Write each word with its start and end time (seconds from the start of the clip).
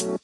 Welcome 0.00 0.16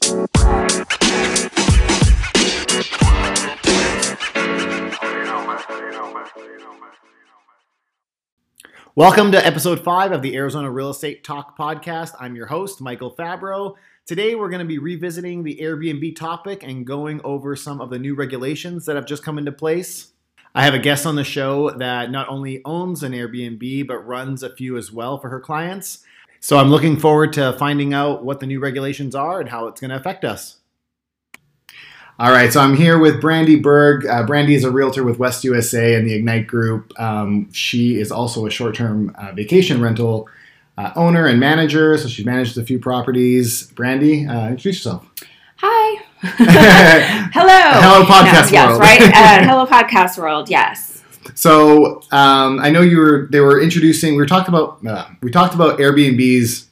to 9.33 9.47
episode 9.47 9.85
five 9.85 10.13
of 10.13 10.23
the 10.23 10.35
Arizona 10.35 10.71
Real 10.71 10.89
Estate 10.89 11.25
Talk 11.25 11.59
podcast. 11.59 12.15
I'm 12.19 12.35
your 12.37 12.47
host, 12.47 12.81
Michael 12.81 13.15
Fabro. 13.15 13.75
Today, 14.07 14.35
we're 14.35 14.49
going 14.49 14.61
to 14.61 14.65
be 14.65 14.79
revisiting 14.79 15.43
the 15.43 15.59
Airbnb 15.61 16.17
topic 16.17 16.63
and 16.63 16.87
going 16.87 17.21
over 17.23 17.55
some 17.55 17.83
of 17.83 17.91
the 17.91 17.99
new 17.99 18.15
regulations 18.15 18.87
that 18.87 18.97
have 18.97 19.05
just 19.05 19.23
come 19.23 19.37
into 19.37 19.53
place. 19.53 20.13
I 20.55 20.65
have 20.65 20.73
a 20.73 20.79
guest 20.79 21.05
on 21.05 21.17
the 21.17 21.25
show 21.25 21.69
that 21.69 22.11
not 22.11 22.31
only 22.31 22.63
owns 22.65 23.03
an 23.03 23.13
Airbnb, 23.13 23.87
but 23.87 24.07
runs 24.07 24.43
a 24.43 24.57
few 24.57 24.79
as 24.79 24.91
well 24.91 25.19
for 25.19 25.29
her 25.29 25.41
clients. 25.41 26.03
So 26.47 26.59
I'm 26.59 26.71
looking 26.71 26.97
forward 26.97 27.33
to 27.33 27.55
finding 27.55 27.93
out 27.93 28.25
what 28.25 28.39
the 28.39 28.47
new 28.47 28.61
regulations 28.61 29.17
are 29.17 29.41
and 29.41 29.49
how 29.49 29.67
it's 29.67 29.81
going 29.81 29.91
to 29.91 29.97
affect 29.97 30.25
us. 30.25 30.59
All 32.21 32.31
right, 32.31 32.53
so 32.53 32.61
I'm 32.61 32.77
here 32.77 33.01
with 33.01 33.21
Brandy 33.21 33.57
Berg. 33.57 34.07
Uh, 34.07 34.25
Brandy 34.25 34.55
is 34.55 34.63
a 34.63 34.71
realtor 34.71 35.03
with 35.03 35.19
West 35.19 35.43
USA 35.43 35.97
and 35.97 36.07
the 36.07 36.15
Ignite 36.15 36.47
Group. 36.47 36.93
Um, 37.01 37.53
she 37.53 37.99
is 37.99 38.13
also 38.13 38.47
a 38.47 38.51
short-term 38.51 39.13
uh, 39.19 39.33
vacation 39.33 39.83
rental 39.83 40.29
uh, 40.79 40.93
owner 40.95 41.27
and 41.27 41.41
manager, 41.41 41.99
so 41.99 42.07
she's 42.07 42.25
managed 42.25 42.57
a 42.57 42.63
few 42.63 42.79
properties. 42.79 43.67
Brandy, 43.73 44.25
uh, 44.25 44.51
introduce 44.51 44.77
yourself. 44.77 45.05
Hi. 45.57 46.01
hello. 46.23 47.81
Hello, 47.81 48.05
podcast 48.05 48.53
no, 48.53 48.69
world. 48.69 48.81
Yes, 48.85 49.01
right. 49.01 49.03
Uh, 49.03 49.49
hello, 49.51 49.67
podcast 49.67 50.17
world. 50.17 50.49
Yes. 50.49 50.96
So 51.35 52.03
um, 52.13 52.61
I 52.61 52.71
know 52.71 52.83
you 52.83 52.99
were. 52.99 53.29
They 53.31 53.41
were 53.41 53.61
introducing. 53.61 54.13
We 54.13 54.19
were 54.19 54.27
talking 54.27 54.55
about. 54.55 54.85
Uh, 54.87 55.07
we 55.23 55.31
talked 55.31 55.55
about 55.55 55.79
Airbnbs 55.79 56.67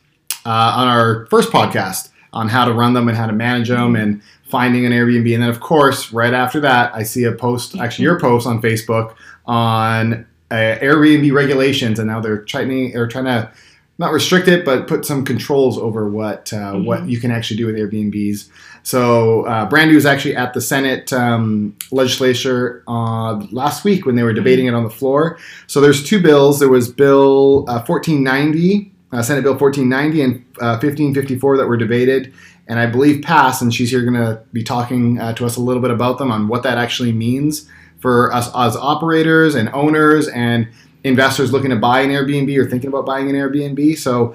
uh, 0.47 0.75
on 0.77 0.89
our 0.89 1.27
first 1.27 1.51
podcast 1.51 2.11
on 2.33 2.49
how 2.49 2.65
to 2.65 2.73
run 2.73 2.95
them 2.95 3.09
and 3.09 3.17
how 3.17 3.27
to 3.27 3.33
manage 3.33 3.69
them 3.69 3.97
and 3.97 4.23
finding 4.51 4.85
an 4.85 4.93
Airbnb. 4.93 5.33
And 5.35 5.43
then, 5.43 5.51
of 5.51 5.61
course, 5.61 6.13
right 6.13 6.35
after 6.35 6.61
that, 6.61 6.95
I 6.95 7.03
see 7.03 7.25
a 7.25 7.33
post, 7.33 7.77
actually 7.77 8.05
your 8.05 8.21
post 8.21 8.47
on 8.47 8.61
Facebook 8.61 9.15
on 9.47 10.27
uh, 10.51 10.55
Airbnb 10.55 11.33
regulations, 11.33 11.99
and 11.99 12.09
now 12.09 12.21
they're 12.21 12.43
trying, 12.43 12.93
they're 12.93 13.07
trying 13.07 13.25
to 13.25 13.51
not 13.99 14.13
restrict 14.13 14.49
it, 14.49 14.65
but 14.65 14.89
put 14.89 15.05
some 15.05 15.25
controls 15.25 15.79
over 15.79 16.09
what 16.09 16.53
uh, 16.53 16.57
mm-hmm. 16.57 16.85
what 16.85 17.09
you 17.09 17.21
can 17.21 17.31
actually 17.31 17.57
do 17.57 17.67
with 17.67 17.77
Airbnbs. 17.77 18.49
So 18.83 19.47
uh, 19.47 19.69
Brandy 19.69 19.95
was 19.95 20.05
actually 20.05 20.37
at 20.37 20.53
the 20.53 20.61
Senate 20.61 21.13
um, 21.13 21.77
legislature 21.91 22.83
uh, 22.87 23.35
last 23.51 23.85
week 23.85 24.05
when 24.05 24.15
they 24.15 24.23
were 24.23 24.35
debating 24.35 24.67
it 24.67 24.75
on 24.75 24.85
the 24.85 24.91
floor. 24.91 25.39
So 25.67 25.81
there's 25.81 26.05
two 26.05 26.21
bills. 26.21 26.59
There 26.59 26.69
was 26.69 26.93
Bill 26.93 27.65
1490, 27.65 28.93
uh, 29.13 29.17
uh, 29.17 29.23
Senate 29.23 29.43
Bill 29.43 29.53
1490, 29.53 30.23
and 30.23 30.45
1554 30.59 31.55
uh, 31.55 31.59
that 31.59 31.67
were 31.67 31.79
debated 31.79 32.35
and 32.67 32.79
I 32.79 32.87
believe 32.87 33.23
passed. 33.23 33.63
And 33.63 33.75
she's 33.75 33.91
here 33.91 34.03
going 34.03 34.15
to 34.15 34.43
be 34.53 34.63
talking 34.63 35.19
uh, 35.19 35.35
to 35.35 35.47
us 35.47 35.57
a 35.57 35.61
little 35.61 35.83
bit 35.83 35.91
about 35.91 36.19
them 36.19 36.31
on 36.31 36.49
what 36.49 36.63
that 36.63 36.79
actually 36.79 37.13
means 37.13 37.69
for 38.01 38.33
us 38.33 38.51
as 38.55 38.77
operators 38.77 39.55
and 39.55 39.69
owners 39.71 40.29
and 40.29 40.69
investors 41.05 41.53
looking 41.53 41.71
to 41.71 41.77
buy 41.77 42.01
an 42.01 42.11
Airbnb 42.11 42.57
or 42.59 42.69
thinking 42.69 42.89
about 42.89 43.07
buying 43.07 43.29
an 43.29 43.37
Airbnb. 43.37 43.97
So 43.99 44.35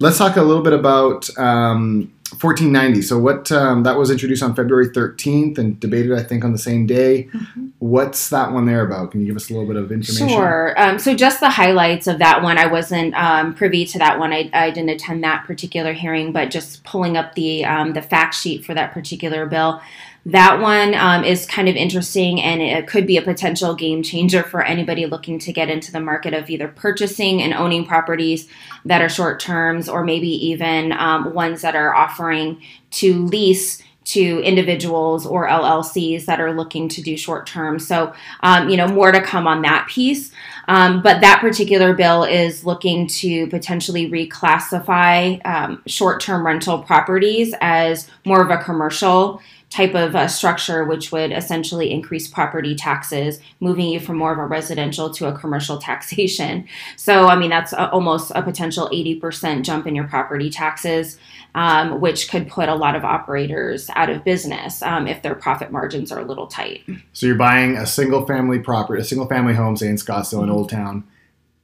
let's 0.00 0.18
talk 0.18 0.36
a 0.36 0.42
little 0.42 0.62
bit 0.62 0.72
about 0.72 1.30
um, 1.38 2.12
1490. 2.30 3.02
So 3.02 3.18
what 3.18 3.50
um, 3.50 3.82
that 3.82 3.96
was 3.96 4.10
introduced 4.10 4.42
on 4.42 4.54
February 4.54 4.88
13th 4.88 5.58
and 5.58 5.78
debated, 5.80 6.12
I 6.12 6.22
think, 6.22 6.44
on 6.44 6.52
the 6.52 6.58
same 6.58 6.86
day. 6.86 7.24
Mm-hmm. 7.32 7.68
What's 7.80 8.28
that 8.30 8.52
one 8.52 8.66
there 8.66 8.84
about? 8.84 9.10
Can 9.10 9.20
you 9.20 9.26
give 9.26 9.36
us 9.36 9.50
a 9.50 9.52
little 9.52 9.66
bit 9.66 9.76
of 9.76 9.90
information? 9.90 10.28
Sure. 10.28 10.74
Um, 10.80 10.98
so 10.98 11.14
just 11.14 11.40
the 11.40 11.50
highlights 11.50 12.06
of 12.06 12.18
that 12.18 12.42
one. 12.42 12.56
I 12.56 12.66
wasn't 12.66 13.14
um, 13.14 13.54
privy 13.54 13.84
to 13.86 13.98
that 13.98 14.18
one. 14.18 14.32
I, 14.32 14.48
I, 14.52 14.70
didn't 14.70 14.90
attend 14.90 15.24
that 15.24 15.44
particular 15.44 15.92
hearing, 15.92 16.32
but 16.32 16.50
just 16.50 16.84
pulling 16.84 17.16
up 17.16 17.34
the 17.34 17.64
um, 17.64 17.94
the 17.94 18.02
fact 18.02 18.34
sheet 18.34 18.64
for 18.64 18.74
that 18.74 18.92
particular 18.92 19.46
bill. 19.46 19.80
That 20.26 20.60
one 20.60 20.94
um, 20.94 21.24
is 21.24 21.46
kind 21.46 21.68
of 21.68 21.76
interesting 21.76 22.42
and 22.42 22.60
it 22.60 22.86
could 22.86 23.06
be 23.06 23.16
a 23.16 23.22
potential 23.22 23.74
game 23.74 24.02
changer 24.02 24.42
for 24.42 24.62
anybody 24.62 25.06
looking 25.06 25.38
to 25.40 25.52
get 25.52 25.70
into 25.70 25.90
the 25.92 26.00
market 26.00 26.34
of 26.34 26.50
either 26.50 26.68
purchasing 26.68 27.40
and 27.40 27.54
owning 27.54 27.86
properties 27.86 28.46
that 28.84 29.00
are 29.00 29.08
short 29.08 29.40
terms 29.40 29.88
or 29.88 30.04
maybe 30.04 30.28
even 30.28 30.92
um, 30.92 31.32
ones 31.32 31.62
that 31.62 31.74
are 31.74 31.94
offering 31.94 32.60
to 32.90 33.24
lease 33.26 33.82
to 34.02 34.42
individuals 34.42 35.24
or 35.24 35.46
LLCs 35.46 36.24
that 36.24 36.40
are 36.40 36.52
looking 36.52 36.88
to 36.88 37.02
do 37.02 37.16
short 37.16 37.46
term. 37.46 37.78
So, 37.78 38.12
um, 38.40 38.68
you 38.68 38.76
know, 38.76 38.88
more 38.88 39.12
to 39.12 39.20
come 39.20 39.46
on 39.46 39.62
that 39.62 39.88
piece. 39.88 40.32
Um, 40.68 41.02
but 41.02 41.20
that 41.20 41.40
particular 41.40 41.94
bill 41.94 42.24
is 42.24 42.64
looking 42.64 43.06
to 43.08 43.46
potentially 43.48 44.10
reclassify 44.10 45.44
um, 45.46 45.82
short 45.86 46.20
term 46.20 46.44
rental 46.44 46.78
properties 46.82 47.54
as 47.60 48.08
more 48.24 48.42
of 48.42 48.50
a 48.50 48.62
commercial 48.62 49.40
type 49.70 49.94
of 49.94 50.16
uh, 50.16 50.26
structure, 50.26 50.84
which 50.84 51.12
would 51.12 51.30
essentially 51.30 51.92
increase 51.92 52.26
property 52.26 52.74
taxes, 52.74 53.40
moving 53.60 53.88
you 53.88 54.00
from 54.00 54.16
more 54.16 54.32
of 54.32 54.38
a 54.38 54.44
residential 54.44 55.10
to 55.10 55.28
a 55.28 55.38
commercial 55.38 55.78
taxation. 55.90 56.66
So, 56.96 57.28
I 57.28 57.36
mean, 57.36 57.50
that's 57.50 57.72
a, 57.72 57.88
almost 57.90 58.32
a 58.34 58.42
potential 58.42 58.90
80% 58.92 59.62
jump 59.62 59.86
in 59.86 59.94
your 59.94 60.08
property 60.08 60.50
taxes, 60.50 61.18
um, 61.54 62.00
which 62.00 62.28
could 62.30 62.48
put 62.48 62.68
a 62.68 62.74
lot 62.74 62.96
of 62.96 63.04
operators 63.04 63.88
out 63.94 64.10
of 64.10 64.24
business 64.24 64.82
um, 64.82 65.06
if 65.06 65.22
their 65.22 65.36
profit 65.36 65.70
margins 65.70 66.10
are 66.10 66.18
a 66.18 66.24
little 66.24 66.48
tight. 66.48 66.82
So, 67.12 67.26
you're 67.26 67.36
buying 67.36 67.76
a 67.76 67.86
single 67.86 68.26
family 68.26 68.58
property, 68.58 69.00
a 69.00 69.04
single 69.04 69.28
family 69.28 69.54
home, 69.54 69.76
say 69.76 69.86
in 69.86 69.96
Scottsdale, 69.96 70.42
in 70.42 70.50
Old 70.50 70.68
Town. 70.68 71.04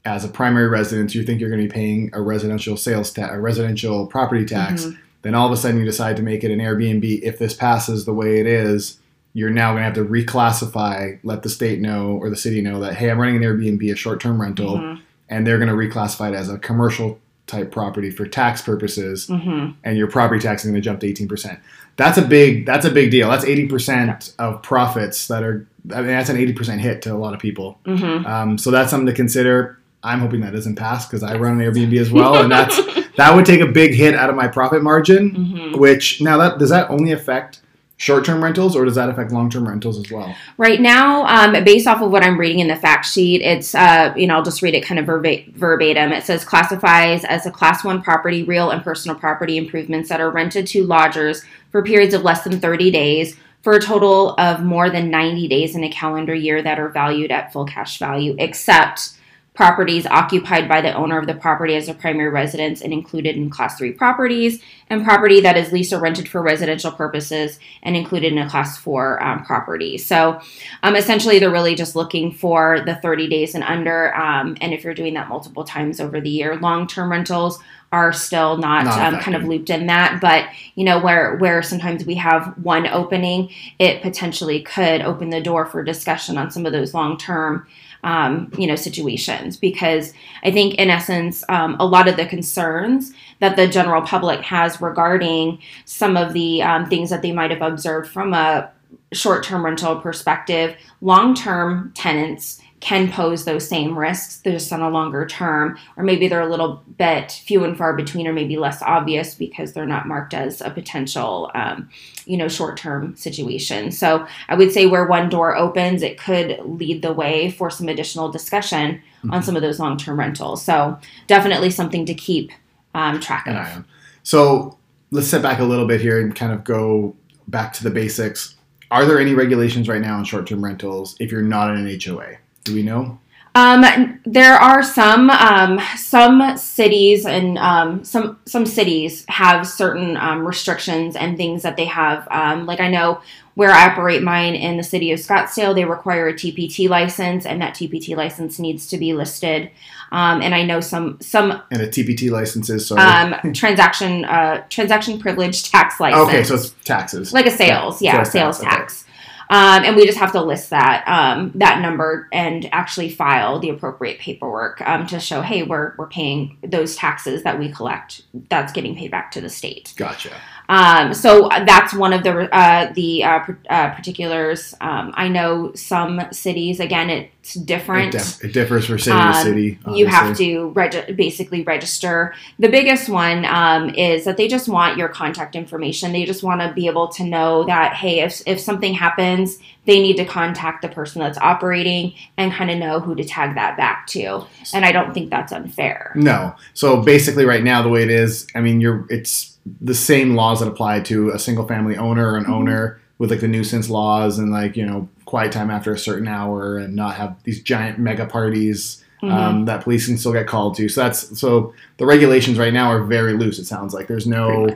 As 0.04 0.24
a 0.24 0.28
primary 0.28 0.68
residence, 0.68 1.16
you 1.16 1.24
think 1.24 1.40
you're 1.40 1.50
going 1.50 1.60
to 1.60 1.66
be 1.66 1.72
paying 1.72 2.10
a 2.12 2.22
residential 2.22 2.76
sales 2.76 3.12
tax, 3.12 3.34
a 3.34 3.40
residential 3.40 4.06
property 4.06 4.44
tax. 4.44 4.84
Mm-hmm 4.84 5.00
then 5.26 5.34
all 5.34 5.46
of 5.46 5.52
a 5.52 5.56
sudden 5.56 5.78
you 5.78 5.84
decide 5.84 6.16
to 6.16 6.22
make 6.22 6.44
it 6.44 6.52
an 6.52 6.60
Airbnb. 6.60 7.20
If 7.22 7.38
this 7.38 7.52
passes 7.52 8.04
the 8.04 8.14
way 8.14 8.38
it 8.38 8.46
is, 8.46 8.98
you're 9.32 9.50
now 9.50 9.72
going 9.72 9.80
to 9.80 9.84
have 9.84 9.94
to 9.94 10.04
reclassify, 10.04 11.18
let 11.22 11.42
the 11.42 11.48
state 11.48 11.80
know 11.80 12.12
or 12.12 12.30
the 12.30 12.36
city 12.36 12.62
know 12.62 12.80
that, 12.80 12.94
hey, 12.94 13.10
I'm 13.10 13.18
running 13.18 13.36
an 13.36 13.42
Airbnb, 13.42 13.92
a 13.92 13.96
short 13.96 14.20
term 14.20 14.40
rental, 14.40 14.78
mm-hmm. 14.78 15.02
and 15.28 15.46
they're 15.46 15.58
going 15.58 15.68
to 15.68 15.74
reclassify 15.74 16.32
it 16.32 16.34
as 16.34 16.48
a 16.48 16.58
commercial 16.58 17.18
type 17.46 17.70
property 17.70 18.10
for 18.10 18.26
tax 18.26 18.62
purposes, 18.62 19.26
mm-hmm. 19.26 19.72
and 19.84 19.98
your 19.98 20.08
property 20.08 20.40
tax 20.40 20.64
is 20.64 20.70
going 20.70 20.80
to 20.80 20.84
jump 20.84 21.00
to 21.00 21.12
18%. 21.12 21.60
That's 21.96 22.18
a 22.18 22.22
big 22.22 22.66
that's 22.66 22.84
a 22.84 22.90
big 22.90 23.10
deal. 23.10 23.30
That's 23.30 23.44
80% 23.44 24.34
of 24.38 24.62
profits 24.62 25.28
that 25.28 25.42
are 25.42 25.66
I 25.92 25.98
mean 25.98 26.08
that's 26.08 26.28
an 26.28 26.36
80% 26.36 26.78
hit 26.78 27.02
to 27.02 27.12
a 27.12 27.16
lot 27.16 27.34
of 27.34 27.40
people. 27.40 27.78
Mm-hmm. 27.84 28.26
Um, 28.26 28.58
so 28.58 28.70
that's 28.70 28.90
something 28.90 29.06
to 29.06 29.14
consider. 29.14 29.78
I'm 30.06 30.20
hoping 30.20 30.40
that 30.40 30.52
doesn't 30.52 30.76
pass 30.76 31.06
because 31.06 31.22
I 31.22 31.36
run 31.36 31.60
an 31.60 31.66
Airbnb 31.66 31.98
as 32.00 32.10
well, 32.10 32.42
and 32.42 32.50
that's 32.50 32.76
that 33.16 33.34
would 33.34 33.44
take 33.44 33.60
a 33.60 33.66
big 33.66 33.94
hit 33.94 34.14
out 34.14 34.30
of 34.30 34.36
my 34.36 34.48
profit 34.48 34.82
margin. 34.82 35.30
Mm-hmm. 35.30 35.78
Which 35.78 36.20
now 36.20 36.38
that 36.38 36.58
does 36.58 36.70
that 36.70 36.90
only 36.90 37.12
affect 37.12 37.60
short-term 37.98 38.44
rentals 38.44 38.76
or 38.76 38.84
does 38.84 38.96
that 38.96 39.08
affect 39.08 39.32
long-term 39.32 39.66
rentals 39.66 39.98
as 39.98 40.10
well 40.10 40.34
right 40.58 40.82
now 40.82 41.24
um, 41.24 41.64
based 41.64 41.86
off 41.86 42.02
of 42.02 42.10
what 42.10 42.22
i'm 42.22 42.38
reading 42.38 42.58
in 42.58 42.68
the 42.68 42.76
fact 42.76 43.06
sheet 43.06 43.40
it's 43.40 43.74
uh, 43.74 44.12
you 44.14 44.26
know 44.26 44.36
i'll 44.36 44.42
just 44.42 44.60
read 44.60 44.74
it 44.74 44.84
kind 44.84 44.98
of 44.98 45.06
verbatim 45.06 46.12
it 46.12 46.22
says 46.22 46.44
classifies 46.44 47.24
as 47.24 47.46
a 47.46 47.50
class 47.50 47.82
one 47.84 48.02
property 48.02 48.42
real 48.42 48.70
and 48.70 48.82
personal 48.82 49.16
property 49.16 49.56
improvements 49.56 50.10
that 50.10 50.20
are 50.20 50.30
rented 50.30 50.66
to 50.66 50.84
lodgers 50.84 51.42
for 51.70 51.82
periods 51.82 52.12
of 52.12 52.22
less 52.22 52.44
than 52.44 52.60
30 52.60 52.90
days 52.90 53.36
for 53.62 53.72
a 53.72 53.80
total 53.80 54.34
of 54.34 54.62
more 54.62 54.90
than 54.90 55.10
90 55.10 55.48
days 55.48 55.74
in 55.74 55.82
a 55.82 55.90
calendar 55.90 56.34
year 56.34 56.62
that 56.62 56.78
are 56.78 56.90
valued 56.90 57.32
at 57.32 57.50
full 57.50 57.64
cash 57.64 57.98
value 57.98 58.36
except 58.38 59.15
properties 59.56 60.06
occupied 60.06 60.68
by 60.68 60.82
the 60.82 60.92
owner 60.92 61.18
of 61.18 61.26
the 61.26 61.34
property 61.34 61.74
as 61.74 61.88
a 61.88 61.94
primary 61.94 62.28
residence 62.28 62.82
and 62.82 62.92
included 62.92 63.36
in 63.36 63.48
class 63.48 63.78
3 63.78 63.92
properties 63.92 64.62
and 64.90 65.02
property 65.02 65.40
that 65.40 65.56
is 65.56 65.72
leased 65.72 65.92
or 65.92 65.98
rented 65.98 66.28
for 66.28 66.42
residential 66.42 66.92
purposes 66.92 67.58
and 67.82 67.96
included 67.96 68.32
in 68.32 68.38
a 68.38 68.48
class 68.48 68.76
4 68.76 69.22
um, 69.22 69.44
property. 69.44 69.96
So 69.96 70.40
um, 70.82 70.94
essentially 70.94 71.38
they're 71.38 71.50
really 71.50 71.74
just 71.74 71.96
looking 71.96 72.30
for 72.32 72.82
the 72.84 72.96
30 72.96 73.28
days 73.28 73.54
and 73.54 73.64
under 73.64 74.14
um, 74.14 74.56
and 74.60 74.74
if 74.74 74.84
you're 74.84 74.94
doing 74.94 75.14
that 75.14 75.28
multiple 75.28 75.64
times 75.64 76.00
over 76.00 76.20
the 76.20 76.30
year 76.30 76.56
long-term 76.56 77.10
rentals 77.10 77.58
are 77.92 78.12
still 78.12 78.58
not, 78.58 78.84
not 78.84 79.14
um, 79.14 79.20
kind 79.20 79.36
of 79.36 79.44
looped 79.44 79.70
in 79.70 79.86
that 79.86 80.20
but 80.20 80.48
you 80.74 80.84
know 80.84 81.00
where 81.00 81.36
where 81.36 81.62
sometimes 81.62 82.04
we 82.04 82.14
have 82.14 82.52
one 82.62 82.86
opening 82.88 83.50
it 83.78 84.02
potentially 84.02 84.60
could 84.62 85.00
open 85.00 85.30
the 85.30 85.40
door 85.40 85.64
for 85.64 85.82
discussion 85.82 86.36
on 86.36 86.50
some 86.50 86.66
of 86.66 86.72
those 86.72 86.92
long-term 86.92 87.66
um, 88.06 88.50
you 88.56 88.66
know 88.66 88.76
situations. 88.76 89.56
Because 89.58 90.14
I 90.42 90.50
think 90.50 90.76
in 90.76 90.88
essence 90.88 91.44
um, 91.50 91.76
a 91.78 91.84
lot 91.84 92.08
of 92.08 92.16
the 92.16 92.24
concerns 92.24 93.12
that 93.40 93.56
the 93.56 93.68
general 93.68 94.00
public 94.00 94.40
has 94.40 94.80
regarding 94.80 95.58
some 95.84 96.16
of 96.16 96.32
the 96.32 96.62
um, 96.62 96.86
things 96.88 97.10
that 97.10 97.20
they 97.20 97.32
might 97.32 97.50
have 97.50 97.62
observed 97.62 98.10
from 98.10 98.32
a 98.32 98.70
short-term 99.12 99.64
rental 99.64 99.96
perspective, 100.00 100.76
long-term 101.00 101.92
tenants 101.94 102.60
can 102.86 103.10
pose 103.10 103.44
those 103.44 103.68
same 103.68 103.98
risks 103.98 104.40
just 104.44 104.72
on 104.72 104.80
a 104.80 104.88
longer 104.88 105.26
term, 105.26 105.76
or 105.96 106.04
maybe 106.04 106.28
they're 106.28 106.40
a 106.40 106.48
little 106.48 106.84
bit 106.96 107.32
few 107.32 107.64
and 107.64 107.76
far 107.76 107.96
between, 107.96 108.28
or 108.28 108.32
maybe 108.32 108.56
less 108.56 108.80
obvious 108.80 109.34
because 109.34 109.72
they're 109.72 109.84
not 109.84 110.06
marked 110.06 110.32
as 110.32 110.60
a 110.60 110.70
potential, 110.70 111.50
um, 111.54 111.88
you 112.26 112.36
know, 112.36 112.46
short-term 112.46 113.16
situation. 113.16 113.90
So 113.90 114.24
I 114.48 114.54
would 114.54 114.70
say 114.70 114.86
where 114.86 115.04
one 115.04 115.28
door 115.28 115.56
opens, 115.56 116.00
it 116.00 116.16
could 116.16 116.60
lead 116.64 117.02
the 117.02 117.12
way 117.12 117.50
for 117.50 117.70
some 117.70 117.88
additional 117.88 118.30
discussion 118.30 119.02
mm-hmm. 119.18 119.32
on 119.32 119.42
some 119.42 119.56
of 119.56 119.62
those 119.62 119.80
long-term 119.80 120.16
rentals. 120.16 120.64
So 120.64 120.96
definitely 121.26 121.70
something 121.70 122.06
to 122.06 122.14
keep 122.14 122.52
um, 122.94 123.18
track 123.18 123.48
of. 123.48 123.84
So 124.22 124.78
let's 125.10 125.26
step 125.26 125.42
back 125.42 125.58
a 125.58 125.64
little 125.64 125.88
bit 125.88 126.00
here 126.00 126.20
and 126.20 126.36
kind 126.36 126.52
of 126.52 126.62
go 126.62 127.16
back 127.48 127.72
to 127.72 127.82
the 127.82 127.90
basics. 127.90 128.54
Are 128.92 129.04
there 129.04 129.18
any 129.18 129.34
regulations 129.34 129.88
right 129.88 130.00
now 130.00 130.18
on 130.18 130.24
short-term 130.24 130.62
rentals 130.62 131.16
if 131.18 131.32
you're 131.32 131.42
not 131.42 131.74
in 131.74 131.84
an 131.84 132.00
HOA? 132.00 132.36
Do 132.66 132.74
we 132.74 132.82
know? 132.82 133.18
Um, 133.54 134.20
there 134.26 134.52
are 134.54 134.82
some 134.82 135.30
um, 135.30 135.80
some 135.96 136.58
cities 136.58 137.24
and 137.24 137.56
um, 137.56 138.04
some 138.04 138.38
some 138.44 138.66
cities 138.66 139.24
have 139.28 139.66
certain 139.66 140.18
um, 140.18 140.46
restrictions 140.46 141.16
and 141.16 141.38
things 141.38 141.62
that 141.62 141.76
they 141.76 141.86
have. 141.86 142.28
Um, 142.30 142.66
like 142.66 142.80
I 142.80 142.88
know 142.90 143.22
where 143.54 143.70
I 143.70 143.86
operate 143.86 144.22
mine 144.22 144.54
in 144.54 144.76
the 144.76 144.82
city 144.82 145.10
of 145.12 145.18
Scottsdale, 145.18 145.74
they 145.74 145.86
require 145.86 146.28
a 146.28 146.34
TPT 146.34 146.90
license, 146.90 147.46
and 147.46 147.62
that 147.62 147.74
TPT 147.74 148.14
license 148.14 148.58
needs 148.58 148.86
to 148.88 148.98
be 148.98 149.14
listed. 149.14 149.70
Um, 150.12 150.42
and 150.42 150.54
I 150.54 150.62
know 150.62 150.80
some 150.80 151.18
some 151.22 151.62
And 151.70 151.80
a 151.80 151.88
TPT 151.88 152.30
license 152.30 152.68
is 152.68 152.88
sorry. 152.88 153.00
um, 153.00 153.52
transaction 153.54 154.26
uh, 154.26 154.64
transaction 154.68 155.18
privilege 155.18 155.70
tax 155.70 155.98
license. 155.98 156.28
okay, 156.28 156.44
so 156.44 156.56
it's 156.56 156.70
taxes. 156.84 157.32
like 157.32 157.46
a 157.46 157.50
sales, 157.50 158.02
yeah, 158.02 158.22
Sales 158.22 158.32
sales 158.32 158.60
tax, 158.60 159.04
okay. 159.04 159.12
Um, 159.48 159.84
and 159.84 159.96
we 159.96 160.06
just 160.06 160.18
have 160.18 160.32
to 160.32 160.42
list 160.42 160.70
that 160.70 161.04
um, 161.06 161.52
that 161.54 161.80
number 161.80 162.28
and 162.32 162.68
actually 162.72 163.08
file 163.08 163.58
the 163.58 163.70
appropriate 163.70 164.18
paperwork 164.18 164.80
um, 164.82 165.06
to 165.06 165.20
show, 165.20 165.42
hey, 165.42 165.62
we're 165.62 165.94
we're 165.98 166.08
paying 166.08 166.58
those 166.62 166.96
taxes 166.96 167.42
that 167.44 167.58
we 167.58 167.70
collect. 167.70 168.22
That's 168.50 168.72
getting 168.72 168.96
paid 168.96 169.10
back 169.10 169.30
to 169.32 169.40
the 169.40 169.50
state. 169.50 169.94
Gotcha. 169.96 170.32
Um, 170.68 171.14
so 171.14 171.48
that's 171.48 171.94
one 171.94 172.12
of 172.12 172.22
the 172.22 172.54
uh, 172.54 172.92
the 172.94 173.24
uh, 173.24 173.40
uh, 173.70 173.94
particulars. 173.94 174.74
Um, 174.80 175.12
I 175.14 175.28
know 175.28 175.72
some 175.74 176.20
cities, 176.32 176.80
again, 176.80 177.08
it's 177.10 177.56
It, 177.56 177.66
different. 177.66 178.14
it 178.42 178.52
differs 178.52 178.86
for 178.86 178.98
city 178.98 179.16
to 179.16 179.22
Um, 179.22 179.34
city. 179.44 179.78
you 179.94 180.06
have 180.06 180.36
to 180.38 180.70
reg- 180.70 181.16
basically 181.16 181.62
register. 181.62 182.34
The 182.58 182.68
biggest 182.68 183.08
one 183.08 183.44
um, 183.44 183.90
is 183.90 184.24
that 184.24 184.36
they 184.36 184.48
just 184.48 184.68
want 184.68 184.98
your 184.98 185.08
contact 185.08 185.54
information. 185.54 186.12
They 186.12 186.24
just 186.24 186.42
want 186.42 186.60
to 186.60 186.72
be 186.72 186.86
able 186.88 187.08
to 187.08 187.24
know 187.24 187.64
that, 187.64 187.94
hey, 187.94 188.20
if, 188.20 188.42
if 188.46 188.58
something 188.58 188.94
happens, 188.94 189.58
they 189.84 190.00
need 190.00 190.16
to 190.16 190.24
contact 190.24 190.82
the 190.82 190.88
person 190.88 191.20
that's 191.22 191.38
operating 191.38 192.14
and 192.36 192.52
kind 192.52 192.70
of 192.72 192.78
know 192.78 192.98
who 192.98 193.14
to 193.14 193.22
tag 193.24 193.54
that 193.54 193.76
back 193.76 194.08
to. 194.08 194.44
And 194.74 194.84
I 194.84 194.90
don't 194.90 195.14
think 195.14 195.30
that's 195.30 195.52
unfair. 195.52 196.12
No. 196.16 196.54
So 196.74 197.00
basically, 197.02 197.44
right 197.44 197.62
now, 197.62 197.82
the 197.82 197.88
way 197.88 198.02
it 198.02 198.10
is, 198.10 198.48
I 198.56 198.60
mean, 198.60 198.80
you're 198.80 199.06
it's 199.08 199.55
the 199.80 199.94
same 199.94 200.34
laws 200.36 200.60
that 200.60 200.68
apply 200.68 201.00
to 201.00 201.30
a 201.30 201.38
single 201.38 201.66
family 201.66 201.96
owner 201.96 202.32
or 202.32 202.36
an 202.36 202.44
Mhm. 202.44 202.50
owner 202.50 203.00
with 203.18 203.30
like 203.30 203.40
the 203.40 203.48
nuisance 203.48 203.88
laws 203.90 204.38
and 204.38 204.50
like 204.52 204.76
you 204.76 204.84
know 204.86 205.08
quiet 205.24 205.50
time 205.52 205.70
after 205.70 205.92
a 205.92 205.98
certain 205.98 206.28
hour 206.28 206.76
and 206.78 206.94
not 206.94 207.14
have 207.14 207.34
these 207.44 207.60
giant 207.62 207.98
mega 207.98 208.26
parties 208.26 209.02
Mhm. 209.22 209.32
um, 209.32 209.64
that 209.64 209.82
police 209.82 210.06
can 210.06 210.18
still 210.18 210.32
get 210.32 210.46
called 210.46 210.76
to. 210.76 210.88
So 210.90 211.00
that's 211.02 211.38
so 211.40 211.72
the 211.96 212.04
regulations 212.06 212.58
right 212.58 212.72
now 212.72 212.90
are 212.92 213.02
very 213.02 213.32
loose. 213.32 213.58
It 213.58 213.64
sounds 213.66 213.94
like 213.94 214.06
there's 214.08 214.26
no. 214.26 214.68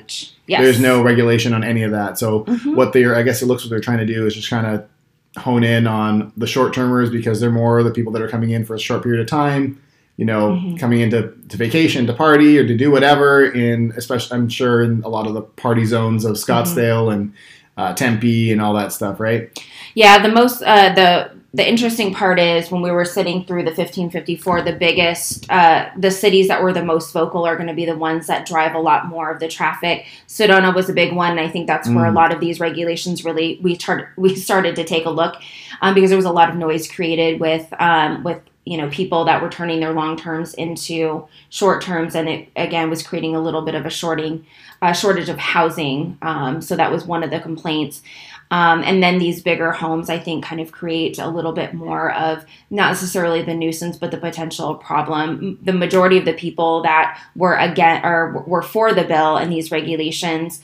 Yes. 0.46 0.62
there's 0.62 0.80
no 0.80 1.00
regulation 1.02 1.52
on 1.54 1.62
any 1.62 1.82
of 1.84 1.92
that. 1.92 2.18
So 2.18 2.40
Mhm. 2.44 2.74
what 2.74 2.92
they're 2.92 3.14
I 3.14 3.22
guess 3.22 3.42
it 3.42 3.46
looks 3.46 3.62
what 3.62 3.70
they're 3.70 3.78
trying 3.80 3.98
to 3.98 4.06
do 4.06 4.26
is 4.26 4.34
just 4.34 4.48
trying 4.48 4.64
to 4.64 4.82
hone 5.40 5.62
in 5.62 5.86
on 5.86 6.32
the 6.36 6.46
short 6.48 6.72
termers 6.74 7.08
because 7.10 7.38
they're 7.38 7.52
more 7.52 7.82
the 7.84 7.90
people 7.92 8.12
that 8.12 8.20
are 8.22 8.26
coming 8.28 8.50
in 8.50 8.64
for 8.64 8.74
a 8.74 8.80
short 8.80 9.04
period 9.04 9.20
of 9.20 9.28
time 9.28 9.78
you 10.20 10.26
know 10.30 10.42
Mhm. 10.50 10.78
coming 10.78 11.00
into 11.00 11.18
to 11.48 11.56
vacation 11.56 12.06
to 12.06 12.12
party 12.12 12.50
or 12.58 12.64
to 12.66 12.76
do 12.76 12.88
whatever 12.96 13.28
in 13.64 13.92
especially 13.96 14.36
i'm 14.36 14.48
sure 14.48 14.76
in 14.86 15.02
a 15.02 15.08
lot 15.16 15.26
of 15.26 15.32
the 15.34 15.42
party 15.64 15.84
zones 15.94 16.24
of 16.28 16.32
scottsdale 16.36 17.12
and 17.14 17.32
uh, 17.78 17.94
tempe 17.94 18.52
and 18.52 18.60
all 18.60 18.74
that 18.74 18.92
stuff 18.92 19.18
right 19.18 19.42
Yeah, 19.94 20.14
the 20.26 20.28
most 20.40 20.62
uh, 20.62 20.90
the 21.00 21.30
the 21.52 21.66
interesting 21.72 22.14
part 22.14 22.38
is 22.38 22.70
when 22.70 22.80
we 22.82 22.92
were 22.92 23.04
sitting 23.04 23.38
through 23.44 23.64
the 23.68 23.72
1554, 23.72 24.62
the 24.62 24.72
biggest 24.86 25.50
uh, 25.50 25.86
the 25.98 26.10
cities 26.10 26.46
that 26.48 26.62
were 26.62 26.72
the 26.72 26.84
most 26.84 27.12
vocal 27.12 27.44
are 27.48 27.56
going 27.56 27.66
to 27.74 27.74
be 27.82 27.86
the 27.86 27.96
ones 27.96 28.26
that 28.28 28.46
drive 28.46 28.74
a 28.76 28.78
lot 28.90 29.08
more 29.08 29.32
of 29.32 29.40
the 29.40 29.48
traffic. 29.48 30.04
Sedona 30.28 30.72
was 30.72 30.88
a 30.88 30.92
big 31.02 31.12
one. 31.12 31.32
And 31.32 31.40
I 31.40 31.48
think 31.48 31.66
that's 31.66 31.88
where 31.88 32.06
a 32.06 32.10
Mm. 32.12 32.20
lot 32.22 32.30
of 32.34 32.38
these 32.44 32.60
regulations 32.60 33.24
really 33.24 33.58
we 33.62 33.74
started 33.76 34.06
we 34.16 34.36
started 34.36 34.76
to 34.76 34.84
take 34.84 35.06
a 35.06 35.10
look 35.20 35.34
um, 35.82 35.94
because 35.94 36.10
there 36.10 36.22
was 36.24 36.30
a 36.34 36.36
lot 36.40 36.48
of 36.50 36.56
noise 36.56 36.86
created 36.96 37.40
with 37.40 37.66
um, 37.80 38.22
with 38.22 38.38
you 38.64 38.76
know 38.76 38.88
people 38.90 39.24
that 39.24 39.42
were 39.42 39.48
turning 39.48 39.80
their 39.80 39.92
long 39.92 40.16
terms 40.16 40.54
into 40.54 41.26
short 41.48 41.82
terms, 41.82 42.14
and 42.14 42.28
it 42.28 42.48
again 42.56 42.90
was 42.90 43.02
creating 43.02 43.34
a 43.34 43.40
little 43.40 43.62
bit 43.62 43.74
of 43.74 43.86
a 43.86 43.90
shorting 43.90 44.44
uh, 44.82 44.92
shortage 44.92 45.28
of 45.28 45.38
housing. 45.38 46.18
Um, 46.22 46.60
so 46.60 46.76
that 46.76 46.92
was 46.92 47.04
one 47.04 47.22
of 47.22 47.30
the 47.30 47.40
complaints. 47.40 48.02
Um, 48.52 48.82
and 48.82 49.00
then 49.00 49.18
these 49.18 49.42
bigger 49.42 49.70
homes, 49.70 50.10
I 50.10 50.18
think, 50.18 50.44
kind 50.44 50.60
of 50.60 50.72
create 50.72 51.18
a 51.18 51.28
little 51.28 51.52
bit 51.52 51.72
more 51.72 52.12
of 52.12 52.44
not 52.68 52.88
necessarily 52.88 53.42
the 53.42 53.54
nuisance, 53.54 53.96
but 53.96 54.10
the 54.10 54.16
potential 54.18 54.74
problem. 54.74 55.58
The 55.62 55.72
majority 55.72 56.18
of 56.18 56.24
the 56.24 56.32
people 56.32 56.82
that 56.82 57.20
were 57.36 57.54
again 57.54 58.04
or 58.04 58.44
were 58.46 58.62
for 58.62 58.92
the 58.92 59.04
bill 59.04 59.36
and 59.36 59.52
these 59.52 59.70
regulations 59.70 60.62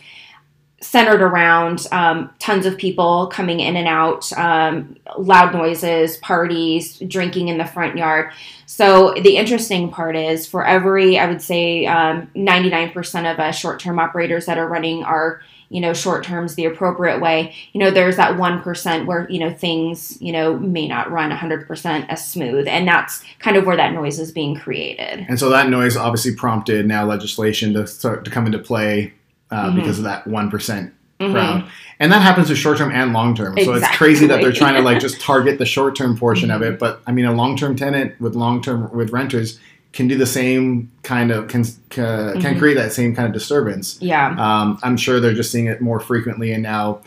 centered 0.87 1.21
around 1.21 1.87
um, 1.91 2.31
tons 2.39 2.65
of 2.65 2.79
people 2.79 3.27
coming 3.27 3.59
in 3.59 3.77
and 3.77 3.89
out, 3.89 4.33
um, 4.35 4.97
loud 5.19 5.53
noises, 5.53 6.17
parties, 6.19 6.99
drinking 7.01 7.49
in 7.49 7.59
the 7.59 7.65
front 7.65 7.97
yard. 7.97 8.33
So 8.67 9.13
the 9.15 9.37
interesting 9.37 9.91
part 9.91 10.15
is, 10.17 10.47
for 10.47 10.65
every, 10.65 11.19
I 11.19 11.27
would 11.27 11.43
say, 11.43 11.87
um, 11.87 12.29
99% 12.37 13.33
of 13.33 13.41
us 13.41 13.59
short-term 13.59 13.99
operators 13.99 14.47
that 14.47 14.59
are 14.59 14.69
running 14.69 15.03
our 15.03 15.43
you 15.69 15.81
know 15.81 15.93
short 15.93 16.23
terms 16.23 16.55
the 16.55 16.65
appropriate 16.65 17.21
way 17.21 17.53
you 17.73 17.81
know 17.81 17.91
there's 17.91 18.15
that 18.19 18.37
1% 18.37 19.07
where 19.07 19.29
you 19.29 19.41
know 19.41 19.53
things 19.53 20.17
you 20.23 20.31
know 20.31 20.57
may 20.57 20.87
not 20.87 21.11
run 21.11 21.33
100% 21.33 22.07
as 22.09 22.25
smooth 22.25 22.69
and 22.69 22.87
that's 22.87 23.25
kind 23.41 23.57
of 23.57 23.67
where 23.67 23.77
that 23.77 23.93
noise 23.93 24.21
is 24.21 24.31
being 24.31 24.55
created 24.55 25.27
and 25.29 25.41
so 25.41 25.49
that 25.49 25.69
noise 25.69 25.97
obviously 25.97 26.37
prompted 26.37 26.87
now 26.87 27.05
legislation 27.05 27.75
to 27.75 27.85
start 27.85 28.25
to 28.25 28.31
come 28.31 28.47
into 28.47 28.61
play 28.61 29.13
uh, 29.51 29.71
Mhm. 29.71 29.75
because 29.77 29.99
of 29.99 30.05
that 30.05 30.27
1% 30.27 30.93
Mhm. 31.21 31.33
crowd 31.33 31.65
and 31.99 32.13
that 32.13 32.21
happens 32.21 32.49
with 32.51 32.59
short 32.59 32.77
term 32.79 32.91
and 32.93 33.13
long 33.15 33.35
term 33.35 33.57
so 33.65 33.73
it's 33.73 33.89
crazy 33.97 34.27
that 34.27 34.41
they're 34.43 34.53
trying 34.53 34.75
to 34.75 34.83
like 34.83 35.01
just 35.07 35.19
target 35.21 35.59
the 35.59 35.65
short 35.65 35.95
term 35.97 36.17
portion 36.17 36.51
of 36.51 36.61
Mhm. 36.61 36.73
it 36.73 36.79
but 36.79 37.01
i 37.07 37.13
mean 37.13 37.25
a 37.25 37.33
long 37.33 37.57
term 37.57 37.75
tenant 37.75 38.13
with 38.21 38.35
long 38.35 38.61
term 38.61 38.91
with 38.93 39.11
renters 39.13 39.59
can 39.95 40.09
do 40.09 40.19
the 40.19 40.27
same 40.27 40.91
kind 41.05 41.31
of 41.31 41.49
can 41.49 41.65
ca- 41.89 42.33
can 42.35 42.55
Mhm. 42.55 42.59
create 42.59 42.75
that 42.75 42.93
same 42.93 43.15
kind 43.15 43.27
of 43.27 43.33
disturbance 43.33 43.97
yeah 44.03 44.35
um, 44.39 44.79
i'm 44.83 44.97
sure 44.99 45.19
they're 45.21 45.33
just 45.33 45.51
seeing 45.51 45.67
it 45.69 45.81
more 45.81 46.01
frequently 46.01 46.53
and 46.53 46.63
now 46.63 46.99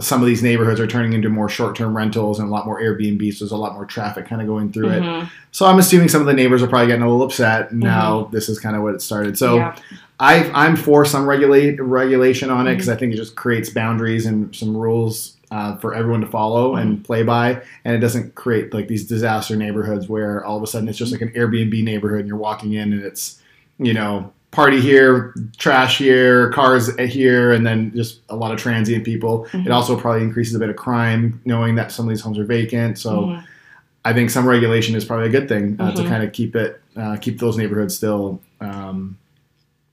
some 0.00 0.20
of 0.20 0.26
these 0.26 0.42
neighborhoods 0.42 0.80
are 0.80 0.88
turning 0.88 1.12
into 1.12 1.28
more 1.28 1.48
short-term 1.48 1.96
rentals 1.96 2.40
and 2.40 2.48
a 2.48 2.50
lot 2.50 2.66
more 2.66 2.80
airbnb 2.80 3.32
so 3.32 3.44
there's 3.44 3.52
a 3.52 3.56
lot 3.56 3.74
more 3.74 3.84
traffic 3.84 4.26
kind 4.28 4.40
of 4.42 4.48
going 4.48 4.72
through 4.72 4.88
it 4.88 5.00
Mhm. 5.00 5.28
so 5.52 5.64
i'm 5.66 5.78
assuming 5.78 6.08
some 6.08 6.20
of 6.20 6.26
the 6.26 6.32
neighbors 6.34 6.60
are 6.60 6.66
probably 6.66 6.88
getting 6.88 7.02
a 7.04 7.08
little 7.08 7.22
upset 7.24 7.72
now 7.72 8.28
this 8.32 8.48
is 8.48 8.58
kind 8.58 8.74
of 8.74 8.82
what 8.82 8.94
it 8.96 9.00
started 9.02 9.38
so 9.38 9.54
Yeah. 9.58 9.76
I, 10.20 10.50
I'm 10.54 10.76
for 10.76 11.04
some 11.04 11.26
regulate 11.26 11.80
regulation 11.80 12.50
on 12.50 12.66
it 12.66 12.70
Mm-hmm. 12.70 12.76
because 12.76 12.88
I 12.88 12.96
think 12.96 13.12
it 13.12 13.16
just 13.16 13.34
creates 13.36 13.70
boundaries 13.70 14.26
and 14.26 14.54
some 14.54 14.76
rules 14.76 15.36
uh, 15.50 15.76
for 15.76 15.94
everyone 15.94 16.20
to 16.20 16.26
follow 16.26 16.76
and 16.76 16.94
Mm-hmm. 16.94 17.02
play 17.02 17.22
by, 17.22 17.62
and 17.84 17.94
it 17.94 17.98
doesn't 17.98 18.34
create 18.34 18.72
like 18.72 18.88
these 18.88 19.06
disaster 19.06 19.56
neighborhoods 19.56 20.08
where 20.08 20.44
all 20.44 20.56
of 20.56 20.62
a 20.62 20.66
sudden 20.66 20.88
it's 20.88 20.98
just 20.98 21.12
like 21.12 21.20
an 21.20 21.30
Airbnb 21.30 21.82
neighborhood 21.82 22.20
and 22.20 22.28
you're 22.28 22.36
walking 22.36 22.74
in 22.74 22.92
and 22.92 23.02
it's 23.02 23.40
you 23.78 23.92
know 23.92 24.32
party 24.52 24.80
here, 24.80 25.34
trash 25.58 25.98
here, 25.98 26.50
cars 26.52 26.94
here, 26.96 27.52
and 27.52 27.66
then 27.66 27.90
just 27.92 28.20
a 28.28 28.36
lot 28.36 28.52
of 28.52 28.58
transient 28.58 29.04
people. 29.04 29.48
Mhm. 29.50 29.66
It 29.66 29.72
also 29.72 29.98
probably 29.98 30.22
increases 30.22 30.54
a 30.54 30.60
bit 30.60 30.68
of 30.70 30.76
crime 30.76 31.40
knowing 31.44 31.74
that 31.74 31.90
some 31.90 32.06
of 32.06 32.10
these 32.10 32.20
homes 32.20 32.38
are 32.38 32.44
vacant. 32.44 32.96
So 32.98 33.22
Mhm. 33.22 33.44
I 34.04 34.12
think 34.12 34.30
some 34.30 34.46
regulation 34.46 34.94
is 34.94 35.04
probably 35.04 35.26
a 35.26 35.30
good 35.30 35.48
thing 35.48 35.76
uh, 35.80 35.90
to 35.96 36.02
Mhm. 36.02 36.06
kind 36.08 36.22
of 36.22 36.30
keep 36.32 36.54
it 36.54 36.80
uh, 36.96 37.16
keep 37.16 37.40
those 37.40 37.56
neighborhoods 37.58 37.96
still. 37.96 38.40
Um, 38.60 39.16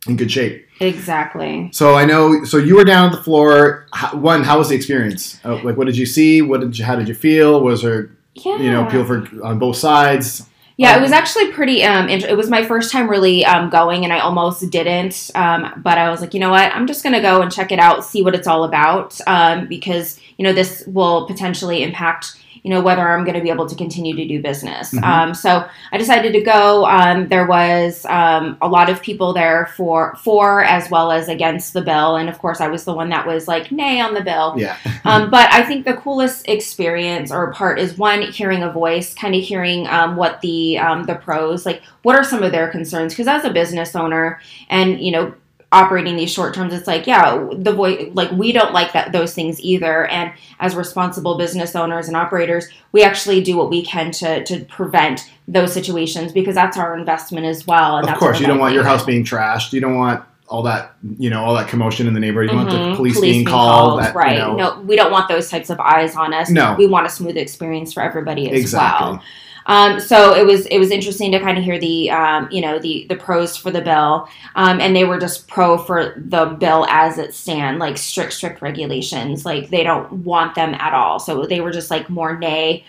in 0.08 0.17
good 0.17 0.31
shape. 0.31 0.67
exactly 0.79 1.70
So 1.72 1.96
I 1.96 2.05
know. 2.05 2.43
So 2.43 2.58
you 2.58 2.75
were 2.75 2.84
down 2.84 3.12
at 3.12 3.15
the 3.15 3.24
floor. 3.24 3.88
How, 3.93 4.17
one, 4.17 4.43
how 4.43 4.58
was 4.58 4.70
the 4.70 4.75
experience? 4.75 5.39
Uh, 5.46 5.62
like, 5.63 5.77
what 5.77 5.86
did 5.86 5.98
you 5.98 6.05
see? 6.05 6.41
What 6.41 6.62
did 6.62 6.77
you? 6.77 6.86
How 6.86 6.96
did 6.96 7.08
you 7.08 7.13
feel? 7.13 7.62
Was 7.62 7.84
there, 7.84 8.10
yeah 8.34 8.58
you 8.58 8.72
know, 8.72 8.86
people 8.86 9.05
for 9.05 9.43
on 9.43 9.60
both 9.60 9.77
sides? 9.77 10.48
Yeah, 10.77 10.93
Um, 10.93 11.00
it 11.00 11.01
was 11.03 11.12
actually 11.12 11.51
pretty. 11.51 11.84
Um, 11.84 12.10
it 12.10 12.36
was 12.36 12.50
my 12.50 12.65
first 12.65 12.91
time 12.91 13.08
really 13.08 13.46
um, 13.46 13.70
going, 13.70 14.03
and 14.03 14.12
I 14.12 14.20
almost 14.20 14.67
didn't. 14.72 15.29
Um, 15.36 15.79
but 15.84 16.00
I 16.00 16.10
was 16.10 16.22
like, 16.22 16.34
you 16.34 16.39
know 16.39 16.50
what? 16.50 16.74
I'm 16.74 16.88
just 16.88 17.03
gonna 17.03 17.22
go 17.22 17.41
and 17.43 17.51
check 17.51 17.72
it 17.72 17.77
out, 17.77 18.03
see 18.03 18.24
what 18.24 18.34
it's 18.34 18.48
all 18.48 18.63
about, 18.63 19.20
um, 19.27 19.67
because 19.67 20.20
you 20.38 20.43
know 20.43 20.53
this 20.53 20.84
will 20.88 21.27
potentially 21.27 21.84
impact 21.84 22.41
you 22.63 22.70
know 22.70 22.82
whether 22.82 23.08
I'm 23.08 23.24
going 23.24 23.36
to 23.36 23.41
be 23.41 23.50
able 23.50 23.68
to 23.68 23.75
continue 23.75 24.15
to 24.15 24.27
do 24.27 24.41
business. 24.41 24.94
Mhm. 24.94 25.03
Um, 25.03 25.34
so 25.34 25.65
I 25.91 25.98
decided 25.98 26.34
to 26.34 26.41
go. 26.41 26.86
Um, 26.86 27.27
there 27.27 27.46
was 27.46 28.06
um, 28.06 28.58
a 28.62 28.68
lot 28.68 28.89
of 28.89 29.01
people 29.01 29.34
there 29.34 29.68
for 29.75 30.15
for 30.15 30.63
as 30.63 30.89
well 30.89 31.12
as 31.12 31.27
against 31.27 31.74
the 31.74 31.82
bill, 31.82 32.15
and 32.18 32.30
of 32.30 32.38
course 32.39 32.62
I 32.62 32.68
was 32.68 32.84
the 32.84 32.94
one 32.94 33.10
that 33.10 33.25
was 33.25 33.48
like 33.48 33.72
nay 33.72 34.00
on 34.00 34.13
the 34.13 34.22
bill 34.22 34.56
Yeah. 34.58 34.77
um, 35.06 35.30
but 35.30 35.51
I 35.51 35.63
think 35.63 35.86
the 35.86 35.96
coolest 35.96 36.48
experience 36.48 37.32
or 37.32 37.51
part 37.53 37.80
is 37.80 37.98
one 37.98 38.22
hearing 38.22 38.63
a 38.63 38.72
voice, 38.72 39.13
kind 39.13 39.36
of 39.36 39.41
hearing 39.41 39.88
um, 39.88 40.15
what 40.15 40.41
the 40.41 40.77
um, 40.77 41.03
the 41.03 41.15
pros 41.15 41.65
like. 41.65 41.82
What 42.03 42.15
are 42.15 42.24
some 42.24 42.41
of 42.41 42.51
their 42.51 42.68
concerns? 42.68 43.13
Because 43.13 43.27
as 43.27 43.46
a 43.46 43.51
business 43.51 43.96
owner, 43.96 44.39
and 44.70 45.00
you 45.00 45.12
know, 45.12 45.34
operating 45.72 46.18
these 46.18 46.32
short 46.32 46.54
terms, 46.54 46.74
it's 46.74 46.88
like 46.88 47.08
yeah, 47.08 47.48
the 47.54 47.72
voice 47.74 48.10
like 48.13 48.32
we 48.32 48.51
don't 48.51 48.74
like 48.74 48.94
that 48.94 49.12
those 49.12 49.34
things 49.34 49.60
either. 49.62 50.06
And 50.08 50.34
as 50.60 50.75
responsible 50.75 51.38
business 51.38 51.75
owners 51.75 52.08
and 52.08 52.18
operators, 52.18 52.68
we 52.92 53.04
actually 53.04 53.42
do 53.42 53.56
what 53.58 53.70
we 53.70 53.84
can 53.86 54.12
to 54.13 54.44
to 54.44 54.66
prevent 54.66 55.32
those 55.48 55.74
situations 55.74 56.32
because 56.32 56.56
that's 56.56 56.78
our 56.78 56.98
investment 56.98 57.46
as 57.46 57.66
well. 57.66 57.98
And 57.98 58.10
of 58.10 58.18
course, 58.18 58.40
you 58.40 58.48
don't 58.48 58.60
want 58.60 58.74
your 58.74 58.84
house 58.84 59.06
being 59.06 59.24
trashed. 59.24 59.74
You 59.74 59.82
don't 59.82 59.96
want 59.96 60.24
all 60.48 60.63
that 60.63 60.96
you 61.18 61.30
know 61.30 61.42
all 61.46 61.56
that 61.56 61.70
commotion 61.70 62.08
in 62.08 62.13
the 62.13 62.20
neighborhood. 62.20 62.51
You 62.51 62.58
want 62.58 62.70
the 62.70 62.75
Mhm. 62.75 62.96
police, 62.98 63.22
being 63.22 63.46
called. 63.46 64.01
that, 64.01 64.13
you 64.13 64.20
right? 64.20 64.38
know- 64.38 64.56
No, 64.56 64.82
we 64.82 64.98
don't 64.98 65.12
want 65.12 65.30
those 65.30 65.50
types 65.50 65.70
of 65.70 65.80
eyes 65.80 66.16
on 66.18 66.34
us. 66.34 66.50
No. 66.50 66.75
we 66.78 66.86
want 66.88 67.06
a 67.06 67.10
smooth 67.10 67.38
experience 67.38 67.94
for 67.94 68.04
everybody 68.04 68.51
as 68.51 68.60
exactly. 68.60 69.08
well. 69.12 69.22
Um, 69.65 70.00
so 70.00 70.34
it 70.36 70.46
was 70.46 70.65
it 70.68 70.80
was 70.80 70.91
interesting 70.91 71.32
to 71.32 71.39
kind 71.39 71.58
of 71.58 71.63
hear 71.63 71.80
the 71.80 72.10
um, 72.12 72.48
you 72.51 72.62
know 72.62 72.80
the 72.80 73.06
the 73.10 73.15
pros 73.15 73.56
for 73.56 73.72
the 73.72 73.82
bill, 73.82 74.27
um, 74.56 74.80
and 74.80 74.96
they 74.96 75.03
were 75.03 75.20
just 75.20 75.48
pro 75.48 75.77
for 75.77 76.15
the 76.18 76.46
bill 76.46 76.86
as 76.89 77.18
it 77.18 77.34
stand, 77.34 77.80
like 77.80 77.98
strict 77.98 78.34
strict 78.34 78.62
regulations. 78.62 79.46
Like 79.46 79.70
they 79.70 79.84
don't 79.84 80.12
want 80.12 80.56
them 80.56 80.74
at 80.74 80.94
all. 80.94 81.20
So 81.20 81.46
they 81.46 81.62
were 81.62 81.72
just 81.72 81.91
like 81.91 82.10
more 82.10 82.38
nay 82.38 82.86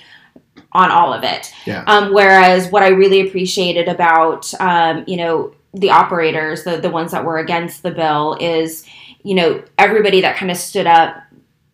on 0.73 0.91
all 0.91 1.12
of 1.12 1.25
it. 1.25 1.52
Yeah. 1.67 1.85
Um, 1.87 2.12
whereas 2.12 2.71
what 2.71 2.83
I 2.83 2.88
really 2.88 3.26
appreciated 3.26 3.88
about 3.88 4.52
um, 4.61 5.05
you 5.07 5.17
know 5.17 5.55
the 5.75 5.91
operators, 5.91 6.64
the 6.64 6.79
the 6.79 6.91
ones 6.91 7.12
that 7.12 7.25
were 7.25 7.38
against 7.38 7.83
the 7.83 7.91
bill, 7.91 8.37
is 8.41 8.87
you 9.23 9.35
know 9.35 9.62
everybody 9.79 10.21
that 10.23 10.37
kind 10.37 10.50
of 10.50 10.57
stood 10.57 10.87
up. 10.87 11.17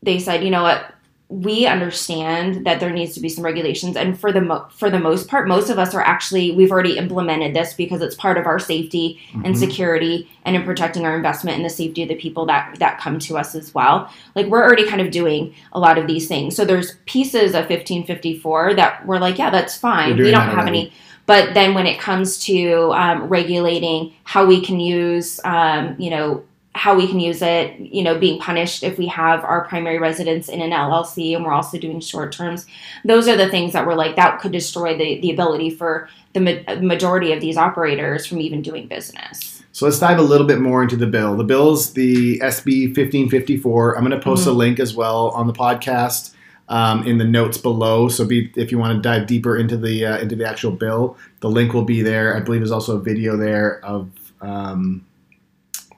They 0.02 0.18
said, 0.20 0.44
you 0.44 0.50
know 0.50 0.62
what, 0.62 0.94
we 1.30 1.66
understand 1.66 2.64
that 2.64 2.80
there 2.80 2.88
needs 2.90 3.12
to 3.12 3.20
be 3.20 3.28
some 3.28 3.44
regulations, 3.44 3.96
and 3.96 4.18
for 4.18 4.32
the 4.32 4.40
mo- 4.40 4.66
for 4.70 4.88
the 4.88 4.98
most 4.98 5.28
part, 5.28 5.46
most 5.46 5.68
of 5.68 5.78
us 5.78 5.94
are 5.94 6.00
actually 6.00 6.52
we've 6.52 6.70
already 6.72 6.96
implemented 6.96 7.54
this 7.54 7.74
because 7.74 8.00
it's 8.00 8.14
part 8.14 8.38
of 8.38 8.46
our 8.46 8.58
safety 8.58 9.18
and 9.44 9.54
Mhm. 9.54 9.56
security 9.58 10.26
and 10.46 10.56
in 10.56 10.62
protecting 10.62 11.04
our 11.04 11.14
investment 11.14 11.56
and 11.56 11.64
the 11.66 11.70
safety 11.70 12.02
of 12.02 12.08
the 12.08 12.14
people 12.14 12.46
that 12.46 12.76
that 12.78 12.98
come 12.98 13.18
to 13.18 13.36
us 13.36 13.54
as 13.54 13.74
well. 13.74 14.08
Like 14.34 14.46
we're 14.46 14.64
already 14.64 14.86
kind 14.86 15.02
of 15.02 15.10
doing 15.10 15.52
a 15.74 15.78
lot 15.78 15.98
of 15.98 16.06
these 16.06 16.28
things. 16.28 16.56
So 16.56 16.64
there's 16.64 16.94
pieces 17.04 17.54
of 17.54 17.66
1554 17.68 18.72
that 18.74 19.06
we're 19.06 19.18
like, 19.18 19.38
yeah, 19.38 19.50
that's 19.50 19.76
fine. 19.76 20.16
We 20.16 20.30
don't 20.30 20.48
have 20.56 20.66
any. 20.66 20.92
But 21.26 21.52
then 21.52 21.74
when 21.74 21.86
it 21.86 22.00
comes 22.00 22.38
to 22.46 22.90
um, 22.94 23.24
regulating 23.28 24.14
how 24.24 24.46
we 24.46 24.62
can 24.62 24.80
use, 24.80 25.38
um, 25.44 25.94
you 25.98 26.08
know, 26.08 26.42
how 26.78 26.94
we 26.94 27.06
can 27.08 27.18
use 27.18 27.42
it, 27.42 27.78
you 27.78 28.02
know, 28.02 28.18
being 28.18 28.40
punished 28.40 28.82
if 28.82 28.96
we 28.98 29.06
have 29.08 29.42
our 29.44 29.64
primary 29.66 29.98
residence 29.98 30.48
in 30.48 30.60
an 30.60 30.70
LLC 30.70 31.34
and 31.34 31.44
we're 31.44 31.52
also 31.52 31.76
doing 31.78 32.00
short 32.00 32.32
terms. 32.32 32.66
Those 33.04 33.26
are 33.26 33.36
the 33.36 33.48
things 33.48 33.72
that 33.72 33.86
we're 33.86 33.94
like, 33.94 34.16
that 34.16 34.40
could 34.40 34.52
destroy 34.52 34.96
the, 34.96 35.20
the 35.20 35.30
ability 35.32 35.70
for 35.70 36.08
the 36.34 36.40
ma- 36.40 36.74
majority 36.80 37.32
of 37.32 37.40
these 37.40 37.56
operators 37.56 38.26
from 38.26 38.40
even 38.40 38.62
doing 38.62 38.86
business. 38.86 39.62
So 39.72 39.86
let's 39.86 39.98
dive 39.98 40.18
a 40.18 40.22
little 40.22 40.46
bit 40.46 40.60
more 40.60 40.82
into 40.82 40.96
the 40.96 41.06
bill. 41.06 41.36
The 41.36 41.44
bill's 41.44 41.92
the 41.92 42.38
SB 42.40 42.96
1554. 42.96 43.96
I'm 43.96 44.04
going 44.04 44.18
to 44.18 44.24
post 44.24 44.46
a 44.46 44.50
Mm-hmm. 44.50 44.58
link 44.58 44.80
as 44.80 44.94
well 44.94 45.30
on 45.30 45.46
the 45.46 45.52
podcast 45.52 46.34
um, 46.68 47.06
in 47.06 47.18
the 47.18 47.24
notes 47.24 47.58
below. 47.58 48.08
So 48.08 48.24
be, 48.24 48.52
if 48.56 48.70
you 48.70 48.78
want 48.78 48.96
to 48.96 49.02
dive 49.02 49.26
deeper 49.26 49.56
into 49.56 49.76
the 49.76 50.06
uh, 50.06 50.18
into 50.18 50.36
the 50.36 50.48
actual 50.48 50.72
bill, 50.72 51.16
the 51.40 51.50
link 51.50 51.72
will 51.74 51.84
be 51.84 52.02
there. 52.02 52.36
I 52.36 52.40
believe 52.40 52.60
there's 52.60 52.70
also 52.70 52.96
a 52.96 53.00
video 53.00 53.36
there 53.36 53.84
of 53.84 54.10
um, 54.40 55.04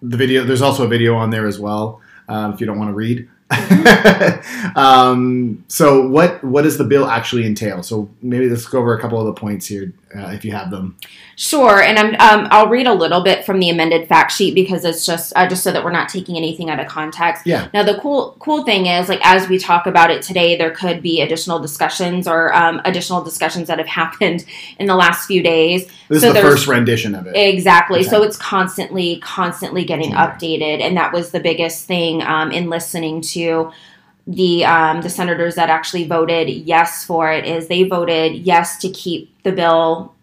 the 0.02 0.16
video. 0.16 0.44
There's 0.44 0.62
also 0.62 0.84
a 0.84 0.88
video 0.88 1.14
on 1.16 1.30
there 1.30 1.46
as 1.46 1.58
well 1.58 2.00
um, 2.28 2.54
if 2.54 2.60
you 2.60 2.66
don't 2.66 2.78
want 2.78 2.90
to 2.90 2.94
read. 2.94 3.28
um, 4.76 5.64
so 5.66 6.06
what 6.06 6.42
what 6.44 6.62
does 6.62 6.78
the 6.78 6.84
bill 6.84 7.06
actually 7.06 7.44
entail? 7.44 7.82
So 7.82 8.08
maybe 8.22 8.48
let's 8.48 8.66
go 8.66 8.78
over 8.78 8.96
a 8.96 9.00
couple 9.00 9.18
of 9.18 9.26
the 9.26 9.32
points 9.32 9.66
here 9.66 9.92
uh, 10.14 10.30
if 10.30 10.44
you 10.44 10.52
have 10.52 10.70
them. 10.70 10.96
Sure, 11.36 11.80
and 11.80 11.98
I'm 11.98 12.14
um, 12.14 12.48
I'll 12.50 12.68
read 12.68 12.86
a 12.86 12.92
little 12.92 13.22
bit 13.22 13.44
from 13.44 13.60
the 13.60 13.70
amended 13.70 14.08
fact 14.08 14.32
sheet 14.32 14.54
because 14.54 14.84
it's 14.84 15.06
just 15.06 15.32
uh, 15.36 15.48
just 15.48 15.62
so 15.62 15.72
that 15.72 15.84
we're 15.84 15.92
not 15.92 16.08
taking 16.08 16.36
anything 16.36 16.68
out 16.68 16.80
of 16.80 16.88
context. 16.88 17.46
Yeah. 17.46 17.68
Now 17.72 17.82
the 17.82 17.98
cool 17.98 18.36
cool 18.38 18.64
thing 18.64 18.86
is 18.86 19.08
like 19.08 19.20
as 19.22 19.48
we 19.48 19.58
talk 19.58 19.86
about 19.86 20.10
it 20.10 20.22
today, 20.22 20.56
there 20.56 20.70
could 20.70 21.02
be 21.02 21.20
additional 21.20 21.60
discussions 21.60 22.26
or 22.26 22.54
um, 22.54 22.80
additional 22.84 23.22
discussions 23.22 23.68
that 23.68 23.78
have 23.78 23.88
happened 24.00 24.44
in 24.78 24.86
the 24.86 24.96
last 24.96 25.26
few 25.26 25.42
days. 25.42 25.86
This 26.08 26.22
So 26.22 26.28
is 26.28 26.34
the 26.34 26.40
first 26.40 26.66
rendition 26.66 27.14
of 27.14 27.26
it. 27.26 27.36
Exactly. 27.36 28.02
So 28.02 28.22
it's 28.22 28.36
constantly, 28.36 29.20
constantly 29.20 29.84
getting 29.84 30.12
updated, 30.12 30.80
and 30.80 30.96
that 30.96 31.12
was 31.12 31.30
the 31.30 31.40
biggest 31.40 31.86
thing 31.86 32.22
um, 32.22 32.50
in 32.50 32.68
listening 32.68 33.20
to 33.20 33.70
the 34.26 34.64
um, 34.64 35.02
the 35.02 35.10
senators 35.10 35.54
that 35.54 35.70
actually 35.70 36.06
voted 36.06 36.48
yes 36.48 37.04
for 37.04 37.32
it. 37.32 37.44
Is 37.44 37.68
they 37.68 37.84
voted 37.84 38.34
yes 38.34 38.78
to 38.78 38.90
keep 38.90 39.34
the 39.42 39.52
bill 39.52 40.14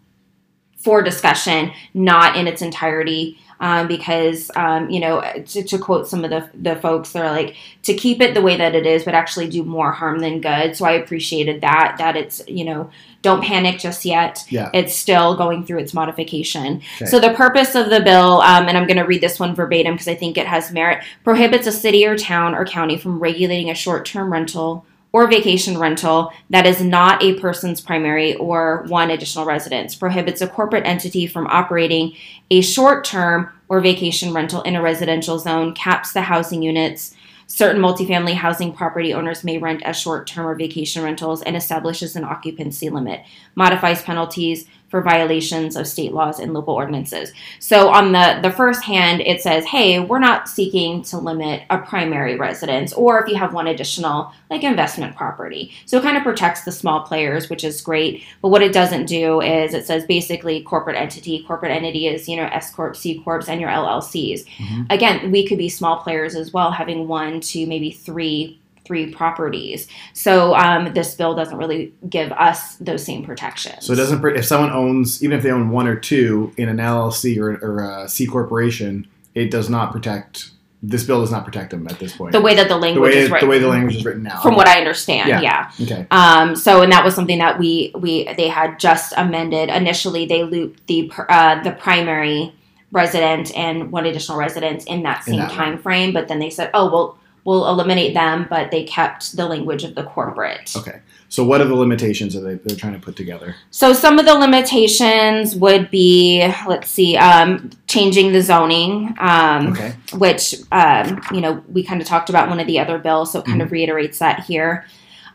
for 0.76 1.02
discussion, 1.02 1.72
not 1.94 2.36
in 2.36 2.46
its 2.46 2.62
entirety. 2.62 3.38
Um, 3.60 3.88
because 3.88 4.52
um, 4.54 4.88
you 4.88 5.00
know, 5.00 5.20
to, 5.46 5.62
to 5.64 5.78
quote 5.78 6.06
some 6.06 6.24
of 6.24 6.30
the 6.30 6.48
the 6.54 6.76
folks, 6.76 7.10
they're 7.10 7.30
like 7.30 7.56
to 7.82 7.94
keep 7.94 8.20
it 8.20 8.34
the 8.34 8.42
way 8.42 8.56
that 8.56 8.76
it 8.76 8.86
is, 8.86 9.04
but 9.04 9.14
actually 9.14 9.48
do 9.48 9.64
more 9.64 9.90
harm 9.90 10.20
than 10.20 10.40
good. 10.40 10.76
So 10.76 10.84
I 10.84 10.92
appreciated 10.92 11.60
that 11.62 11.96
that 11.98 12.16
it's 12.16 12.40
you 12.46 12.64
know 12.64 12.90
don't 13.22 13.42
panic 13.42 13.80
just 13.80 14.04
yet. 14.04 14.44
Yeah. 14.48 14.70
It's 14.72 14.94
still 14.94 15.36
going 15.36 15.64
through 15.64 15.78
its 15.78 15.92
modification. 15.92 16.82
Okay. 16.96 17.06
So 17.06 17.18
the 17.18 17.34
purpose 17.34 17.74
of 17.74 17.90
the 17.90 18.00
bill, 18.00 18.40
um, 18.42 18.68
and 18.68 18.78
I'm 18.78 18.86
going 18.86 18.96
to 18.98 19.02
read 19.02 19.20
this 19.20 19.40
one 19.40 19.54
verbatim 19.54 19.94
because 19.94 20.08
I 20.08 20.14
think 20.14 20.38
it 20.38 20.46
has 20.46 20.70
merit, 20.70 21.02
prohibits 21.24 21.66
a 21.66 21.72
city 21.72 22.06
or 22.06 22.16
town 22.16 22.54
or 22.54 22.64
county 22.64 22.96
from 22.96 23.18
regulating 23.18 23.70
a 23.70 23.74
short-term 23.74 24.32
rental 24.32 24.86
or 25.12 25.26
vacation 25.26 25.78
rental 25.78 26.32
that 26.50 26.66
is 26.66 26.82
not 26.82 27.22
a 27.22 27.38
person's 27.40 27.80
primary 27.80 28.34
or 28.36 28.84
one 28.88 29.10
additional 29.10 29.44
residence. 29.44 29.94
Prohibits 29.94 30.40
a 30.40 30.48
corporate 30.48 30.86
entity 30.86 31.26
from 31.26 31.46
operating 31.46 32.14
a 32.50 32.60
short-term 32.60 33.50
or 33.68 33.80
vacation 33.80 34.32
rental 34.32 34.62
in 34.62 34.76
a 34.76 34.82
residential 34.82 35.38
zone. 35.38 35.74
Caps 35.74 36.12
the 36.12 36.22
housing 36.22 36.62
units. 36.62 37.14
Certain 37.46 37.80
multifamily 37.80 38.34
housing 38.34 38.74
property 38.74 39.14
owners 39.14 39.42
may 39.42 39.56
rent 39.56 39.82
as 39.82 39.98
short 39.98 40.26
term 40.26 40.46
or 40.46 40.54
vacation 40.54 41.02
rentals 41.02 41.40
and 41.42 41.56
establishes 41.56 42.14
an 42.14 42.22
occupancy 42.22 42.90
limit, 42.90 43.22
modifies 43.54 44.02
penalties 44.02 44.66
for 44.88 45.02
violations 45.02 45.76
of 45.76 45.86
state 45.86 46.12
laws 46.12 46.40
and 46.40 46.54
local 46.54 46.74
ordinances. 46.74 47.32
So 47.58 47.88
on 47.90 48.12
the, 48.12 48.38
the 48.42 48.50
first 48.50 48.82
hand, 48.84 49.20
it 49.20 49.40
says, 49.42 49.64
hey, 49.66 50.00
we're 50.00 50.18
not 50.18 50.48
seeking 50.48 51.02
to 51.02 51.18
limit 51.18 51.62
a 51.70 51.78
primary 51.78 52.36
residence 52.36 52.92
or 52.92 53.22
if 53.22 53.28
you 53.28 53.36
have 53.36 53.52
one 53.52 53.66
additional 53.66 54.32
like 54.50 54.64
investment 54.64 55.14
property. 55.16 55.72
So 55.86 55.98
it 55.98 56.02
kind 56.02 56.16
of 56.16 56.22
protects 56.22 56.62
the 56.64 56.72
small 56.72 57.00
players, 57.02 57.50
which 57.50 57.64
is 57.64 57.80
great. 57.80 58.24
But 58.40 58.48
what 58.48 58.62
it 58.62 58.72
doesn't 58.72 59.06
do 59.06 59.40
is 59.42 59.74
it 59.74 59.86
says 59.86 60.04
basically 60.06 60.62
corporate 60.62 60.96
entity. 60.96 61.42
Corporate 61.44 61.72
entity 61.72 62.06
is, 62.06 62.28
you 62.28 62.36
know, 62.36 62.48
S 62.52 62.72
Corp, 62.74 62.96
C 62.96 63.20
Corps, 63.20 63.48
and 63.48 63.60
your 63.60 63.70
LLCs 63.70 64.44
Mhm. 64.58 64.86
again 64.90 65.30
we 65.30 65.46
could 65.46 65.58
be 65.58 65.68
small 65.68 65.98
players 65.98 66.34
as 66.34 66.52
well 66.52 66.70
having 66.70 67.06
one 67.08 67.40
to 67.40 67.66
maybe 67.66 67.90
three 67.90 68.58
three 68.88 69.12
properties 69.14 69.86
so 70.14 70.54
um, 70.56 70.92
this 70.94 71.14
bill 71.14 71.34
doesn't 71.36 71.58
really 71.58 71.92
give 72.08 72.32
us 72.32 72.74
those 72.76 73.04
same 73.04 73.22
protections 73.24 73.86
So 73.86 73.92
it 73.92 73.96
doesn't. 73.96 74.24
If 74.36 74.44
someone 74.46 74.72
owns, 74.72 75.22
even 75.22 75.36
if 75.36 75.44
they 75.44 75.50
own 75.52 75.68
one 75.70 75.86
or 75.86 75.94
two 75.94 76.52
in 76.56 76.68
an 76.68 76.78
LLC 76.78 77.38
or, 77.38 77.50
or 77.64 77.78
a 77.84 78.08
C 78.08 78.26
corporation, 78.26 79.06
it 79.34 79.50
does 79.50 79.68
not 79.70 79.92
protect. 79.92 80.50
This 80.82 81.04
bill 81.04 81.20
does 81.20 81.30
not 81.30 81.44
protect 81.44 81.70
them 81.70 81.86
at 81.88 81.98
this 81.98 82.16
point. 82.16 82.32
the 82.32 82.40
way 82.40 82.54
that 82.54 82.68
the 82.68 82.74
the 82.74 82.80
language 82.80 83.12
way 83.12 83.18
is 83.20 83.30
written 83.30 83.46
the 83.48 83.50
way 83.50 83.58
the 83.58 83.68
language 83.68 83.96
is 83.96 84.04
written 84.04 84.22
now. 84.22 84.40
from 84.40 84.54
what 84.54 84.68
i 84.68 84.78
understand 84.78 85.28
Yeah. 85.28 85.40
yeah, 85.40 85.70
Okay. 85.84 86.06
Um, 86.10 86.56
so 86.56 86.82
and 86.82 86.90
that 86.92 87.04
was 87.04 87.14
something 87.14 87.38
that 87.38 87.58
we 87.58 87.92
we 87.98 88.32
they 88.36 88.48
had 88.48 88.78
just 88.80 89.12
amended 89.16 89.68
initially 89.70 90.24
they 90.26 90.42
looped 90.44 90.86
the 90.86 91.10
uh, 91.28 91.62
the 91.62 91.72
primary 91.72 92.54
resident 92.92 93.54
and 93.56 93.92
one 93.92 94.06
additional 94.06 94.38
resident 94.38 94.86
in 94.86 95.02
that 95.02 95.18
In 95.26 95.34
same 95.34 95.40
that 95.40 95.50
time 95.52 95.78
frame 95.78 96.12
but 96.14 96.28
then 96.28 96.38
they 96.38 96.48
said 96.50 96.70
oh 96.74 96.90
well 96.90 97.17
we'll 97.48 97.68
eliminate 97.68 98.12
them 98.14 98.46
but 98.48 98.70
they 98.70 98.84
kept 98.84 99.36
the 99.36 99.46
language 99.46 99.82
of 99.84 99.94
the 99.94 100.04
corporate 100.04 100.72
Okay. 100.76 101.00
So 101.30 101.44
what 101.44 101.60
are 101.60 101.66
the 101.66 101.74
limitations 101.74 102.32
that 102.34 102.40
they, 102.40 102.54
they're 102.54 102.76
trying 102.76 102.94
to 102.94 102.98
put 102.98 103.14
together? 103.14 103.54
So 103.70 103.92
some 103.92 104.18
of 104.18 104.24
the 104.24 104.34
limitations 104.34 105.54
would 105.56 105.90
be, 105.90 106.40
let's 106.66 106.90
see, 106.90 107.18
um, 107.18 107.68
changing 107.86 108.32
the 108.32 108.40
zoning, 108.40 109.14
um, 109.18 109.68
Okay. 109.72 109.92
which 110.14 110.54
um, 110.72 111.20
you 111.30 111.42
know 111.42 111.62
we 111.68 111.82
kind 111.84 112.00
of 112.00 112.06
talked 112.08 112.30
about 112.30 112.48
one 112.48 112.60
of 112.60 112.66
the 112.66 112.78
other 112.78 112.98
bills, 112.98 113.32
so 113.32 113.40
it 113.40 113.44
kind 113.44 113.60
of 113.60 113.70
reiterates 113.72 114.18
that 114.20 114.44
here. 114.44 114.86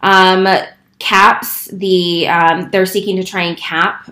Um, 0.01 0.47
caps 0.97 1.67
the 1.67 2.27
um, 2.27 2.69
they're 2.71 2.87
seeking 2.87 3.15
to 3.17 3.23
try 3.23 3.43
and 3.43 3.55
cap 3.57 4.09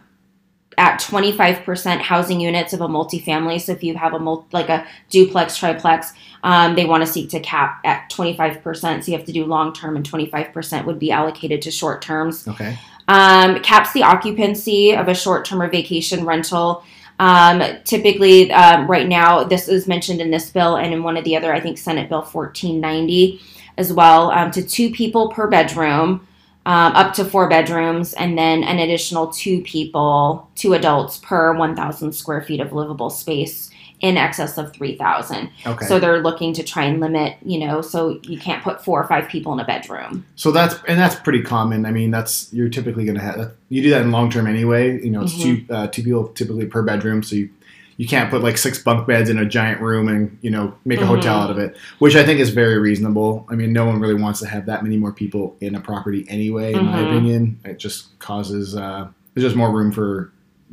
at 0.77 0.99
25% 0.99 1.99
housing 2.01 2.39
units 2.39 2.73
of 2.73 2.81
a 2.81 2.87
multifamily. 2.87 3.59
So 3.61 3.71
if 3.71 3.83
you 3.83 3.95
have 3.95 4.13
a 4.13 4.19
mul- 4.19 4.47
like 4.51 4.69
a 4.69 4.85
duplex, 5.09 5.57
triplex, 5.57 6.13
um, 6.43 6.75
they 6.75 6.85
want 6.85 7.05
to 7.05 7.11
seek 7.11 7.29
to 7.29 7.39
cap 7.39 7.81
at 7.85 8.09
25%. 8.09 9.03
So 9.03 9.11
you 9.11 9.17
have 9.17 9.25
to 9.27 9.31
do 9.31 9.45
long 9.45 9.73
term, 9.73 9.95
and 9.95 10.09
25% 10.09 10.85
would 10.85 10.99
be 10.99 11.11
allocated 11.11 11.61
to 11.63 11.71
short 11.71 12.01
terms 12.01 12.47
Okay. 12.47 12.77
um, 13.07 13.59
caps 13.61 13.93
the 13.93 14.03
occupancy 14.03 14.95
of 14.95 15.07
a 15.07 15.13
short 15.13 15.45
term 15.45 15.61
or 15.61 15.69
vacation 15.69 16.25
rental. 16.25 16.83
Um, 17.19 17.61
typically, 17.83 18.51
um, 18.51 18.87
right 18.87 19.07
now, 19.07 19.43
this 19.43 19.67
is 19.67 19.87
mentioned 19.87 20.21
in 20.21 20.31
this 20.31 20.49
bill 20.49 20.77
and 20.77 20.91
in 20.91 21.03
one 21.03 21.17
of 21.17 21.23
the 21.23 21.37
other, 21.37 21.53
I 21.53 21.59
think, 21.59 21.77
Senate 21.77 22.09
Bill 22.09 22.21
1490 22.23 23.39
as 23.77 23.93
well, 23.93 24.31
um, 24.31 24.49
to 24.51 24.63
two 24.63 24.89
people 24.89 25.29
per 25.29 25.47
bedroom, 25.47 26.27
um, 26.65 26.93
up 26.93 27.13
to 27.15 27.25
four 27.25 27.47
bedrooms, 27.47 28.13
and 28.13 28.37
then 28.37 28.63
an 28.63 28.79
additional 28.79 29.27
two 29.27 29.61
people, 29.61 30.49
two 30.55 30.73
adults 30.73 31.17
per 31.19 31.55
1,000 31.55 32.11
square 32.11 32.41
feet 32.41 32.59
of 32.59 32.73
livable 32.73 33.09
space 33.11 33.69
in 34.01 34.17
excess 34.17 34.57
of 34.57 34.73
3,000. 34.73 35.49
Okay. 35.65 35.85
So 35.85 35.99
they're 35.99 36.21
looking 36.21 36.53
to 36.53 36.63
try 36.63 36.85
and 36.85 36.99
limit, 36.99 37.37
you 37.45 37.59
know, 37.65 37.81
so 37.81 38.19
you 38.23 38.37
can't 38.39 38.63
put 38.63 38.83
four 38.83 39.01
or 39.01 39.07
five 39.07 39.27
people 39.29 39.53
in 39.53 39.59
a 39.59 39.65
bedroom. 39.65 40.25
So 40.35 40.51
that's 40.51 40.75
and 40.87 40.99
that's 40.99 41.15
pretty 41.15 41.43
common. 41.43 41.85
I 41.85 41.91
mean, 41.91 42.09
that's 42.11 42.51
you're 42.51 42.69
typically 42.69 43.05
going 43.05 43.17
to 43.17 43.23
have 43.23 43.53
you 43.69 43.81
do 43.83 43.89
that 43.91 44.01
in 44.01 44.11
long 44.11 44.29
term 44.31 44.47
anyway. 44.47 44.99
You 45.03 45.11
know, 45.11 45.21
it's 45.23 45.39
two 45.41 45.57
Mm-hmm. 45.57 45.73
uh, 45.73 45.87
two 45.87 46.03
people 46.03 46.27
typically 46.29 46.65
per 46.65 46.81
bedroom, 46.81 47.21
so 47.23 47.35
you 47.35 47.49
you 47.97 48.07
can't 48.07 48.31
put 48.31 48.41
like 48.41 48.57
six 48.57 48.79
bunk 48.81 49.05
beds 49.05 49.29
in 49.29 49.37
a 49.37 49.45
giant 49.45 49.79
room 49.81 50.07
and 50.07 50.35
you 50.41 50.49
know 50.49 50.73
make 50.85 50.99
a 50.99 51.03
Mhm. 51.03 51.07
hotel 51.07 51.37
out 51.39 51.51
of 51.51 51.59
it, 51.59 51.77
which 51.99 52.15
I 52.15 52.23
think 52.23 52.39
is 52.39 52.49
very 52.49 52.79
reasonable. 52.79 53.45
I 53.51 53.55
mean, 53.55 53.71
no 53.73 53.85
one 53.85 53.99
really 53.99 54.15
wants 54.19 54.39
to 54.39 54.47
have 54.47 54.65
that 54.65 54.81
many 54.81 54.97
more 54.97 55.11
people 55.11 55.55
in 55.61 55.75
a 55.75 55.79
property 55.79 56.25
anyway. 56.27 56.73
In 56.73 56.85
my 56.85 56.97
Mhm. 56.97 57.05
opinion, 57.07 57.59
it 57.65 57.77
just 57.77 58.17
causes 58.17 58.75
uh, 58.75 59.07
there's 59.35 59.45
just 59.45 59.55
more 59.55 59.71
room 59.71 59.91
for 59.91 60.31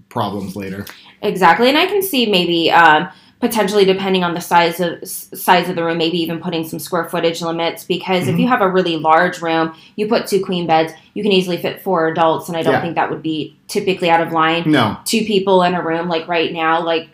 problems 0.09 0.57
later. 0.57 0.85
Exactly, 1.23 1.69
and 1.69 1.79
I 1.79 1.87
can 1.87 2.03
see 2.03 2.27
maybe 2.31 2.71
um, 2.71 3.09
potentially 3.41 3.85
depending 3.85 4.25
on 4.25 4.35
the 4.35 4.41
size 4.41 4.81
of 4.81 5.03
s- 5.03 5.31
size 5.35 5.69
of 5.69 5.77
the 5.77 5.85
room, 5.85 5.99
maybe 5.99 6.19
even 6.21 6.41
putting 6.41 6.67
some 6.67 6.79
square 6.79 7.05
footage 7.05 7.41
limits. 7.43 7.85
Because 7.85 8.27
if 8.29 8.35
Mhm. 8.37 8.41
you 8.41 8.49
have 8.49 8.61
a 8.63 8.69
really 8.69 8.97
large 8.97 9.41
room, 9.41 9.75
you 9.97 10.07
put 10.09 10.27
two 10.27 10.45
queen 10.45 10.67
beds, 10.67 10.93
you 11.15 11.23
can 11.23 11.33
easily 11.33 11.57
fit 11.57 11.81
four 11.83 12.09
adults, 12.09 12.49
and 12.49 12.57
I 12.57 12.63
don't 12.63 12.75
Yeah. 12.75 12.83
think 12.83 12.95
that 12.97 13.11
would 13.11 13.23
be 13.23 13.57
typically 13.69 14.11
out 14.11 14.21
of 14.21 14.33
line. 14.33 14.65
No, 14.67 14.97
Two 15.05 15.25
people 15.25 15.63
in 15.63 15.75
a 15.75 15.83
room, 15.83 16.09
like 16.09 16.27
right 16.29 16.53
now, 16.53 16.83
like 16.83 17.09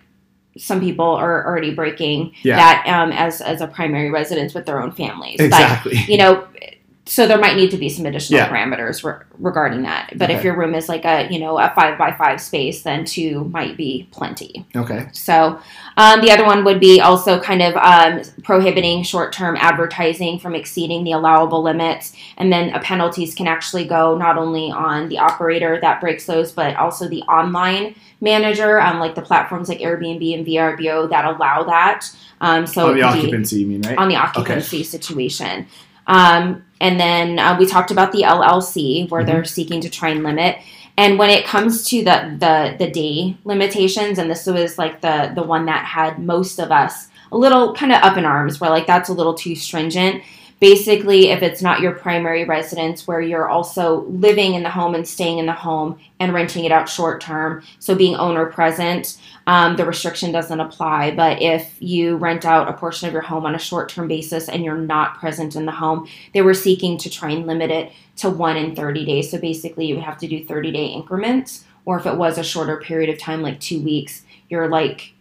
some 0.57 0.81
people 0.81 1.07
are 1.07 1.45
already 1.47 1.75
breaking 1.75 2.33
Yeah. 2.43 2.57
that 2.57 2.85
um, 2.87 3.11
as 3.11 3.41
as 3.41 3.61
a 3.61 3.67
primary 3.67 4.11
residence 4.11 4.55
with 4.55 4.67
their 4.67 4.81
own 4.81 4.93
families. 4.93 5.41
exactly. 5.41 5.95
But 5.97 6.09
you 6.09 6.17
know. 6.19 6.45
So 7.07 7.27
there 7.27 7.37
might 7.39 7.57
need 7.57 7.71
to 7.73 7.77
be 7.77 7.91
some 7.91 8.07
additional 8.07 8.39
Yeah. 8.41 8.49
parameters 8.49 9.05
re- 9.05 9.23
regarding 9.39 9.83
that. 9.83 10.15
But 10.17 10.31
if 10.31 10.43
your 10.43 10.57
room 10.57 10.75
is 10.75 10.89
like 10.89 11.05
a 11.05 11.29
you 11.31 11.39
know 11.39 11.59
a 11.59 11.71
five 11.75 11.99
by 11.99 12.13
five 12.13 12.41
space, 12.41 12.81
then 12.83 13.05
two 13.05 13.45
might 13.53 13.77
be 13.77 14.09
plenty. 14.11 14.65
okay. 14.75 15.09
So 15.13 15.59
um, 15.99 16.23
the 16.23 16.31
other 16.31 16.47
one 16.47 16.65
would 16.65 16.81
be 16.81 17.03
also 17.03 17.39
kind 17.39 17.61
of 17.61 17.77
um, 17.77 18.23
prohibiting 18.43 19.03
short-term 19.03 19.57
advertising 19.61 20.39
from 20.39 20.55
exceeding 20.55 21.05
the 21.05 21.13
allowable 21.13 21.63
limits, 21.63 22.15
and 22.39 22.51
then 22.51 22.73
penalties 22.81 23.35
can 23.35 23.47
actually 23.47 23.85
go 23.85 24.17
not 24.17 24.39
only 24.39 24.71
on 24.71 25.09
the 25.11 25.19
operator 25.19 25.79
that 25.83 26.01
breaks 26.01 26.25
those, 26.25 26.53
but 26.53 26.75
also 26.77 27.07
the 27.07 27.23
online 27.25 27.95
manager, 28.23 28.81
um, 28.81 28.99
like 28.99 29.15
the 29.15 29.23
platforms 29.23 29.69
like 29.69 29.79
Airbnb 29.81 30.35
and 30.39 30.47
VRBO 30.47 31.11
that 31.11 31.27
allow 31.27 31.65
that. 31.65 32.11
Um, 32.41 32.67
so 32.67 32.89
On 32.89 32.95
the 32.97 33.01
it 33.01 33.03
could 33.05 33.13
be- 33.13 33.19
occupancy, 33.21 33.61
you 33.61 33.67
mean 33.67 33.83
right? 33.83 33.99
on 33.99 34.09
the 34.09 34.17
occupancy 34.17 34.83
situation. 34.83 35.67
Um, 36.07 36.65
and 36.81 36.99
then 37.01 37.39
uh, 37.39 37.57
we 37.59 37.67
talked 37.67 37.91
about 37.91 38.13
the 38.13 38.23
LLC 38.25 39.09
where 39.09 39.23
Mhm. 39.23 39.27
they're 39.27 39.45
seeking 39.45 39.81
to 39.81 39.89
try 39.91 40.11
and 40.11 40.23
limit. 40.23 40.59
And 40.97 41.19
when 41.19 41.31
it 41.31 41.45
comes 41.45 41.89
to 41.91 42.05
the 42.05 42.37
the 42.39 42.77
the 42.79 42.91
day 42.91 43.37
limitations, 43.45 44.19
and 44.19 44.31
this 44.31 44.47
was 44.47 44.79
like 44.79 45.01
the 45.01 45.33
the 45.35 45.43
one 45.43 45.67
that 45.67 45.85
had 45.85 46.19
most 46.19 46.59
of 46.59 46.71
us 46.71 47.09
a 47.33 47.37
little 47.37 47.75
kind 47.75 47.91
of 47.91 48.01
up 48.03 48.17
in 48.17 48.25
arms, 48.25 48.61
where 48.61 48.71
like 48.71 48.87
that's 48.87 49.09
a 49.09 49.13
little 49.13 49.35
too 49.35 49.57
stringent. 49.57 50.23
Basically, 50.65 51.29
if 51.29 51.43
it's 51.43 51.61
not 51.61 51.81
your 51.81 51.93
primary 51.93 52.47
residence, 52.47 53.07
where 53.07 53.21
you're 53.21 53.51
also 53.51 54.05
living 54.05 54.55
in 54.55 54.63
the 54.63 54.71
home 54.71 54.95
and 54.95 55.07
staying 55.07 55.37
in 55.37 55.45
the 55.45 55.53
home 55.53 55.99
and 56.19 56.33
renting 56.33 56.65
it 56.65 56.73
out 56.73 56.89
short 56.89 57.21
term, 57.21 57.63
so 57.81 57.95
being 57.95 58.15
owner 58.15 58.47
present, 58.47 59.19
um, 59.47 59.77
the 59.77 59.85
restriction 59.85 60.33
doesn't 60.33 60.61
apply. 60.61 61.11
But 61.11 61.43
if 61.43 61.77
you 61.81 62.17
rent 62.17 62.47
out 62.47 62.67
a 62.67 62.73
portion 62.73 63.07
of 63.07 63.13
your 63.13 63.21
home 63.21 63.45
on 63.45 63.55
a 63.55 63.59
short 63.59 63.91
term 63.91 64.09
basis 64.09 64.49
and 64.49 64.65
you're 64.65 64.79
not 64.79 65.19
present 65.19 65.55
in 65.55 65.67
the 65.67 65.73
home, 65.73 66.09
they 66.33 66.41
were 66.41 66.55
seeking 66.55 66.97
to 66.97 67.11
try 67.11 67.33
and 67.33 67.47
limit 67.47 67.71
it 67.71 67.93
to 68.17 68.31
one 68.31 68.57
in 68.57 68.75
30 68.75 69.05
days. 69.05 69.31
So 69.31 69.37
basically, 69.37 69.85
you 69.85 69.97
would 69.97 70.05
have 70.05 70.17
to 70.17 70.27
do 70.27 70.47
30 70.47 70.73
day 70.73 70.87
increments, 70.87 71.67
or 71.85 71.99
if 71.99 72.07
it 72.07 72.17
was 72.17 72.39
a 72.39 72.43
shorter 72.43 72.81
period 72.81 73.11
of 73.11 73.19
time, 73.19 73.43
like 73.43 73.61
two 73.61 73.83
weeks, 73.83 74.23
you're 74.49 74.71
like 74.71 75.13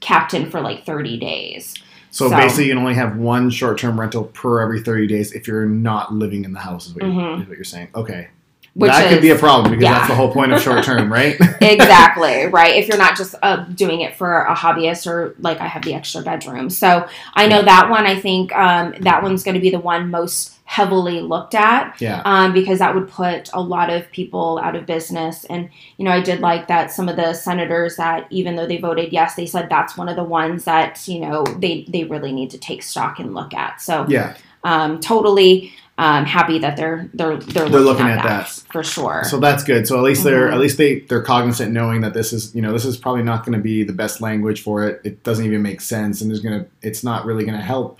captain 0.00 0.50
for 0.50 0.60
like 0.60 0.84
30 0.84 1.16
days. 1.16 1.76
So, 2.10 2.28
So- 2.28 2.36
basically, 2.36 2.64
you 2.66 2.70
can 2.72 2.78
only 2.78 2.94
have 2.94 3.16
one 3.16 3.50
short-term 3.50 3.98
rental 3.98 4.24
per 4.24 4.60
every 4.60 4.80
30 4.80 5.06
days 5.06 5.32
if 5.32 5.46
you're 5.46 5.66
not 5.66 6.12
living 6.12 6.44
in 6.44 6.52
the 6.52 6.58
house. 6.60 6.86
Is 6.88 6.94
what, 6.94 7.04
you're, 7.04 7.12
Mhm. 7.12 7.42
is 7.42 7.48
what 7.48 7.56
you're 7.56 7.64
saying? 7.64 7.88
Okay, 7.94 8.28
Which 8.80 8.90
that 8.90 9.06
is, 9.06 9.12
could 9.12 9.22
be 9.22 9.30
a 9.30 9.36
problem 9.38 9.70
because 9.70 9.84
yeah. 9.84 9.94
that's 9.94 10.08
the 10.08 10.14
whole 10.14 10.32
point 10.32 10.52
of 10.52 10.60
short-term, 10.66 11.12
right? 11.12 11.36
exactly 11.60 12.46
right 12.46 12.76
if 12.76 12.88
you're 12.88 12.98
not 12.98 13.16
just 13.16 13.34
uh, 13.42 13.64
doing 13.74 14.00
it 14.00 14.16
for 14.16 14.42
a 14.42 14.54
hobbyist 14.54 15.06
or 15.06 15.34
like 15.38 15.60
i 15.60 15.66
have 15.66 15.82
the 15.82 15.94
extra 15.94 16.22
bedroom 16.22 16.70
so 16.70 17.06
i 17.34 17.46
know 17.46 17.62
that 17.62 17.90
one 17.90 18.06
i 18.06 18.18
think 18.18 18.54
um, 18.54 18.94
that 19.00 19.22
one's 19.22 19.42
going 19.42 19.54
to 19.54 19.60
be 19.60 19.70
the 19.70 19.78
one 19.78 20.10
most 20.10 20.56
heavily 20.64 21.20
looked 21.20 21.54
at 21.54 22.00
yeah. 22.00 22.22
um, 22.24 22.52
because 22.52 22.78
that 22.78 22.94
would 22.94 23.08
put 23.08 23.50
a 23.52 23.60
lot 23.60 23.90
of 23.90 24.08
people 24.12 24.60
out 24.62 24.76
of 24.76 24.86
business 24.86 25.44
and 25.46 25.68
you 25.96 26.04
know 26.04 26.12
i 26.12 26.20
did 26.20 26.40
like 26.40 26.68
that 26.68 26.92
some 26.92 27.08
of 27.08 27.16
the 27.16 27.34
senators 27.34 27.96
that 27.96 28.26
even 28.30 28.54
though 28.54 28.66
they 28.66 28.78
voted 28.78 29.12
yes 29.12 29.34
they 29.34 29.46
said 29.46 29.68
that's 29.68 29.96
one 29.96 30.08
of 30.08 30.16
the 30.16 30.24
ones 30.24 30.64
that 30.64 31.06
you 31.08 31.18
know 31.20 31.44
they 31.58 31.84
they 31.88 32.04
really 32.04 32.32
need 32.32 32.50
to 32.50 32.58
take 32.58 32.82
stock 32.82 33.18
and 33.18 33.34
look 33.34 33.52
at 33.52 33.80
so 33.80 34.06
Yeah. 34.08 34.36
um, 34.62 35.00
totally 35.00 35.72
um, 36.02 36.24
happy 36.24 36.58
that 36.58 36.76
they're 36.76 37.08
they're 37.14 37.36
they're, 37.36 37.68
They're 37.68 37.68
looking, 37.68 37.84
looking 37.84 38.06
at, 38.06 38.18
at 38.18 38.22
that, 38.24 38.46
that. 38.48 38.72
for 38.72 38.82
sure 38.82 39.22
So 39.24 39.38
that's 39.38 39.62
good. 39.64 39.86
So 39.86 39.96
at 39.98 40.02
least 40.02 40.24
they're 40.24 40.48
Mhm. 40.48 40.54
at 40.54 40.58
least 40.60 40.78
they 40.78 41.00
they're 41.00 41.22
cognizant 41.22 41.72
knowing 41.72 42.00
that 42.00 42.14
this 42.14 42.32
is 42.32 42.54
you 42.54 42.62
know 42.62 42.72
this 42.72 42.84
is 42.84 42.96
probably 42.96 43.22
not 43.22 43.44
going 43.44 43.56
to 43.56 43.62
be 43.62 43.84
the 43.84 43.92
best 43.92 44.20
language 44.20 44.62
for 44.62 44.86
it. 44.86 45.00
It 45.04 45.22
doesn't 45.22 45.44
even 45.44 45.62
make 45.62 45.80
sense, 45.80 46.20
and 46.20 46.30
there's 46.30 46.40
gonna 46.40 46.66
it's 46.82 47.04
not 47.04 47.24
really 47.26 47.44
going 47.44 47.58
to 47.58 47.64
help 47.64 47.98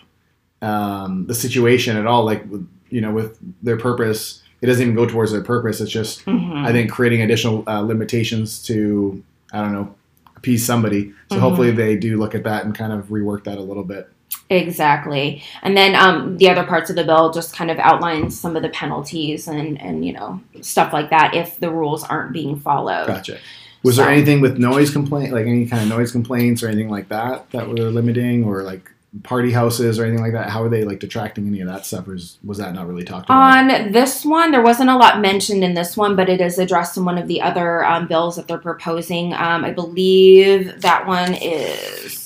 um, 0.62 1.26
the 1.26 1.34
situation 1.34 1.96
at 1.96 2.06
all. 2.06 2.24
Like 2.24 2.44
you 2.90 3.00
know 3.00 3.12
with 3.12 3.38
their 3.62 3.76
purpose, 3.76 4.42
it 4.62 4.66
doesn't 4.66 4.82
even 4.82 4.94
go 4.94 5.06
towards 5.06 5.32
their 5.32 5.42
purpose. 5.42 5.80
It's 5.80 5.90
just 5.90 6.24
Mhm. 6.24 6.66
I 6.66 6.72
think 6.72 6.90
creating 6.90 7.22
additional 7.22 7.64
uh, 7.66 7.80
limitations 7.80 8.62
to 8.66 9.22
I 9.52 9.60
don't 9.62 9.72
know 9.72 9.94
appease 10.36 10.64
somebody. 10.64 11.12
So 11.30 11.36
Mhm. 11.36 11.40
hopefully 11.40 11.70
they 11.70 11.96
do 11.96 12.16
look 12.18 12.34
at 12.34 12.44
that 12.44 12.64
and 12.64 12.74
kind 12.74 12.92
of 12.92 13.08
rework 13.08 13.44
that 13.44 13.58
a 13.58 13.62
little 13.62 13.84
bit. 13.84 14.08
Exactly. 14.48 15.42
And 15.62 15.76
then 15.76 15.94
um, 15.94 16.36
the 16.36 16.48
other 16.50 16.64
parts 16.64 16.90
of 16.90 16.96
the 16.96 17.04
bill 17.04 17.32
just 17.32 17.54
kind 17.54 17.70
of 17.70 17.78
outlines 17.78 18.38
some 18.38 18.56
of 18.56 18.62
the 18.62 18.68
penalties 18.70 19.46
and, 19.46 19.80
and, 19.80 20.04
you 20.04 20.12
know, 20.12 20.40
stuff 20.60 20.92
like 20.92 21.10
that 21.10 21.34
if 21.34 21.58
the 21.58 21.70
rules 21.70 22.02
aren't 22.04 22.32
being 22.32 22.58
followed. 22.58 23.06
Gotcha. 23.06 23.38
Was 23.82 23.96
there 23.96 24.08
anything 24.08 24.40
with 24.40 24.58
noise 24.58 24.90
complaint, 24.90 25.32
like 25.32 25.46
any 25.46 25.66
kind 25.66 25.82
of 25.82 25.88
noise 25.88 26.12
complaints 26.12 26.62
or 26.62 26.68
anything 26.68 26.90
like 26.90 27.08
that, 27.08 27.50
that 27.52 27.66
were 27.66 27.76
limiting, 27.76 28.44
or 28.44 28.62
like 28.62 28.90
party 29.22 29.52
houses 29.52 29.98
or 29.98 30.04
anything 30.04 30.22
like 30.22 30.32
that? 30.32 30.50
How 30.50 30.62
are 30.62 30.68
they 30.68 30.84
like 30.84 31.00
detracting 31.00 31.46
any 31.46 31.60
of 31.60 31.68
that 31.68 31.86
stuff, 31.86 32.06
or 32.06 32.14
is, 32.14 32.36
was 32.44 32.58
that 32.58 32.74
not 32.74 32.86
really 32.86 33.04
talked 33.04 33.26
about? 33.26 33.40
On 33.40 33.90
this 33.90 34.22
one, 34.22 34.50
there 34.50 34.60
wasn't 34.60 34.90
a 34.90 34.96
lot 34.96 35.20
mentioned 35.20 35.64
in 35.64 35.72
this 35.72 35.96
one, 35.96 36.14
but 36.14 36.28
it 36.28 36.42
is 36.42 36.58
addressed 36.58 36.98
in 36.98 37.06
one 37.06 37.16
of 37.16 37.26
the 37.26 37.40
other 37.40 37.82
um, 37.86 38.06
bills 38.06 38.36
that 38.36 38.46
they're 38.46 38.58
proposing. 38.58 39.32
Um, 39.32 39.64
I 39.64 39.70
believe 39.70 40.82
that 40.82 41.06
one 41.06 41.32
is 41.32 42.19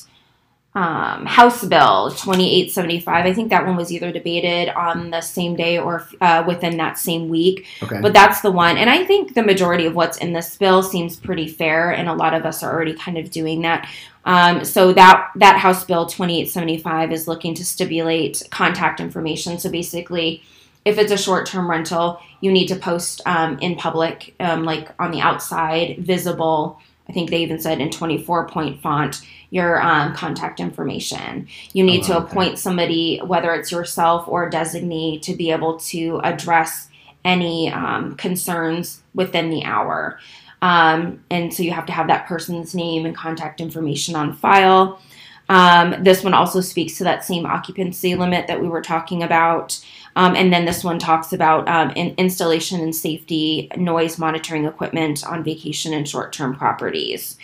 um, 0.76 1.24
House 1.24 1.64
Bill 1.64 2.10
2875. 2.10 3.26
I 3.26 3.32
think 3.32 3.50
that 3.50 3.64
one 3.64 3.76
was 3.76 3.92
either 3.92 4.10
debated 4.10 4.70
on 4.70 5.10
the 5.10 5.20
same 5.20 5.54
day 5.54 5.78
or 5.78 6.08
uh, 6.20 6.42
within 6.46 6.78
that 6.78 6.98
same 6.98 7.28
week. 7.28 7.66
okay. 7.82 8.00
But 8.00 8.12
that's 8.12 8.40
the 8.40 8.50
one. 8.50 8.76
And 8.76 8.90
I 8.90 9.04
think 9.04 9.34
the 9.34 9.42
majority 9.42 9.86
of 9.86 9.94
what's 9.94 10.18
in 10.18 10.32
this 10.32 10.56
bill 10.56 10.82
seems 10.82 11.16
pretty 11.16 11.46
fair, 11.46 11.92
and 11.92 12.08
a 12.08 12.14
lot 12.14 12.34
of 12.34 12.44
us 12.44 12.64
are 12.64 12.72
already 12.72 12.94
kind 12.94 13.18
of 13.18 13.30
doing 13.30 13.62
that. 13.62 13.88
Um, 14.24 14.64
so 14.64 14.92
that 14.94 15.30
that 15.36 15.58
House 15.58 15.84
Bill 15.84 16.06
2875 16.06 17.12
is 17.12 17.28
looking 17.28 17.54
to 17.54 17.64
stipulate 17.64 18.42
contact 18.50 18.98
information. 18.98 19.58
So 19.58 19.70
basically, 19.70 20.42
if 20.84 20.98
it's 20.98 21.12
a 21.12 21.18
short-term 21.18 21.70
rental, 21.70 22.20
you 22.40 22.50
need 22.50 22.66
to 22.68 22.76
post 22.76 23.22
um, 23.26 23.58
in 23.60 23.76
public, 23.76 24.34
um, 24.40 24.64
like 24.64 24.90
on 24.98 25.12
the 25.12 25.20
outside, 25.20 25.98
visible. 25.98 26.80
I 27.08 27.12
think 27.12 27.30
they 27.30 27.42
even 27.42 27.60
said 27.60 27.80
in 27.80 27.90
24 27.90 28.48
point 28.48 28.80
font 28.80 29.20
your 29.54 29.80
um, 29.80 30.12
contact 30.14 30.58
information. 30.58 31.46
You 31.74 31.84
need 31.84 32.02
Oh, 32.02 32.06
to 32.06 32.16
okay. 32.16 32.26
appoint 32.26 32.58
somebody, 32.58 33.20
whether 33.24 33.54
it's 33.54 33.70
yourself 33.70 34.26
or 34.26 34.48
a 34.48 34.50
designee, 34.50 35.22
to 35.22 35.36
be 35.36 35.52
able 35.52 35.78
to 35.92 36.20
address 36.24 36.88
any 37.24 37.70
um, 37.70 38.16
concerns 38.16 39.00
within 39.14 39.50
the 39.50 39.62
hour. 39.64 40.18
Um, 40.60 41.22
and 41.30 41.54
so 41.54 41.62
you 41.62 41.70
have 41.70 41.86
to 41.86 41.92
have 41.92 42.08
that 42.08 42.26
person's 42.26 42.74
name 42.74 43.06
and 43.06 43.14
contact 43.14 43.60
information 43.60 44.16
on 44.16 44.34
file. 44.34 45.00
Um, 45.48 46.02
this 46.02 46.24
one 46.24 46.34
also 46.34 46.60
speaks 46.60 46.98
to 46.98 47.04
that 47.04 47.24
same 47.24 47.46
occupancy 47.46 48.16
limit 48.16 48.48
that 48.48 48.60
we 48.60 48.66
were 48.66 48.82
talking 48.82 49.22
about. 49.22 49.78
Um, 50.16 50.34
and 50.34 50.52
then 50.52 50.64
this 50.64 50.82
one 50.82 50.98
talks 50.98 51.32
about 51.32 51.68
um, 51.68 51.90
in- 51.90 52.14
installation 52.16 52.80
and 52.80 52.94
safety 52.94 53.70
noise 53.76 54.18
monitoring 54.18 54.64
equipment 54.64 55.24
on 55.24 55.44
vacation 55.44 55.92
and 55.94 56.08
short 56.08 56.32
term 56.32 56.56
properties. 56.56 57.36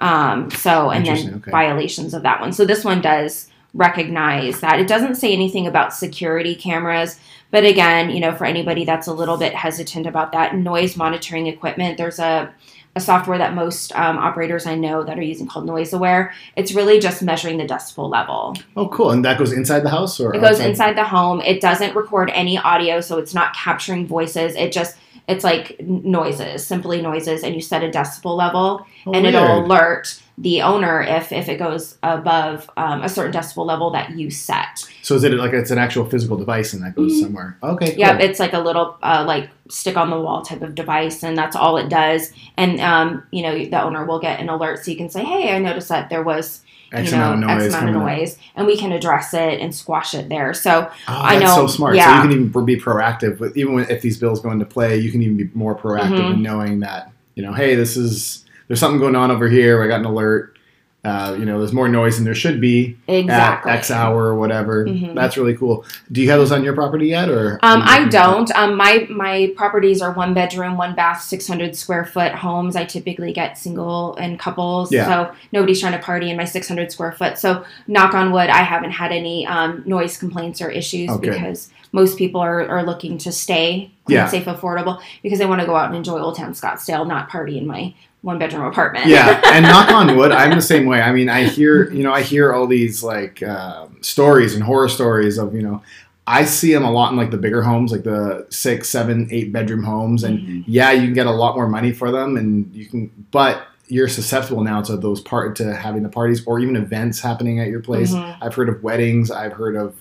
Um, 0.00 0.50
so, 0.50 0.90
and 0.90 1.06
then 1.06 1.34
okay. 1.36 1.50
violations 1.50 2.14
of 2.14 2.22
that 2.22 2.40
one. 2.40 2.52
So, 2.52 2.64
this 2.64 2.84
one 2.84 3.00
does 3.00 3.48
recognize 3.74 4.60
that. 4.60 4.80
It 4.80 4.88
doesn't 4.88 5.16
say 5.16 5.32
anything 5.32 5.66
about 5.66 5.94
security 5.94 6.54
cameras, 6.54 7.20
but 7.50 7.64
again, 7.64 8.10
you 8.10 8.20
know, 8.20 8.34
for 8.34 8.44
anybody 8.44 8.84
that's 8.84 9.06
a 9.06 9.12
little 9.12 9.36
bit 9.36 9.54
hesitant 9.54 10.06
about 10.06 10.32
that, 10.32 10.56
noise 10.56 10.96
monitoring 10.96 11.46
equipment, 11.46 11.98
there's 11.98 12.18
a 12.18 12.52
a 12.96 13.00
software 13.00 13.38
that 13.38 13.54
most 13.54 13.94
um, 13.94 14.18
operators 14.18 14.66
I 14.66 14.74
know 14.74 15.04
that 15.04 15.16
are 15.18 15.22
using 15.22 15.46
called 15.46 15.66
Noise 15.66 15.92
Aware. 15.92 16.34
It's 16.56 16.72
really 16.72 16.98
just 16.98 17.22
measuring 17.22 17.58
the 17.58 17.64
decibel 17.64 18.10
level. 18.10 18.56
oh, 18.76 18.88
cool. 18.88 19.12
And 19.12 19.24
that 19.24 19.38
goes 19.38 19.52
inside 19.52 19.80
the 19.80 19.90
house, 19.90 20.18
or 20.18 20.34
It 20.34 20.40
goes 20.40 20.58
inside 20.58 20.96
the 20.96 21.04
home. 21.04 21.40
It 21.40 21.60
doesn't 21.60 21.94
record 21.94 22.30
any 22.34 22.58
audio, 22.58 23.00
so 23.00 23.18
it's 23.18 23.32
not 23.32 23.54
capturing 23.54 24.06
voices. 24.06 24.56
It 24.56 24.72
just 24.72 24.96
it's 25.30 25.44
like 25.44 25.80
noises, 25.80 26.66
simply 26.66 27.00
noises, 27.00 27.42
and 27.44 27.54
you 27.54 27.60
set 27.60 27.82
a 27.82 27.88
decibel 27.88 28.36
level, 28.36 28.86
Oh, 29.06 29.12
and 29.12 29.26
it'll 29.26 29.64
alert 29.64 30.20
the 30.36 30.62
owner 30.62 31.02
if 31.02 31.32
if 31.32 31.48
it 31.48 31.58
goes 31.58 31.98
above 32.02 32.68
um, 32.76 33.02
a 33.02 33.08
certain 33.08 33.32
decibel 33.32 33.64
level 33.66 33.90
that 33.90 34.10
you 34.12 34.30
set. 34.30 34.84
So 35.02 35.14
is 35.14 35.24
it 35.24 35.32
like 35.34 35.52
it's 35.52 35.70
an 35.70 35.78
actual 35.78 36.04
physical 36.04 36.36
device 36.36 36.72
and 36.72 36.82
that 36.82 36.94
goes 36.94 37.12
Mhm. 37.12 37.20
somewhere? 37.22 37.58
Okay. 37.62 37.94
Yeah, 37.96 38.18
it's 38.18 38.40
like 38.40 38.52
a 38.54 38.60
little 38.60 38.96
uh, 39.02 39.24
like 39.26 39.50
stick 39.68 39.96
on 39.96 40.10
the 40.10 40.20
wall 40.20 40.42
type 40.42 40.62
of 40.62 40.74
device, 40.74 41.22
and 41.22 41.36
that's 41.36 41.56
all 41.56 41.76
it 41.76 41.88
does. 41.88 42.32
And 42.56 42.80
um, 42.80 43.22
you 43.30 43.42
know, 43.42 43.56
the 43.56 43.82
owner 43.82 44.04
will 44.04 44.18
get 44.20 44.40
an 44.40 44.48
alert, 44.48 44.84
so 44.84 44.90
you 44.90 44.96
can 44.96 45.10
say, 45.10 45.24
"Hey, 45.24 45.54
I 45.54 45.58
noticed 45.58 45.88
that 45.88 46.10
there 46.10 46.22
was 46.22 46.62
X 46.92 47.10
you 47.10 47.16
know 47.16 47.32
amount 47.32 47.44
of 47.44 47.48
noise. 47.50 47.62
X 47.66 47.74
amount 47.82 47.96
of 47.96 48.02
noise," 48.02 48.38
and 48.56 48.66
we 48.66 48.76
can 48.76 48.92
address 48.92 49.32
it 49.34 49.60
and 49.60 49.74
squash 49.74 50.14
it 50.14 50.28
there. 50.28 50.52
So 50.54 50.88
Oh, 50.90 51.20
I 51.22 51.38
that's 51.38 51.56
know, 51.56 51.66
so 51.66 51.66
smart. 51.66 51.94
yeah. 51.96 52.06
So 52.06 52.14
you 52.16 52.20
can 52.34 52.40
even 52.50 52.64
be 52.64 52.76
proactive 52.76 53.38
with 53.38 53.56
even 53.56 53.74
when, 53.74 53.88
if 53.90 54.02
these 54.02 54.18
bills 54.18 54.40
go 54.40 54.50
into 54.50 54.64
play, 54.64 54.96
you 54.98 55.10
can 55.12 55.22
even 55.22 55.36
be 55.36 55.48
more 55.54 55.74
proactive 55.76 56.18
Mhm. 56.20 56.34
in 56.34 56.42
knowing 56.42 56.80
that 56.80 57.10
you 57.36 57.42
know, 57.44 57.52
hey, 57.52 57.74
this 57.74 57.96
is 57.96 58.44
there's 58.68 58.80
something 58.80 59.00
going 59.00 59.16
on 59.16 59.30
over 59.30 59.48
here. 59.48 59.82
I 59.82 59.86
got 59.88 60.00
an 60.00 60.06
alert. 60.06 60.56
Uh, 61.02 61.34
you 61.38 61.46
know, 61.46 61.58
there's 61.58 61.72
more 61.72 61.88
noise 61.88 62.16
than 62.16 62.26
there 62.26 62.34
should 62.34 62.60
be 62.60 62.94
exactly. 63.08 63.72
at 63.72 63.78
X 63.78 63.90
hour 63.90 64.22
or 64.24 64.34
whatever. 64.34 64.84
Mhm. 64.84 65.14
That's 65.14 65.38
really 65.38 65.56
cool. 65.56 65.82
Do 66.12 66.20
you 66.20 66.28
have 66.28 66.38
those 66.38 66.52
on 66.52 66.62
your 66.62 66.74
property 66.74 67.06
yet, 67.06 67.30
or? 67.30 67.58
Um, 67.62 67.80
I 67.82 68.04
don't. 68.08 68.54
Um, 68.54 68.76
my 68.76 69.06
my 69.08 69.50
properties 69.56 70.02
are 70.02 70.12
one 70.12 70.34
bedroom, 70.34 70.76
one 70.76 70.94
bath, 70.94 71.22
six 71.22 71.48
hundred 71.48 71.74
square 71.74 72.04
foot 72.04 72.32
homes. 72.32 72.76
I 72.76 72.84
typically 72.84 73.32
get 73.32 73.56
single 73.56 74.14
and 74.16 74.38
couples, 74.38 74.92
Yeah. 74.92 75.06
so 75.06 75.34
nobody's 75.52 75.80
trying 75.80 75.92
to 75.92 75.98
party 76.04 76.28
in 76.30 76.36
my 76.36 76.44
six 76.44 76.68
hundred 76.68 76.92
square 76.92 77.12
foot. 77.12 77.38
So, 77.38 77.64
knock 77.86 78.12
on 78.12 78.30
wood, 78.30 78.50
I 78.50 78.58
haven't 78.62 78.90
had 78.92 79.10
any 79.10 79.46
um, 79.46 79.82
noise 79.86 80.18
complaints 80.18 80.60
or 80.60 80.70
issues 80.70 81.08
Oh, 81.10 81.16
because 81.16 81.70
most 81.92 82.18
people 82.18 82.42
are, 82.42 82.68
are 82.68 82.82
looking 82.84 83.16
to 83.18 83.32
stay 83.32 83.90
clean, 84.04 84.16
Yeah. 84.18 84.26
safe, 84.28 84.44
affordable 84.44 85.00
because 85.22 85.38
they 85.38 85.46
want 85.46 85.60
to 85.62 85.66
go 85.66 85.74
out 85.76 85.86
and 85.86 85.96
enjoy 85.96 86.18
Old 86.20 86.36
Town 86.36 86.52
Scottsdale, 86.52 87.06
not 87.06 87.30
party 87.30 87.56
in 87.56 87.66
my 87.66 87.94
one 88.22 88.38
bedroom 88.38 88.64
apartment. 88.66 89.06
yeah, 89.06 89.40
and 89.52 89.64
knock 89.64 89.90
on 89.90 90.16
wood, 90.16 90.32
I'm 90.32 90.50
the 90.50 90.60
same 90.62 90.86
way. 90.86 91.00
I 91.00 91.12
mean, 91.12 91.28
I 91.28 91.44
hear 91.44 91.90
you 91.92 92.02
know, 92.02 92.12
I 92.12 92.22
hear 92.22 92.52
all 92.52 92.66
these 92.66 93.02
like 93.02 93.42
um 93.42 93.98
stories 94.02 94.54
and 94.54 94.62
horror 94.62 94.88
stories 94.88 95.38
of 95.38 95.54
you 95.54 95.62
know, 95.62 95.82
I 96.26 96.44
see 96.44 96.72
them 96.72 96.84
a 96.84 96.90
lot 96.92 97.10
in 97.12 97.16
like 97.16 97.30
the 97.30 97.38
bigger 97.38 97.62
homes, 97.62 97.92
like 97.92 98.02
the 98.04 98.46
six, 98.50 98.88
seven, 98.88 99.28
eight 99.30 99.52
bedroom 99.52 99.82
homes, 99.84 100.22
and 100.24 100.38
Mhm. 100.38 100.64
yeah, 100.66 100.92
you 100.92 101.02
can 101.06 101.14
get 101.14 101.26
a 101.26 101.30
lot 101.32 101.54
more 101.56 101.68
money 101.68 101.92
for 101.92 102.10
them, 102.10 102.36
and 102.36 102.70
you 102.74 102.86
can, 102.86 103.10
but 103.30 103.62
you're 103.88 104.06
susceptible 104.06 104.62
now 104.62 104.80
to 104.80 104.96
those 104.96 105.20
part 105.20 105.56
to 105.56 105.74
having 105.74 106.02
the 106.04 106.08
parties 106.08 106.44
or 106.46 106.60
even 106.60 106.76
events 106.76 107.20
happening 107.20 107.58
at 107.58 107.66
your 107.68 107.80
place. 107.80 108.12
Mhm. 108.14 108.36
I've 108.40 108.54
heard 108.54 108.68
of 108.68 108.82
weddings. 108.84 109.32
I've 109.32 109.54
heard 109.54 109.74
of 109.74 109.94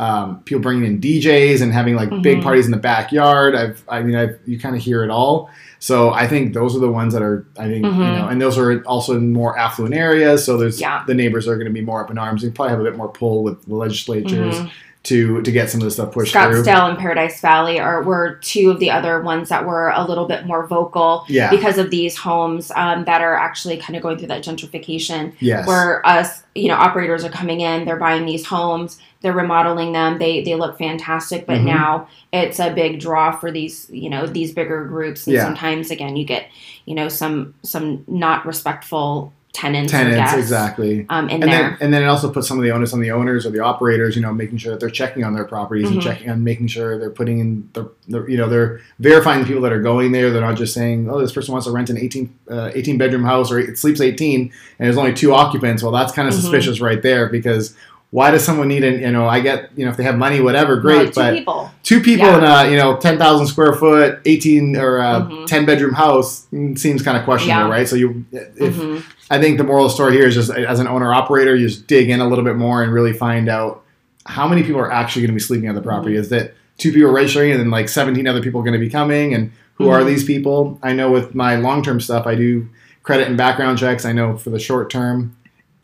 um, 0.00 0.40
people 0.44 0.62
bringing 0.62 0.84
in 0.86 0.98
DJs 0.98 1.60
and 1.60 1.72
having 1.74 1.94
like 1.94 2.08
big 2.22 2.38
Mhm. 2.38 2.42
parties 2.42 2.64
in 2.64 2.70
the 2.70 2.78
backyard. 2.78 3.54
I've, 3.54 3.82
I 3.86 4.02
mean, 4.02 4.16
I've, 4.16 4.38
you 4.46 4.58
kind 4.58 4.74
of 4.74 4.80
hear 4.80 5.04
it 5.04 5.10
all. 5.10 5.50
So 5.78 6.10
I 6.10 6.26
think 6.26 6.54
those 6.54 6.74
are 6.74 6.78
the 6.78 6.90
ones 6.90 7.12
that 7.12 7.22
are, 7.22 7.46
I 7.58 7.64
think, 7.68 7.84
you 7.84 7.90
Mhm. 7.92 8.18
know, 8.18 8.28
and 8.28 8.40
those 8.40 8.56
are 8.56 8.80
also 8.84 9.14
in 9.16 9.32
more 9.32 9.58
affluent 9.58 9.94
areas. 9.94 10.42
So 10.44 10.56
there's 10.56 10.80
Yeah. 10.80 11.02
the 11.06 11.12
neighbors 11.14 11.46
are 11.46 11.54
going 11.56 11.66
to 11.66 11.72
be 11.72 11.82
more 11.82 12.02
up 12.02 12.10
in 12.10 12.16
arms. 12.16 12.42
You 12.42 12.50
probably 12.50 12.70
have 12.70 12.80
a 12.80 12.84
bit 12.84 12.96
more 12.96 13.08
pull 13.08 13.42
with 13.42 13.62
the 13.66 13.74
legislatures 13.74 14.54
Mhm. 14.56 14.70
To 15.02 15.40
to 15.42 15.50
get 15.50 15.70
some 15.70 15.80
of 15.80 15.86
the 15.86 15.90
stuff 15.90 16.12
pushed 16.12 16.32
through. 16.32 16.42
Scottsdale 16.42 16.90
and 16.90 16.98
Paradise 16.98 17.40
Valley 17.40 17.80
are 17.80 18.02
were 18.02 18.34
two 18.42 18.70
of 18.70 18.80
the 18.80 18.90
other 18.90 19.22
ones 19.22 19.48
that 19.48 19.64
were 19.66 19.88
a 19.90 20.04
little 20.06 20.26
bit 20.26 20.44
more 20.44 20.66
vocal 20.66 21.24
Yeah. 21.26 21.48
because 21.50 21.78
of 21.78 21.90
these 21.90 22.18
homes 22.18 22.70
um, 22.76 23.04
that 23.06 23.22
are 23.22 23.34
actually 23.34 23.78
kind 23.78 23.96
of 23.96 24.02
going 24.02 24.18
through 24.18 24.28
that 24.28 24.44
gentrification 24.44 25.32
yes. 25.40 25.66
where 25.66 26.06
us 26.06 26.42
you 26.54 26.68
know 26.68 26.74
operators 26.74 27.24
are 27.24 27.30
coming 27.30 27.60
in 27.62 27.86
they're 27.86 27.96
buying 27.96 28.26
these 28.26 28.44
homes 28.44 28.98
they're 29.22 29.32
remodeling 29.32 29.92
them 29.92 30.18
they 30.18 30.42
they 30.42 30.54
look 30.54 30.76
fantastic 30.76 31.46
but 31.46 31.58
Mhm. 31.60 31.64
now 31.64 32.08
it's 32.32 32.58
a 32.58 32.70
big 32.70 33.00
draw 33.00 33.30
for 33.32 33.50
these 33.50 33.88
you 33.90 34.10
know 34.10 34.26
these 34.26 34.52
bigger 34.52 34.84
groups 34.84 35.26
and 35.26 35.34
Yeah. 35.34 35.44
sometimes 35.44 35.90
again 35.90 36.16
you 36.16 36.26
get 36.26 36.46
you 36.84 36.94
know 36.94 37.08
some 37.08 37.54
some 37.62 38.04
not 38.06 38.44
respectful 38.44 39.32
tenants, 39.52 39.90
Tenants, 39.90 40.32
exactly. 40.34 41.06
um, 41.08 41.28
in 41.28 41.42
and 41.42 41.52
there 41.52 41.62
then 41.70 41.76
and 41.80 41.92
then 41.92 42.02
it 42.02 42.06
also 42.06 42.30
puts 42.32 42.46
some 42.46 42.56
of 42.58 42.62
the 42.62 42.70
onus 42.70 42.92
on 42.92 43.00
the 43.00 43.10
owners 43.10 43.44
or 43.44 43.50
the 43.50 43.58
operators, 43.60 44.14
you 44.14 44.22
know, 44.22 44.32
making 44.32 44.58
sure 44.58 44.70
that 44.72 44.80
they're 44.80 44.88
checking 44.88 45.24
on 45.24 45.34
their 45.34 45.44
properties 45.44 45.90
and 45.90 45.98
Mhm. 45.98 46.02
checking 46.04 46.30
on 46.30 46.44
making 46.44 46.68
sure 46.68 46.98
they're 46.98 47.10
putting 47.10 47.40
in 47.40 47.68
the, 47.72 47.90
the 48.08 48.24
you 48.26 48.36
know 48.36 48.48
they're 48.48 48.80
verifying 49.00 49.40
the 49.40 49.46
people 49.46 49.62
that 49.62 49.72
are 49.72 49.80
going 49.82 50.12
there. 50.12 50.30
They're 50.30 50.40
not 50.40 50.56
just 50.56 50.72
saying, 50.72 51.10
oh, 51.10 51.20
this 51.20 51.32
person 51.32 51.52
wants 51.52 51.66
to 51.66 51.72
rent 51.72 51.90
an 51.90 51.98
18, 51.98 52.32
uh, 52.50 52.70
18 52.74 52.96
bedroom 52.96 53.24
house 53.24 53.50
or 53.50 53.58
it 53.58 53.76
sleeps 53.76 54.00
eighteen 54.00 54.52
and 54.78 54.86
there's 54.86 54.96
only 54.96 55.12
two 55.14 55.34
occupants. 55.34 55.82
Well, 55.82 55.92
that's 55.92 56.12
kind 56.12 56.28
of 56.28 56.34
Mhm. 56.34 56.38
suspicious 56.40 56.80
right 56.80 57.02
there 57.02 57.28
because 57.28 57.74
why 58.10 58.30
does 58.30 58.44
someone 58.44 58.68
need 58.68 58.82
an 58.84 59.00
you 59.00 59.10
know 59.12 59.26
I 59.28 59.40
get 59.40 59.70
you 59.76 59.84
know 59.84 59.90
if 59.90 59.96
they 59.96 60.02
have 60.04 60.16
money 60.18 60.40
whatever 60.40 60.76
great 60.76 60.96
Right, 60.96 61.06
two 61.14 61.20
but 61.20 61.34
people 61.34 61.70
two 61.82 62.00
people 62.00 62.26
Yeah. 62.26 62.38
in 62.64 62.68
a 62.68 62.70
you 62.72 62.76
know 62.76 62.96
ten 62.96 63.18
thousand 63.18 63.46
square 63.46 63.72
foot 63.74 64.20
eighteen 64.24 64.76
or 64.76 64.98
uh, 65.00 65.20
Mhm. 65.22 65.46
ten 65.46 65.64
bedroom 65.64 65.94
house 65.94 66.46
mm, 66.52 66.78
seems 66.78 67.02
kind 67.02 67.16
of 67.16 67.24
questionable 67.24 67.68
Yeah. 67.68 67.76
right 67.76 67.88
so 67.88 67.96
you 67.96 68.24
if 68.32 68.74
Mhm. 68.76 69.02
I 69.32 69.40
think 69.40 69.58
the 69.58 69.64
moral 69.64 69.84
of 69.86 69.90
the 69.92 69.94
story 69.94 70.14
here 70.14 70.26
is 70.26 70.34
just 70.34 70.50
as 70.50 70.80
an 70.80 70.88
owner 70.88 71.12
operator, 71.14 71.54
you 71.54 71.68
just 71.68 71.86
dig 71.86 72.10
in 72.10 72.18
a 72.20 72.26
little 72.28 72.44
bit 72.44 72.56
more 72.56 72.82
and 72.82 72.92
really 72.92 73.12
find 73.12 73.48
out 73.48 73.82
how 74.26 74.48
many 74.48 74.64
people 74.64 74.80
are 74.80 74.90
actually 74.90 75.22
going 75.22 75.28
to 75.30 75.34
be 75.34 75.40
sleeping 75.40 75.68
on 75.68 75.76
the 75.76 75.80
property. 75.80 76.14
Mm-hmm. 76.14 76.20
Is 76.22 76.28
that 76.30 76.54
two 76.78 76.92
people 76.92 77.12
registering 77.12 77.52
and 77.52 77.60
then 77.60 77.70
like 77.70 77.88
17 77.88 78.26
other 78.26 78.42
people 78.42 78.60
are 78.60 78.64
going 78.64 78.72
to 78.80 78.84
be 78.84 78.90
coming? 78.90 79.32
And 79.32 79.52
who 79.74 79.88
are 79.88 80.00
Mhm. 80.00 80.06
these 80.06 80.24
people? 80.24 80.80
I 80.82 80.94
know 80.94 81.12
with 81.12 81.32
my 81.36 81.54
long 81.54 81.84
term 81.84 82.00
stuff, 82.00 82.26
I 82.26 82.34
do 82.34 82.66
credit 83.04 83.28
and 83.28 83.36
background 83.36 83.78
checks. 83.78 84.04
I 84.04 84.10
know 84.10 84.36
for 84.36 84.50
the 84.50 84.58
short 84.58 84.90
term, 84.90 85.36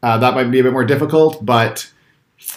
uh, 0.03 0.19
that 0.19 0.35
might 0.35 0.51
be 0.51 0.59
a 0.59 0.65
bit 0.65 0.73
more 0.73 0.85
difficult, 0.85 1.47
but 1.47 1.87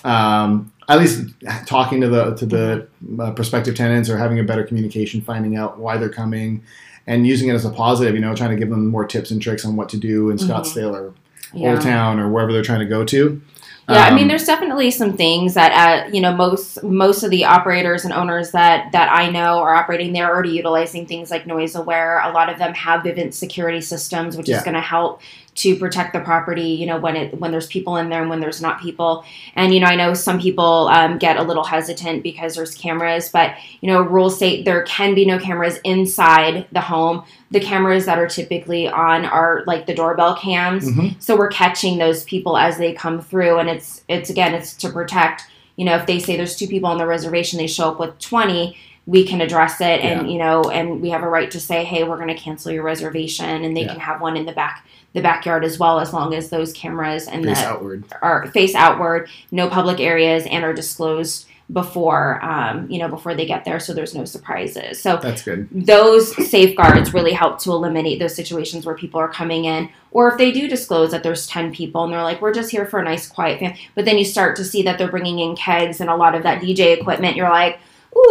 um, 0.04 0.72
at 0.88 1.00
least 1.00 1.28
talking 1.66 2.02
to 2.02 2.08
the 2.10 2.36
to 2.36 2.46
the 2.46 2.88
uh, 3.22 3.32
prospective 3.32 3.76
tenants 3.76 4.10
or 4.10 4.18
having 4.18 4.40
a 4.40 4.44
better 4.44 4.64
communication, 4.64 5.22
finding 5.22 5.56
out 5.56 5.78
why 5.78 5.98
they're 5.98 6.10
coming, 6.10 6.64
and 7.08 7.28
using 7.28 7.50
it 7.50 7.54
as 7.54 7.66
a 7.66 7.70
positive. 7.70 8.16
You 8.16 8.22
know, 8.22 8.36
trying 8.36 8.52
to 8.52 8.56
give 8.58 8.70
them 8.70 8.88
more 8.88 9.06
tips 9.06 9.32
and 9.32 9.42
tricks 9.42 9.66
on 9.66 9.76
what 9.76 9.90
to 9.90 9.98
do 9.98 10.30
in 10.30 10.38
Mhm. 10.38 10.48
Scottsdale 10.50 10.94
or 10.94 11.14
yeah. 11.54 11.72
Old 11.72 11.82
Town 11.82 12.20
or 12.20 12.30
wherever 12.32 12.52
they're 12.54 12.64
trying 12.64 12.80
to 12.80 12.86
go 12.86 13.04
to. 13.06 13.42
Yeah, 13.88 14.04
I 14.06 14.12
mean, 14.14 14.24
Um, 14.24 14.28
there's 14.28 14.44
definitely 14.46 14.92
some 14.92 15.14
things 15.14 15.56
that 15.56 15.72
uh, 16.06 16.10
you 16.12 16.22
know 16.22 16.32
most 16.36 16.84
most 16.84 17.24
of 17.24 17.32
the 17.32 17.46
operators 17.46 18.06
and 18.06 18.14
owners 18.14 18.52
that 18.52 18.92
that 18.92 19.12
I 19.12 19.32
know 19.32 19.58
are 19.60 19.74
operating. 19.74 20.14
They're 20.14 20.30
already 20.30 20.52
utilizing 20.52 21.08
things 21.08 21.32
like 21.32 21.48
Noise 21.48 21.74
Aware. 21.76 22.22
A 22.24 22.32
lot 22.32 22.52
of 22.52 22.60
them 22.60 22.74
have 22.76 23.02
Vivint 23.02 23.34
security 23.34 23.82
systems, 23.82 24.38
which 24.38 24.48
Yeah. 24.48 24.58
is 24.58 24.64
going 24.64 24.76
to 24.76 24.82
help 24.82 25.22
to 25.60 25.76
protect 25.76 26.14
the 26.14 26.20
property. 26.20 26.62
You 26.80 26.86
know, 26.88 26.98
when 27.00 27.16
it 27.16 27.40
when 27.40 27.52
there's 27.52 27.68
people 27.68 27.98
in 27.98 28.10
there 28.10 28.22
and 28.22 28.30
when 28.30 28.40
there's 28.40 28.62
not 28.62 28.82
people. 28.82 29.24
And 29.56 29.74
you 29.74 29.80
know, 29.80 29.88
I 29.88 29.96
know 29.96 30.14
some 30.14 30.40
people 30.40 30.88
um, 30.90 31.18
get 31.18 31.38
a 31.38 31.44
little 31.44 31.64
hesitant 31.64 32.24
because 32.24 32.56
there's 32.56 32.76
cameras, 32.76 33.30
but 33.30 33.56
you 33.82 33.88
know, 33.92 34.02
rules 34.02 34.36
state 34.38 34.66
there 34.66 34.84
can 34.84 35.16
be 35.16 35.26
no 35.26 35.38
cameras 35.40 35.80
inside 35.84 36.68
the 36.72 36.82
home. 36.82 37.24
The 37.52 37.60
cameras 37.60 38.06
that 38.06 38.18
are 38.20 38.28
typically 38.28 38.88
on 38.88 39.26
are 39.26 39.64
like 39.68 39.86
the 39.86 39.94
doorbell 39.96 40.36
cams. 40.36 40.86
mhm. 40.86 41.22
So 41.22 41.36
we're 41.38 41.50
catching 41.50 41.98
those 41.98 42.24
people 42.24 42.58
as 42.58 42.78
they 42.78 42.94
come 42.94 43.22
through, 43.22 43.60
and 43.60 43.70
it's 43.70 44.04
it's 44.08 44.30
again 44.30 44.54
it's 44.54 44.74
to 44.76 44.90
protect. 44.90 45.44
You 45.76 45.86
know, 45.86 45.96
if 45.96 46.06
they 46.06 46.20
say 46.20 46.36
there's 46.36 46.56
two 46.58 46.68
people 46.68 46.90
on 46.90 46.98
the 46.98 47.08
reservation, 47.08 47.58
they 47.58 47.68
show 47.68 47.90
up 47.90 48.00
with 48.00 48.18
twenty. 48.20 48.78
We 49.06 49.24
can 49.26 49.42
address 49.42 49.82
it, 49.82 50.02
and 50.02 50.28
Yeah. 50.28 50.32
you 50.34 50.38
know, 50.38 50.70
and 50.70 51.02
we 51.02 51.10
have 51.10 51.24
a 51.24 51.28
right 51.28 51.50
to 51.52 51.60
say, 51.60 51.84
hey, 51.84 52.04
we're 52.04 52.18
going 52.18 52.28
to 52.28 52.36
cancel 52.36 52.72
your 52.72 52.84
reservation, 52.84 53.64
and 53.66 53.76
they 53.76 53.82
Yeah. 53.86 53.94
can 53.94 54.00
have 54.02 54.22
one 54.22 54.38
in 54.38 54.46
the 54.46 54.52
back 54.52 54.86
the 55.14 55.22
backyard 55.22 55.64
as 55.64 55.80
well, 55.80 56.00
as 56.00 56.14
long 56.14 56.34
as 56.34 56.50
those 56.50 56.74
cameras 56.74 57.28
and 57.28 57.46
face 57.46 57.60
the 57.60 57.66
outward. 57.66 58.04
are 58.22 58.48
face 58.48 58.76
outward, 58.76 59.30
no 59.52 59.70
public 59.70 60.00
areas, 60.00 60.46
and 60.46 60.64
are 60.64 60.74
disclosed 60.74 61.46
before 61.72 62.44
um, 62.44 62.90
you 62.90 62.98
know 62.98 63.08
before 63.08 63.36
they 63.36 63.46
get 63.46 63.64
there, 63.66 63.80
so 63.80 63.94
there's 63.94 64.16
no 64.16 64.26
surprises. 64.26 65.02
So 65.02 65.18
That's 65.22 65.44
good. 65.44 65.68
those 65.72 66.36
safeguards 66.50 67.14
really 67.14 67.34
help 67.34 67.60
to 67.60 67.72
eliminate 67.72 68.20
those 68.20 68.36
situations 68.36 68.86
where 68.86 68.96
people 68.96 69.20
are 69.20 69.30
coming 69.30 69.66
in 69.66 69.90
or 70.12 70.32
if 70.32 70.38
they 70.38 70.52
do 70.52 70.68
disclose 70.68 71.12
that 71.12 71.22
there's 71.22 71.46
10 71.46 71.72
people 71.74 72.04
and 72.04 72.12
they're 72.12 72.24
like 72.24 72.42
we're 72.42 72.54
just 72.54 72.72
here 72.72 72.86
for 72.86 73.00
a 73.00 73.04
nice 73.04 73.28
quiet 73.28 73.60
family 73.60 73.80
but 73.94 74.06
then 74.06 74.18
you 74.18 74.26
start 74.26 74.56
to 74.56 74.66
see 74.66 74.82
that 74.82 74.98
they're 74.98 75.12
bringing 75.12 75.38
in 75.38 75.56
kegs 75.56 76.02
and 76.02 76.10
a 76.10 76.16
lot 76.16 76.34
of 76.34 76.44
that 76.44 76.62
dj 76.62 76.98
equipment 76.98 77.36
you're 77.36 77.50
like 77.50 77.80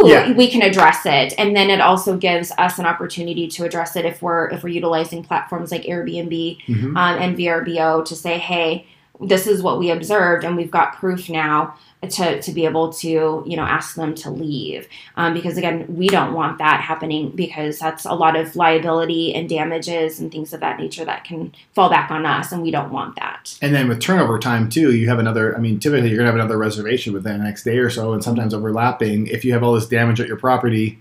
ooh 0.02 0.08
Yeah. 0.08 0.32
we 0.32 0.48
can 0.48 0.62
address 0.62 1.04
it 1.04 1.34
and 1.38 1.54
then 1.56 1.70
it 1.70 1.80
also 1.80 2.16
gives 2.16 2.52
us 2.58 2.78
an 2.78 2.86
opportunity 2.86 3.48
to 3.48 3.64
address 3.64 3.96
it 3.96 4.04
if 4.04 4.22
we're 4.22 4.48
if 4.50 4.62
we're 4.62 4.68
utilizing 4.70 5.22
platforms 5.24 5.70
like 5.72 5.82
airbnb 5.82 6.58
Mhm. 6.66 6.84
um, 6.96 6.96
and 6.96 7.36
vrbo 7.36 8.04
to 8.04 8.14
say 8.14 8.38
hey 8.38 8.86
this 9.20 9.46
is 9.46 9.62
what 9.62 9.78
we 9.78 9.90
observed 9.90 10.44
and 10.44 10.56
we've 10.56 10.70
got 10.70 10.96
proof 10.96 11.28
now 11.28 11.76
to, 12.08 12.40
to 12.40 12.52
be 12.52 12.64
able 12.64 12.92
to 12.92 13.42
you 13.44 13.56
know 13.56 13.64
ask 13.64 13.96
them 13.96 14.14
to 14.14 14.30
leave 14.30 14.88
um, 15.16 15.34
because 15.34 15.56
again 15.56 15.84
we 15.88 16.06
don't 16.06 16.32
want 16.32 16.58
that 16.58 16.80
happening 16.80 17.30
because 17.30 17.78
that's 17.78 18.04
a 18.04 18.14
lot 18.14 18.36
of 18.36 18.54
liability 18.54 19.34
and 19.34 19.48
damages 19.48 20.20
and 20.20 20.30
things 20.30 20.52
of 20.52 20.60
that 20.60 20.78
nature 20.78 21.04
that 21.04 21.24
can 21.24 21.52
fall 21.74 21.90
back 21.90 22.10
on 22.10 22.24
us 22.24 22.52
and 22.52 22.62
we 22.62 22.70
don't 22.70 22.92
want 22.92 23.16
that 23.16 23.58
And 23.60 23.74
then 23.74 23.88
with 23.88 24.00
turnover 24.00 24.38
time 24.38 24.68
too, 24.68 24.94
you 24.94 25.08
have 25.08 25.18
another. 25.18 25.56
I 25.56 25.60
mean, 25.60 25.80
typically 25.80 26.08
you're 26.08 26.18
gonna 26.18 26.28
have 26.28 26.34
another 26.34 26.58
reservation 26.58 27.12
within 27.12 27.38
the 27.38 27.44
next 27.44 27.64
day 27.64 27.78
or 27.78 27.90
so, 27.90 28.12
and 28.12 28.22
sometimes 28.22 28.54
overlapping. 28.54 29.26
If 29.26 29.44
you 29.44 29.52
have 29.52 29.62
all 29.62 29.74
this 29.74 29.86
damage 29.86 30.20
at 30.20 30.28
your 30.28 30.36
property, 30.36 30.98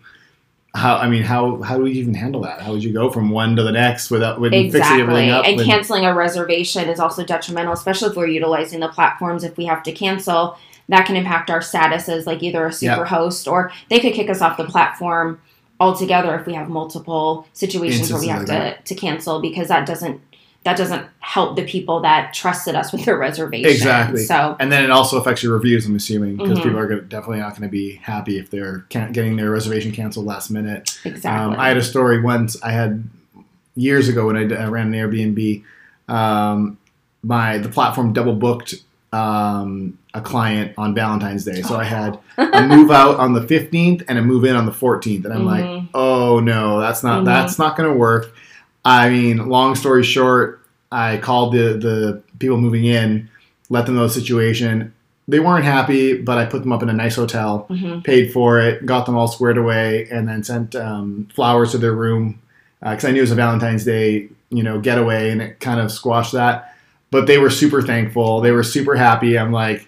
how? 0.77 0.97
I 0.97 1.09
mean, 1.09 1.23
how 1.23 1.61
how 1.61 1.77
do 1.77 1.85
you 1.85 1.99
even 1.99 2.13
handle 2.13 2.41
that? 2.41 2.61
How 2.61 2.71
would 2.71 2.83
you 2.83 2.93
go 2.93 3.09
from 3.09 3.29
one 3.29 3.55
to 3.55 3.63
the 3.63 3.71
next 3.71 4.11
without 4.11 4.39
with 4.39 4.51
fixing 4.51 4.65
exactly 4.67 5.01
everything 5.01 5.29
up? 5.31 5.45
and 5.45 5.57
when- 5.57 5.65
canceling 5.65 6.05
a 6.05 6.13
reservation 6.13 6.87
is 6.87 6.99
also 6.99 7.25
detrimental 7.25 7.73
especially 7.73 8.09
if 8.09 8.15
we're 8.15 8.27
utilizing 8.27 8.79
the 8.79 8.87
platforms 8.87 9.43
if 9.43 9.57
we 9.57 9.65
have 9.65 9.83
to 9.83 9.91
cancel 9.91 10.57
that 10.89 11.05
can 11.05 11.15
impact 11.15 11.49
our 11.49 11.61
status 11.61 12.07
as 12.07 12.25
like 12.25 12.41
either 12.43 12.65
a 12.65 12.71
super 12.71 13.05
host 13.05 13.47
or 13.47 13.71
they 13.89 13.99
could 13.99 14.13
kick 14.13 14.29
us 14.29 14.41
off 14.41 14.57
the 14.57 14.65
platform 14.65 15.39
altogether 15.79 16.35
if 16.35 16.45
we 16.45 16.53
have 16.53 16.69
multiple 16.69 17.47
situations 17.53 18.11
where 18.11 18.21
we 18.21 18.27
have 18.27 18.47
like 18.47 18.83
to, 18.83 18.93
to 18.93 18.99
cancel 18.99 19.41
because 19.41 19.67
that 19.67 19.85
doesn't 19.85 20.21
that 20.67 20.75
doesn't 20.77 21.05
help 21.19 21.55
the 21.55 21.63
people 21.63 22.01
that 22.01 22.33
trusted 22.33 22.75
us 22.75 22.91
with 22.91 23.05
their 23.05 23.17
reservation. 23.17 23.71
Exactly. 23.71 24.21
So 24.25 24.57
And 24.59 24.69
then 24.69 24.83
it 24.83 24.91
also 24.91 25.17
affects 25.17 25.41
your 25.41 25.53
reviews, 25.53 25.85
I'm 25.85 25.95
assuming, 25.95 26.35
because 26.35 26.59
Mhm. 26.59 26.63
people 26.63 26.77
are 26.79 26.87
gonna, 26.87 27.01
definitely 27.01 27.39
not 27.39 27.51
going 27.51 27.61
to 27.69 27.71
be 27.71 28.01
happy 28.03 28.37
if 28.37 28.49
they're 28.49 28.85
getting 28.89 29.37
their 29.37 29.49
reservation 29.49 29.93
canceled 29.93 30.25
last 30.25 30.49
minute. 30.51 30.99
exactly. 31.05 31.53
Um, 31.55 31.57
I 31.57 31.69
had 31.69 31.77
a 31.77 31.81
story 31.83 32.21
once 32.21 32.61
I 32.61 32.71
had 32.71 33.03
years 33.75 34.09
ago 34.09 34.27
when 34.27 34.35
I 34.35 34.43
ran 34.67 34.93
an 34.93 34.93
Airbnb. 34.93 35.63
Um, 36.09 36.77
my 37.23 37.57
the 37.59 37.69
platform 37.69 38.11
double 38.11 38.33
booked 38.35 38.75
um, 39.13 39.97
a 40.13 40.19
client 40.19 40.73
on 40.77 40.93
Valentine's 40.93 41.45
Day, 41.45 41.61
so 41.61 41.77
I 41.77 41.85
had 41.85 42.19
a 42.37 42.67
move 42.67 42.91
out 42.91 43.19
on 43.19 43.31
the 43.33 43.41
15th 43.41 44.03
and 44.09 44.17
a 44.17 44.21
move 44.21 44.43
in 44.43 44.55
on 44.55 44.65
the 44.65 44.71
14th, 44.73 45.23
and 45.23 45.33
I'm 45.33 45.45
like, 45.45 45.63
Mhm. 45.63 45.87
oh 45.93 46.39
no, 46.41 46.79
that's 46.81 47.03
not 47.03 47.21
Mhm. 47.21 47.25
that's 47.25 47.57
not 47.57 47.77
going 47.77 47.89
to 47.89 47.95
work. 47.97 48.33
I 48.87 49.09
mean, 49.09 49.49
long 49.49 49.75
story 49.75 50.03
short, 50.03 50.61
I 50.91 51.17
called 51.17 51.53
the 51.53 51.73
the 51.77 52.21
people 52.39 52.57
moving 52.57 52.85
in, 52.85 53.29
let 53.69 53.85
them 53.85 53.95
know 53.95 54.03
the 54.03 54.09
situation. 54.09 54.93
They 55.27 55.39
weren't 55.41 55.65
happy, 55.65 56.15
but 56.21 56.37
I 56.37 56.45
put 56.45 56.61
them 56.61 56.71
up 56.71 56.81
in 56.81 56.89
a 56.89 56.93
nice 56.93 57.17
hotel 57.17 57.67
Mhm. 57.69 58.01
paid 58.03 58.31
for 58.31 58.61
it, 58.61 58.85
got 58.85 59.05
them 59.05 59.17
all 59.17 59.27
squared 59.27 59.57
away, 59.57 60.07
and 60.09 60.25
then 60.27 60.41
sent 60.43 60.73
um, 60.75 61.27
flowers 61.35 61.71
to 61.71 61.77
their 61.77 61.91
room 61.93 62.39
because 62.79 63.03
I 63.03 63.11
knew 63.11 63.17
it 63.17 63.21
was 63.21 63.31
a 63.31 63.35
Valentine's 63.35 63.83
Day, 63.83 64.29
you 64.51 64.63
know, 64.63 64.79
getaway, 64.79 65.31
and 65.31 65.41
it 65.41 65.59
kind 65.59 65.81
of 65.81 65.91
squashed 65.91 66.31
that. 66.31 66.73
But 67.11 67.27
they 67.27 67.37
were 67.39 67.49
super 67.49 67.81
thankful. 67.81 68.39
They 68.39 68.51
were 68.51 68.63
super 68.63 68.95
happy. 68.95 69.37
I'm 69.37 69.51
like, 69.51 69.85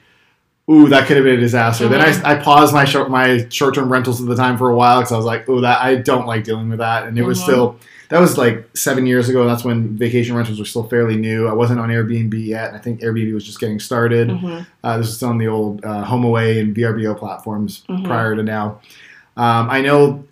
ooh, 0.69 0.89
that 0.89 1.07
could 1.07 1.15
have 1.15 1.23
been 1.23 1.37
a 1.37 1.39
disaster. 1.39 1.87
Then 1.87 2.01
I, 2.01 2.33
I 2.33 2.35
paused 2.35 2.73
my 2.73 2.83
short 2.83 3.09
my 3.09 3.47
short 3.49 3.75
term 3.75 3.89
rentals 3.89 4.19
at 4.21 4.27
the 4.27 4.35
time 4.35 4.57
for 4.57 4.69
a 4.69 4.75
while 4.75 4.99
because 4.99 5.13
I 5.13 5.17
was 5.17 5.25
like, 5.25 5.47
ooh, 5.47 5.61
that 5.61 5.79
I 5.81 5.95
don't 5.95 6.27
like 6.27 6.43
dealing 6.43 6.67
with 6.69 6.79
that. 6.79 7.05
And 7.07 7.17
it 7.17 7.23
was 7.23 7.39
Mhm. 7.39 7.43
still 7.43 7.77
that 8.09 8.19
was 8.19 8.37
like 8.37 8.67
seven 8.75 9.05
years 9.05 9.29
ago. 9.29 9.45
That's 9.45 9.63
when 9.63 9.97
vacation 9.97 10.35
rentals 10.35 10.59
were 10.59 10.65
still 10.65 10.83
fairly 10.83 11.15
new. 11.15 11.47
I 11.47 11.53
wasn't 11.53 11.79
on 11.79 11.89
Airbnb 11.89 12.33
yet. 12.45 12.73
I 12.73 12.77
think 12.79 13.01
Airbnb 13.01 13.33
was 13.33 13.45
just 13.45 13.59
getting 13.59 13.79
started. 13.79 14.29
Mhm. 14.29 14.65
Uh, 14.83 14.97
this 14.97 15.07
is 15.09 15.15
still 15.15 15.29
on 15.29 15.37
the 15.37 15.47
old 15.47 15.83
uh, 15.85 16.03
HomeAway 16.05 16.59
and 16.59 16.75
VRBO 16.75 17.17
platforms 17.17 17.83
Mhm. 17.89 18.05
prior 18.05 18.35
to 18.35 18.43
now. 18.43 18.79
Um, 19.37 19.69
I 19.69 19.81
know, 19.81 20.23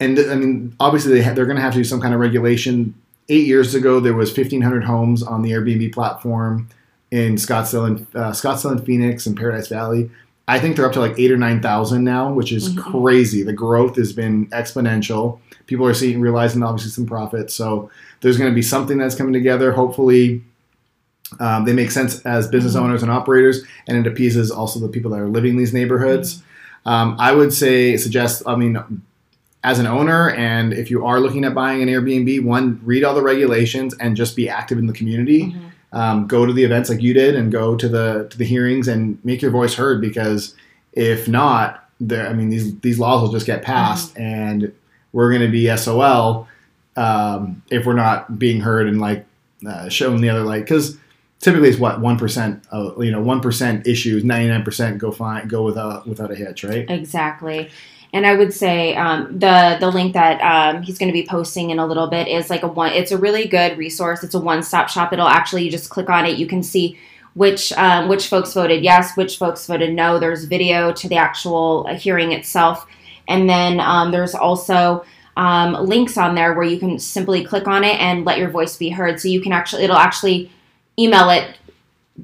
and 0.00 0.16
th- 0.16 0.28
I 0.28 0.34
mean, 0.36 0.74
obviously 0.80 1.12
they 1.12 1.22
ha- 1.22 1.34
they're 1.34 1.44
going 1.46 1.56
to 1.56 1.62
have 1.62 1.72
to 1.72 1.78
do 1.78 1.84
some 1.84 2.00
kind 2.00 2.14
of 2.14 2.20
regulation. 2.20 2.94
Eight 3.28 3.46
years 3.46 3.74
ago, 3.74 4.00
there 4.00 4.14
was 4.14 4.30
1,500 4.32 4.84
homes 4.84 5.22
on 5.22 5.42
the 5.42 5.50
Airbnb 5.50 5.92
platform 5.92 6.68
in 7.10 7.34
Scottsdale 7.34 7.86
and 7.86 8.06
uh, 8.14 8.30
Scottsdale 8.32 8.70
and 8.72 8.84
Phoenix 8.86 9.26
and 9.26 9.36
Paradise 9.36 9.68
Valley. 9.68 10.08
I 10.48 10.58
think 10.58 10.74
they're 10.76 10.86
up 10.86 10.92
to 10.94 11.00
like 11.00 11.14
eight 11.18 11.30
or 11.30 11.36
nine 11.36 11.60
thousand 11.60 12.02
now, 12.04 12.32
which 12.32 12.52
is 12.52 12.70
Mhm. 12.74 12.78
crazy. 12.78 13.42
The 13.42 13.52
growth 13.52 13.96
has 13.96 14.12
been 14.12 14.46
exponential. 14.46 15.38
People 15.66 15.86
are 15.86 15.94
seeing, 15.94 16.20
realizing 16.20 16.62
obviously 16.62 16.90
some 16.90 17.06
profits. 17.06 17.54
So 17.54 17.90
there's 18.22 18.38
going 18.38 18.50
to 18.50 18.54
be 18.54 18.62
something 18.62 18.96
that's 18.98 19.14
coming 19.14 19.34
together. 19.34 19.72
Hopefully, 19.72 20.42
um, 21.38 21.66
they 21.66 21.74
make 21.74 21.90
sense 21.90 22.20
as 22.22 22.48
business 22.48 22.74
Mhm. 22.74 22.80
owners 22.82 23.02
and 23.02 23.12
operators, 23.12 23.62
and 23.86 23.98
it 23.98 24.06
appeases 24.10 24.50
also 24.50 24.80
the 24.80 24.88
people 24.88 25.10
that 25.10 25.20
are 25.20 25.28
living 25.28 25.52
in 25.52 25.56
these 25.58 25.74
neighborhoods. 25.74 26.42
Um, 26.86 27.14
I 27.18 27.34
would 27.34 27.52
say 27.52 27.96
suggest. 27.98 28.42
I 28.46 28.56
mean, 28.56 28.78
as 29.62 29.78
an 29.78 29.86
owner, 29.86 30.30
and 30.30 30.72
if 30.72 30.90
you 30.90 31.04
are 31.04 31.20
looking 31.20 31.44
at 31.44 31.52
buying 31.54 31.82
an 31.82 31.88
Airbnb, 31.90 32.42
one 32.44 32.80
read 32.84 33.04
all 33.04 33.14
the 33.14 33.20
regulations 33.22 33.94
and 34.00 34.16
just 34.16 34.34
be 34.36 34.48
active 34.48 34.78
in 34.78 34.86
the 34.86 34.92
community. 34.94 35.54
Um, 35.92 36.26
go 36.26 36.44
to 36.44 36.52
the 36.52 36.64
events 36.64 36.90
like 36.90 37.00
you 37.00 37.14
did, 37.14 37.34
and 37.34 37.50
go 37.50 37.76
to 37.76 37.88
the 37.88 38.26
to 38.30 38.38
the 38.38 38.44
hearings 38.44 38.88
and 38.88 39.18
make 39.24 39.40
your 39.40 39.50
voice 39.50 39.74
heard. 39.74 40.00
Because 40.00 40.54
if 40.92 41.28
not, 41.28 41.88
there, 42.00 42.28
I 42.28 42.32
mean, 42.32 42.50
these 42.50 42.78
these 42.80 42.98
laws 42.98 43.22
will 43.22 43.32
just 43.32 43.46
get 43.46 43.62
passed, 43.62 44.16
and 44.18 44.72
we're 45.12 45.30
going 45.30 45.42
to 45.42 45.50
be 45.50 45.74
SOL 45.76 46.46
um, 46.96 47.62
if 47.70 47.86
we're 47.86 47.94
not 47.94 48.38
being 48.38 48.60
heard 48.60 48.86
and 48.86 49.00
like 49.00 49.24
uh, 49.66 49.88
shown 49.88 50.20
the 50.20 50.28
other 50.28 50.42
light. 50.42 50.60
Because 50.60 50.98
typically 51.40 51.68
it's 51.68 51.78
what 51.78 52.00
one 52.00 52.18
percent, 52.18 52.64
you 52.72 53.10
know, 53.10 53.22
one 53.22 53.40
percent 53.40 53.86
issues, 53.86 54.24
ninety 54.24 54.48
nine 54.48 54.62
percent 54.62 54.98
go 54.98 55.10
fine, 55.10 55.48
go 55.48 55.62
without 55.62 56.06
without 56.06 56.30
a 56.30 56.34
hitch, 56.34 56.64
right? 56.64 56.88
Exactly. 56.90 57.70
And 58.12 58.26
I 58.26 58.34
would 58.34 58.54
say 58.54 58.96
um, 58.96 59.38
the 59.38 59.76
the 59.78 59.90
link 59.90 60.14
that 60.14 60.40
um, 60.40 60.82
he's 60.82 60.98
going 60.98 61.08
to 61.08 61.12
be 61.12 61.26
posting 61.26 61.70
in 61.70 61.78
a 61.78 61.86
little 61.86 62.06
bit 62.06 62.26
is 62.26 62.48
like 62.48 62.62
a 62.62 62.68
one. 62.68 62.92
It's 62.92 63.12
a 63.12 63.18
really 63.18 63.46
good 63.46 63.76
resource. 63.76 64.24
It's 64.24 64.34
a 64.34 64.40
one 64.40 64.62
stop 64.62 64.88
shop. 64.88 65.12
It'll 65.12 65.28
actually 65.28 65.64
you 65.64 65.70
just 65.70 65.90
click 65.90 66.08
on 66.08 66.24
it. 66.24 66.38
You 66.38 66.46
can 66.46 66.62
see 66.62 66.98
which 67.34 67.72
um, 67.74 68.08
which 68.08 68.28
folks 68.28 68.54
voted 68.54 68.82
yes, 68.82 69.16
which 69.16 69.36
folks 69.36 69.66
voted 69.66 69.92
no. 69.92 70.18
There's 70.18 70.44
video 70.44 70.92
to 70.92 71.08
the 71.08 71.16
actual 71.16 71.86
uh, 71.88 71.94
hearing 71.94 72.32
itself, 72.32 72.86
and 73.28 73.48
then 73.48 73.78
um, 73.78 74.10
there's 74.10 74.34
also 74.34 75.04
um, 75.36 75.74
links 75.74 76.16
on 76.16 76.34
there 76.34 76.54
where 76.54 76.64
you 76.66 76.78
can 76.78 76.98
simply 76.98 77.44
click 77.44 77.68
on 77.68 77.84
it 77.84 78.00
and 78.00 78.24
let 78.24 78.38
your 78.38 78.48
voice 78.48 78.76
be 78.78 78.88
heard. 78.88 79.20
So 79.20 79.28
you 79.28 79.42
can 79.42 79.52
actually 79.52 79.84
it'll 79.84 79.96
actually 79.96 80.50
email 80.98 81.28
it 81.28 81.57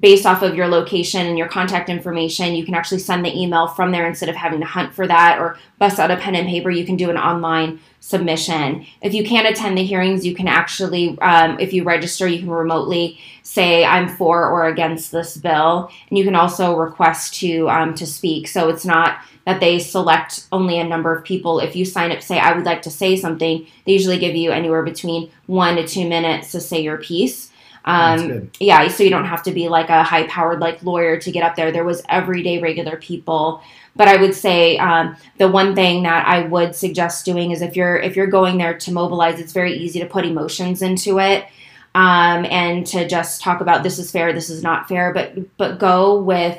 based 0.00 0.26
off 0.26 0.42
of 0.42 0.56
your 0.56 0.66
location 0.66 1.26
and 1.26 1.38
your 1.38 1.48
contact 1.48 1.88
information, 1.88 2.54
you 2.54 2.64
can 2.64 2.74
actually 2.74 2.98
send 2.98 3.24
the 3.24 3.36
email 3.36 3.68
from 3.68 3.92
there 3.92 4.06
instead 4.06 4.28
of 4.28 4.34
having 4.34 4.60
to 4.60 4.66
hunt 4.66 4.92
for 4.92 5.06
that 5.06 5.38
or 5.38 5.56
bust 5.78 6.00
out 6.00 6.10
a 6.10 6.16
pen 6.16 6.34
and 6.34 6.48
paper. 6.48 6.70
You 6.70 6.84
can 6.84 6.96
do 6.96 7.10
an 7.10 7.16
online 7.16 7.78
submission. 8.00 8.84
If 9.02 9.14
you 9.14 9.24
can't 9.24 9.46
attend 9.46 9.78
the 9.78 9.84
hearings, 9.84 10.26
you 10.26 10.34
can 10.34 10.48
actually, 10.48 11.16
um, 11.20 11.58
if 11.60 11.72
you 11.72 11.84
register, 11.84 12.26
you 12.26 12.40
can 12.40 12.50
remotely 12.50 13.18
say 13.42 13.84
I'm 13.84 14.08
for 14.08 14.48
or 14.48 14.66
against 14.66 15.12
this 15.12 15.36
bill, 15.36 15.90
and 16.08 16.18
you 16.18 16.24
can 16.24 16.34
also 16.34 16.76
request 16.76 17.34
to 17.36 17.68
um, 17.70 17.94
to 17.94 18.06
speak. 18.06 18.48
So 18.48 18.68
it's 18.68 18.84
not 18.84 19.20
that 19.46 19.60
they 19.60 19.78
select 19.78 20.46
only 20.50 20.78
a 20.78 20.84
number 20.84 21.14
of 21.14 21.24
people. 21.24 21.60
If 21.60 21.76
you 21.76 21.84
sign 21.84 22.10
up, 22.10 22.22
say 22.22 22.38
I 22.38 22.52
would 22.54 22.64
like 22.64 22.82
to 22.82 22.90
say 22.90 23.16
something, 23.16 23.66
they 23.84 23.92
usually 23.92 24.18
give 24.18 24.34
you 24.34 24.50
anywhere 24.50 24.82
between 24.82 25.30
one 25.46 25.76
to 25.76 25.86
two 25.86 26.08
minutes 26.08 26.50
to 26.52 26.60
say 26.60 26.80
your 26.80 26.98
piece. 26.98 27.50
Um, 27.84 28.50
yeah, 28.60 28.88
so 28.88 29.02
you 29.02 29.10
don't 29.10 29.26
have 29.26 29.42
to 29.44 29.52
be 29.52 29.68
like 29.68 29.90
a 29.90 30.02
high 30.02 30.26
powered 30.26 30.60
like 30.60 30.82
lawyer 30.82 31.18
to 31.18 31.30
get 31.30 31.42
up 31.42 31.54
there. 31.56 31.70
There 31.70 31.84
was 31.84 32.02
everyday 32.08 32.58
regular 32.58 32.96
people. 32.96 33.62
But 33.96 34.08
I 34.08 34.16
would 34.16 34.34
say 34.34 34.76
um, 34.78 35.16
the 35.38 35.48
one 35.48 35.74
thing 35.74 36.02
that 36.02 36.26
I 36.26 36.42
would 36.42 36.74
suggest 36.74 37.24
doing 37.24 37.52
is 37.52 37.62
if 37.62 37.76
you're 37.76 37.96
if 37.96 38.16
you're 38.16 38.26
going 38.26 38.58
there 38.58 38.76
to 38.76 38.92
mobilize, 38.92 39.38
it's 39.38 39.52
very 39.52 39.76
easy 39.76 40.00
to 40.00 40.06
put 40.06 40.24
emotions 40.24 40.82
into 40.82 41.20
it 41.20 41.44
um, 41.94 42.44
and 42.46 42.86
to 42.88 43.06
just 43.06 43.40
talk 43.40 43.60
about 43.60 43.82
this 43.84 43.98
is 43.98 44.10
fair, 44.10 44.32
this 44.32 44.50
is 44.50 44.62
not 44.62 44.88
fair. 44.88 45.12
But 45.12 45.56
but 45.56 45.78
go 45.78 46.20
with 46.20 46.58